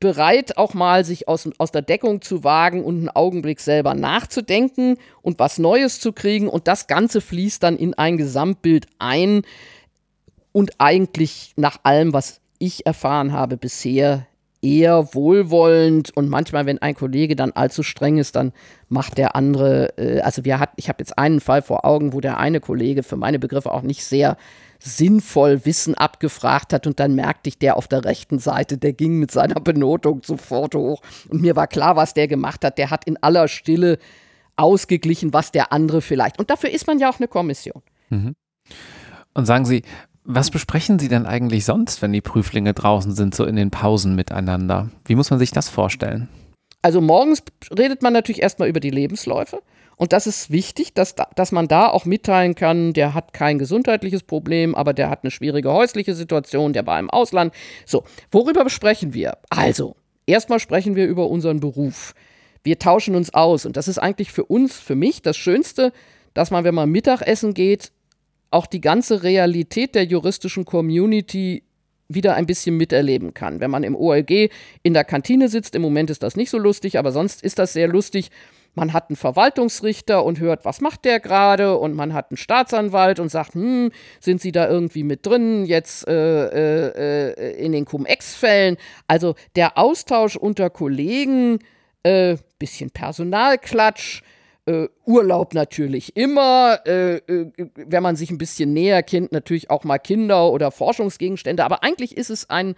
bereit, 0.00 0.56
auch 0.56 0.74
mal 0.74 1.04
sich 1.04 1.28
aus, 1.28 1.48
aus 1.58 1.70
der 1.70 1.82
Deckung 1.82 2.22
zu 2.22 2.42
wagen 2.42 2.82
und 2.82 2.96
einen 2.96 3.08
Augenblick 3.10 3.60
selber 3.60 3.94
nachzudenken 3.94 4.96
und 5.22 5.38
was 5.38 5.58
Neues 5.58 6.00
zu 6.00 6.12
kriegen. 6.12 6.48
Und 6.48 6.66
das 6.66 6.86
Ganze 6.86 7.20
fließt 7.20 7.62
dann 7.62 7.76
in 7.76 7.94
ein 7.94 8.16
Gesamtbild 8.16 8.86
ein 8.98 9.42
und 10.52 10.72
eigentlich 10.78 11.52
nach 11.56 11.78
allem, 11.82 12.12
was 12.12 12.40
ich 12.58 12.86
erfahren 12.86 13.32
habe 13.32 13.56
bisher, 13.56 14.26
eher 14.62 15.14
wohlwollend 15.14 16.14
und 16.16 16.28
manchmal, 16.28 16.66
wenn 16.66 16.82
ein 16.82 16.94
Kollege 16.94 17.34
dann 17.34 17.52
allzu 17.52 17.82
streng 17.82 18.18
ist, 18.18 18.36
dann 18.36 18.52
macht 18.88 19.16
der 19.16 19.34
andere, 19.34 19.96
äh, 19.96 20.20
also 20.20 20.44
wir 20.44 20.58
hat, 20.58 20.70
ich 20.76 20.88
habe 20.88 20.98
jetzt 21.00 21.16
einen 21.18 21.40
Fall 21.40 21.62
vor 21.62 21.84
Augen, 21.84 22.12
wo 22.12 22.20
der 22.20 22.38
eine 22.38 22.60
Kollege 22.60 23.02
für 23.02 23.16
meine 23.16 23.38
Begriffe 23.38 23.72
auch 23.72 23.82
nicht 23.82 24.04
sehr 24.04 24.36
sinnvoll 24.80 25.64
Wissen 25.64 25.94
abgefragt 25.94 26.72
hat 26.72 26.86
und 26.86 27.00
dann 27.00 27.14
merkte 27.14 27.48
ich, 27.48 27.58
der 27.58 27.76
auf 27.76 27.88
der 27.88 28.04
rechten 28.04 28.38
Seite, 28.38 28.78
der 28.78 28.92
ging 28.92 29.18
mit 29.18 29.30
seiner 29.30 29.60
Benotung 29.60 30.22
sofort 30.24 30.74
hoch 30.74 31.02
und 31.28 31.42
mir 31.42 31.56
war 31.56 31.66
klar, 31.66 31.96
was 31.96 32.14
der 32.14 32.28
gemacht 32.28 32.64
hat. 32.64 32.78
Der 32.78 32.90
hat 32.90 33.04
in 33.04 33.22
aller 33.22 33.48
Stille 33.48 33.98
ausgeglichen, 34.56 35.32
was 35.32 35.52
der 35.52 35.72
andere 35.72 36.02
vielleicht. 36.02 36.38
Und 36.38 36.50
dafür 36.50 36.70
ist 36.70 36.86
man 36.86 36.98
ja 36.98 37.10
auch 37.10 37.18
eine 37.18 37.28
Kommission. 37.28 37.82
Mhm. 38.08 38.34
Und 39.34 39.46
sagen 39.46 39.64
Sie, 39.64 39.82
was 40.24 40.50
besprechen 40.50 40.98
Sie 40.98 41.08
denn 41.08 41.26
eigentlich 41.26 41.64
sonst, 41.64 42.02
wenn 42.02 42.12
die 42.12 42.20
Prüflinge 42.20 42.74
draußen 42.74 43.14
sind, 43.14 43.34
so 43.34 43.44
in 43.44 43.56
den 43.56 43.70
Pausen 43.70 44.14
miteinander? 44.14 44.90
Wie 45.06 45.14
muss 45.14 45.30
man 45.30 45.38
sich 45.38 45.50
das 45.50 45.68
vorstellen? 45.68 46.28
Also 46.82 47.00
morgens 47.00 47.42
redet 47.76 48.02
man 48.02 48.12
natürlich 48.12 48.42
erstmal 48.42 48.68
über 48.68 48.80
die 48.80 48.90
Lebensläufe. 48.90 49.62
Und 50.00 50.14
das 50.14 50.26
ist 50.26 50.50
wichtig, 50.50 50.94
dass, 50.94 51.14
dass 51.36 51.52
man 51.52 51.68
da 51.68 51.90
auch 51.90 52.06
mitteilen 52.06 52.54
kann, 52.54 52.94
der 52.94 53.12
hat 53.12 53.34
kein 53.34 53.58
gesundheitliches 53.58 54.22
Problem, 54.22 54.74
aber 54.74 54.94
der 54.94 55.10
hat 55.10 55.24
eine 55.24 55.30
schwierige 55.30 55.70
häusliche 55.70 56.14
Situation, 56.14 56.72
der 56.72 56.86
war 56.86 56.98
im 56.98 57.10
Ausland. 57.10 57.52
So, 57.84 58.04
worüber 58.32 58.66
sprechen 58.70 59.12
wir? 59.12 59.36
Also, 59.50 59.96
erstmal 60.24 60.58
sprechen 60.58 60.96
wir 60.96 61.06
über 61.06 61.28
unseren 61.28 61.60
Beruf. 61.60 62.14
Wir 62.64 62.78
tauschen 62.78 63.14
uns 63.14 63.34
aus. 63.34 63.66
Und 63.66 63.76
das 63.76 63.88
ist 63.88 63.98
eigentlich 63.98 64.32
für 64.32 64.46
uns, 64.46 64.80
für 64.80 64.94
mich, 64.94 65.20
das 65.20 65.36
Schönste, 65.36 65.92
dass 66.32 66.50
man, 66.50 66.64
wenn 66.64 66.74
man 66.74 66.88
Mittagessen 66.88 67.52
geht, 67.52 67.92
auch 68.50 68.64
die 68.64 68.80
ganze 68.80 69.22
Realität 69.22 69.94
der 69.94 70.04
juristischen 70.04 70.64
Community 70.64 71.62
wieder 72.08 72.36
ein 72.36 72.46
bisschen 72.46 72.78
miterleben 72.78 73.34
kann. 73.34 73.60
Wenn 73.60 73.70
man 73.70 73.84
im 73.84 73.94
OLG 73.94 74.48
in 74.82 74.94
der 74.94 75.04
Kantine 75.04 75.50
sitzt, 75.50 75.74
im 75.74 75.82
Moment 75.82 76.08
ist 76.08 76.22
das 76.22 76.36
nicht 76.36 76.48
so 76.48 76.56
lustig, 76.56 76.98
aber 76.98 77.12
sonst 77.12 77.42
ist 77.42 77.58
das 77.58 77.74
sehr 77.74 77.86
lustig. 77.86 78.30
Man 78.74 78.92
hat 78.92 79.10
einen 79.10 79.16
Verwaltungsrichter 79.16 80.24
und 80.24 80.38
hört, 80.38 80.64
was 80.64 80.80
macht 80.80 81.04
der 81.04 81.20
gerade? 81.20 81.76
Und 81.76 81.94
man 81.94 82.14
hat 82.14 82.30
einen 82.30 82.36
Staatsanwalt 82.36 83.18
und 83.18 83.28
sagt, 83.28 83.54
hm, 83.54 83.90
sind 84.20 84.40
Sie 84.40 84.52
da 84.52 84.68
irgendwie 84.68 85.02
mit 85.02 85.26
drin, 85.26 85.64
jetzt 85.66 86.06
äh, 86.06 86.46
äh, 86.46 87.32
äh 87.32 87.64
in 87.64 87.72
den 87.72 87.84
Cum-Ex-Fällen? 87.84 88.76
Also 89.06 89.34
der 89.56 89.76
Austausch 89.76 90.36
unter 90.36 90.70
Kollegen, 90.70 91.58
äh, 92.04 92.36
bisschen 92.58 92.90
Personalklatsch, 92.90 94.22
äh, 94.66 94.88
Urlaub 95.04 95.54
natürlich 95.54 96.16
immer, 96.16 96.86
äh, 96.86 97.20
wenn 97.74 98.02
man 98.02 98.16
sich 98.16 98.30
ein 98.30 98.38
bisschen 98.38 98.72
näher 98.72 99.02
kennt, 99.02 99.32
natürlich 99.32 99.70
auch 99.70 99.84
mal 99.84 99.98
Kinder 99.98 100.50
oder 100.50 100.70
Forschungsgegenstände. 100.70 101.64
Aber 101.64 101.82
eigentlich 101.82 102.16
ist 102.16 102.30
es 102.30 102.48
ein, 102.50 102.74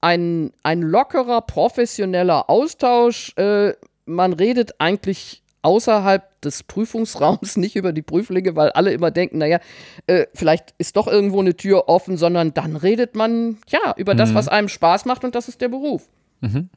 ein, 0.00 0.52
ein 0.62 0.82
lockerer, 0.82 1.40
professioneller 1.40 2.48
Austausch. 2.48 3.32
Äh, 3.36 3.72
man 4.06 4.32
redet 4.32 4.80
eigentlich 4.80 5.42
außerhalb 5.62 6.40
des 6.42 6.62
Prüfungsraums 6.62 7.56
nicht 7.56 7.76
über 7.76 7.92
die 7.92 8.02
Prüflinge, 8.02 8.54
weil 8.54 8.70
alle 8.70 8.92
immer 8.92 9.10
denken, 9.10 9.38
naja, 9.38 9.58
äh, 10.06 10.26
vielleicht 10.34 10.74
ist 10.78 10.96
doch 10.96 11.08
irgendwo 11.08 11.40
eine 11.40 11.56
Tür 11.56 11.88
offen, 11.88 12.16
sondern 12.16 12.54
dann 12.54 12.76
redet 12.76 13.16
man 13.16 13.58
ja 13.68 13.94
über 13.96 14.14
mhm. 14.14 14.18
das, 14.18 14.34
was 14.34 14.48
einem 14.48 14.68
Spaß 14.68 15.06
macht 15.06 15.24
und 15.24 15.34
das 15.34 15.48
ist 15.48 15.60
der 15.60 15.68
Beruf. 15.68 16.08
Mhm. 16.40 16.68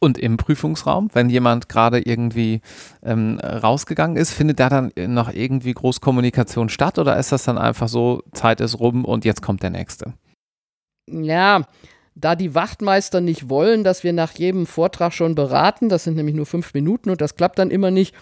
Und 0.00 0.18
im 0.18 0.36
Prüfungsraum, 0.36 1.08
wenn 1.14 1.30
jemand 1.30 1.70
gerade 1.70 1.98
irgendwie 1.98 2.60
ähm, 3.02 3.40
rausgegangen 3.40 4.18
ist, 4.18 4.32
findet 4.32 4.60
da 4.60 4.68
dann 4.68 4.92
noch 4.94 5.32
irgendwie 5.32 5.72
Großkommunikation 5.72 6.68
statt 6.68 6.98
oder 6.98 7.16
ist 7.16 7.32
das 7.32 7.44
dann 7.44 7.56
einfach 7.56 7.88
so, 7.88 8.22
Zeit 8.34 8.60
ist 8.60 8.78
rum 8.78 9.06
und 9.06 9.24
jetzt 9.24 9.40
kommt 9.40 9.62
der 9.62 9.70
nächste? 9.70 10.12
Ja, 11.10 11.62
da 12.14 12.36
die 12.36 12.54
Wachtmeister 12.54 13.20
nicht 13.20 13.48
wollen, 13.48 13.84
dass 13.84 14.04
wir 14.04 14.12
nach 14.12 14.32
jedem 14.32 14.66
Vortrag 14.66 15.12
schon 15.12 15.34
beraten, 15.34 15.88
das 15.88 16.04
sind 16.04 16.16
nämlich 16.16 16.34
nur 16.34 16.46
fünf 16.46 16.72
Minuten 16.74 17.10
und 17.10 17.20
das 17.20 17.34
klappt 17.34 17.58
dann 17.58 17.70
immer 17.70 17.90
nicht, 17.90 18.14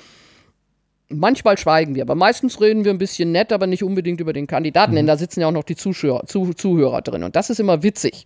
Manchmal 1.14 1.58
schweigen 1.58 1.94
wir, 1.94 2.02
aber 2.02 2.14
meistens 2.14 2.60
reden 2.60 2.84
wir 2.84 2.92
ein 2.92 2.98
bisschen 2.98 3.32
nett, 3.32 3.52
aber 3.52 3.66
nicht 3.66 3.82
unbedingt 3.82 4.20
über 4.20 4.32
den 4.32 4.46
Kandidaten, 4.46 4.92
mhm. 4.92 4.96
denn 4.96 5.06
da 5.06 5.16
sitzen 5.16 5.40
ja 5.40 5.48
auch 5.48 5.52
noch 5.52 5.64
die 5.64 5.76
Zuschauer, 5.76 6.26
Zuh 6.26 6.52
Zuhörer 6.52 7.02
drin. 7.02 7.22
Und 7.22 7.36
das 7.36 7.50
ist 7.50 7.60
immer 7.60 7.82
witzig. 7.82 8.24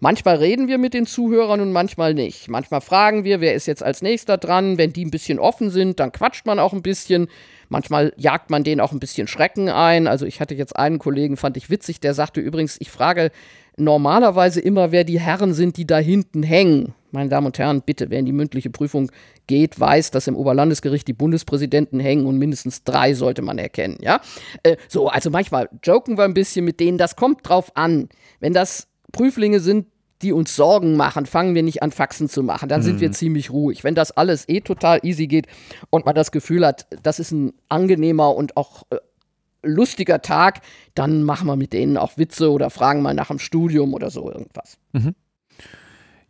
Manchmal 0.00 0.36
reden 0.36 0.68
wir 0.68 0.78
mit 0.78 0.94
den 0.94 1.06
Zuhörern 1.06 1.60
und 1.60 1.72
manchmal 1.72 2.14
nicht. 2.14 2.48
Manchmal 2.48 2.80
fragen 2.80 3.24
wir, 3.24 3.40
wer 3.40 3.54
ist 3.54 3.66
jetzt 3.66 3.82
als 3.82 4.02
nächster 4.02 4.36
dran. 4.36 4.76
Wenn 4.76 4.92
die 4.92 5.04
ein 5.04 5.10
bisschen 5.10 5.38
offen 5.38 5.70
sind, 5.70 5.98
dann 6.00 6.12
quatscht 6.12 6.46
man 6.46 6.58
auch 6.58 6.72
ein 6.72 6.82
bisschen. 6.82 7.28
Manchmal 7.68 8.12
jagt 8.16 8.50
man 8.50 8.64
denen 8.64 8.80
auch 8.80 8.92
ein 8.92 9.00
bisschen 9.00 9.26
Schrecken 9.26 9.68
ein. 9.68 10.06
Also 10.06 10.26
ich 10.26 10.40
hatte 10.40 10.54
jetzt 10.54 10.76
einen 10.76 10.98
Kollegen, 10.98 11.36
fand 11.36 11.56
ich 11.56 11.70
witzig, 11.70 12.00
der 12.00 12.14
sagte 12.14 12.40
übrigens, 12.40 12.76
ich 12.80 12.90
frage 12.90 13.30
normalerweise 13.76 14.60
immer, 14.60 14.90
wer 14.90 15.04
die 15.04 15.20
Herren 15.20 15.54
sind, 15.54 15.76
die 15.76 15.86
da 15.86 15.98
hinten 15.98 16.42
hängen. 16.42 16.94
Meine 17.12 17.28
Damen 17.28 17.46
und 17.46 17.58
Herren, 17.58 17.82
bitte, 17.82 18.10
wer 18.10 18.18
in 18.18 18.26
die 18.26 18.32
mündliche 18.32 18.70
Prüfung 18.70 19.10
geht, 19.46 19.78
weiß, 19.78 20.10
dass 20.10 20.26
im 20.26 20.36
Oberlandesgericht 20.36 21.06
die 21.06 21.12
Bundespräsidenten 21.12 22.00
hängen 22.00 22.26
und 22.26 22.38
mindestens 22.38 22.84
drei 22.84 23.14
sollte 23.14 23.42
man 23.42 23.58
erkennen, 23.58 23.98
ja? 24.00 24.20
Äh, 24.62 24.76
so, 24.88 25.08
also 25.08 25.30
manchmal 25.30 25.68
joken 25.82 26.18
wir 26.18 26.24
ein 26.24 26.34
bisschen 26.34 26.64
mit 26.64 26.80
denen, 26.80 26.98
das 26.98 27.16
kommt 27.16 27.48
drauf 27.48 27.76
an. 27.76 28.08
Wenn 28.40 28.52
das 28.52 28.88
Prüflinge 29.12 29.60
sind, 29.60 29.86
die 30.22 30.32
uns 30.32 30.56
Sorgen 30.56 30.96
machen, 30.96 31.26
fangen 31.26 31.54
wir 31.54 31.62
nicht 31.62 31.82
an, 31.82 31.90
Faxen 31.90 32.28
zu 32.28 32.42
machen. 32.42 32.68
Dann 32.68 32.80
mhm. 32.80 32.84
sind 32.84 33.00
wir 33.00 33.08
mhm. 33.08 33.14
ziemlich 33.14 33.50
ruhig. 33.50 33.84
Wenn 33.84 33.94
das 33.94 34.12
alles 34.12 34.48
eh 34.48 34.60
total 34.60 35.00
easy 35.02 35.26
geht 35.26 35.46
und 35.90 36.06
man 36.06 36.14
das 36.14 36.32
Gefühl 36.32 36.66
hat, 36.66 36.86
das 37.02 37.18
ist 37.18 37.32
ein 37.32 37.52
angenehmer 37.68 38.34
und 38.34 38.56
auch 38.56 38.84
äh, 38.90 38.96
lustiger 39.66 40.22
Tag, 40.22 40.60
dann 40.94 41.22
machen 41.22 41.46
wir 41.46 41.56
mit 41.56 41.72
denen 41.72 41.96
auch 41.96 42.16
Witze 42.16 42.50
oder 42.50 42.70
fragen 42.70 43.02
mal 43.02 43.14
nach 43.14 43.28
dem 43.28 43.38
Studium 43.38 43.94
oder 43.94 44.10
so 44.10 44.30
irgendwas. 44.30 44.78
Mhm. 44.92 45.14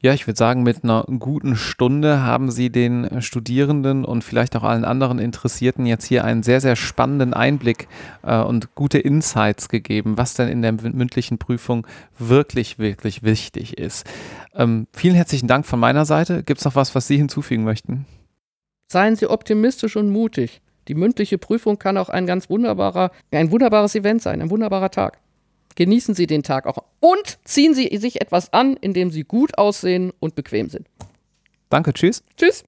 Ja, 0.03 0.13
ich 0.13 0.27
würde 0.27 0.37
sagen, 0.37 0.63
mit 0.63 0.85
einer 0.85 1.05
guten 1.19 1.57
Stunde 1.57 2.23
haben 2.23 2.51
Sie 2.51 2.71
den 2.71 3.23
Studierenden 3.23 4.05
und 4.05 4.23
vielleicht 4.23 4.55
auch 4.55 4.63
allen 4.63 4.85
anderen 4.85 5.19
Interessierten 5.19 5.87
jetzt 5.87 6.05
hier 6.05 6.23
einen 6.23 6.43
sehr, 6.43 6.61
sehr 6.61 6.77
spannenden 6.77 7.33
Einblick 7.33 7.89
äh, 8.23 8.39
und 8.39 8.75
gute 8.75 8.99
Insights 8.99 9.71
gegeben, 9.71 10.19
was 10.19 10.35
denn 10.35 10.49
in 10.49 10.61
der 10.61 10.73
mündlichen 10.73 11.39
Prüfung 11.39 11.87
wirklich, 12.19 12.79
wirklich 12.79 13.23
wichtig 13.23 13.79
ist. 13.79 14.07
Ähm, 14.55 14.87
vielen 14.93 15.15
herzlichen 15.15 15.49
Dank 15.49 15.65
von 15.65 15.81
meiner 15.81 16.05
Seite. 16.05 16.43
Gibt 16.43 16.59
es 16.59 16.67
noch 16.67 16.77
was, 16.77 16.95
was 16.95 17.09
Sie 17.09 17.17
hinzufügen 17.17 17.65
möchten? 17.65 18.05
Seien 18.89 19.17
Sie 19.17 19.29
optimistisch 19.29 19.97
und 19.97 20.11
mutig. 20.11 20.61
Die 20.89 20.95
mündliche 20.95 21.39
Prüfung 21.39 21.79
kann 21.79 21.97
auch 21.97 22.09
ein 22.09 22.27
ganz 22.27 22.49
wunderbarer, 22.49 23.11
ein 23.31 23.51
wunderbares 23.51 23.95
Event 23.95 24.23
sein, 24.23 24.41
ein 24.41 24.51
wunderbarer 24.51 24.91
Tag. 24.91 25.19
Genießen 25.75 26.15
Sie 26.15 26.27
den 26.27 26.43
Tag 26.43 26.67
auch 26.67 26.79
und 27.01 27.39
ziehen 27.45 27.75
Sie 27.75 27.97
sich 27.99 28.21
etwas 28.21 28.53
an, 28.53 28.77
in 28.77 28.95
dem 28.95 29.11
Sie 29.11 29.25
gut 29.25 29.59
aussehen 29.59 30.13
und 30.21 30.35
bequem 30.35 30.71
sind. 30.71 30.87
Danke, 31.69 31.93
tschüss. 31.93 32.23
Tschüss. 32.37 32.65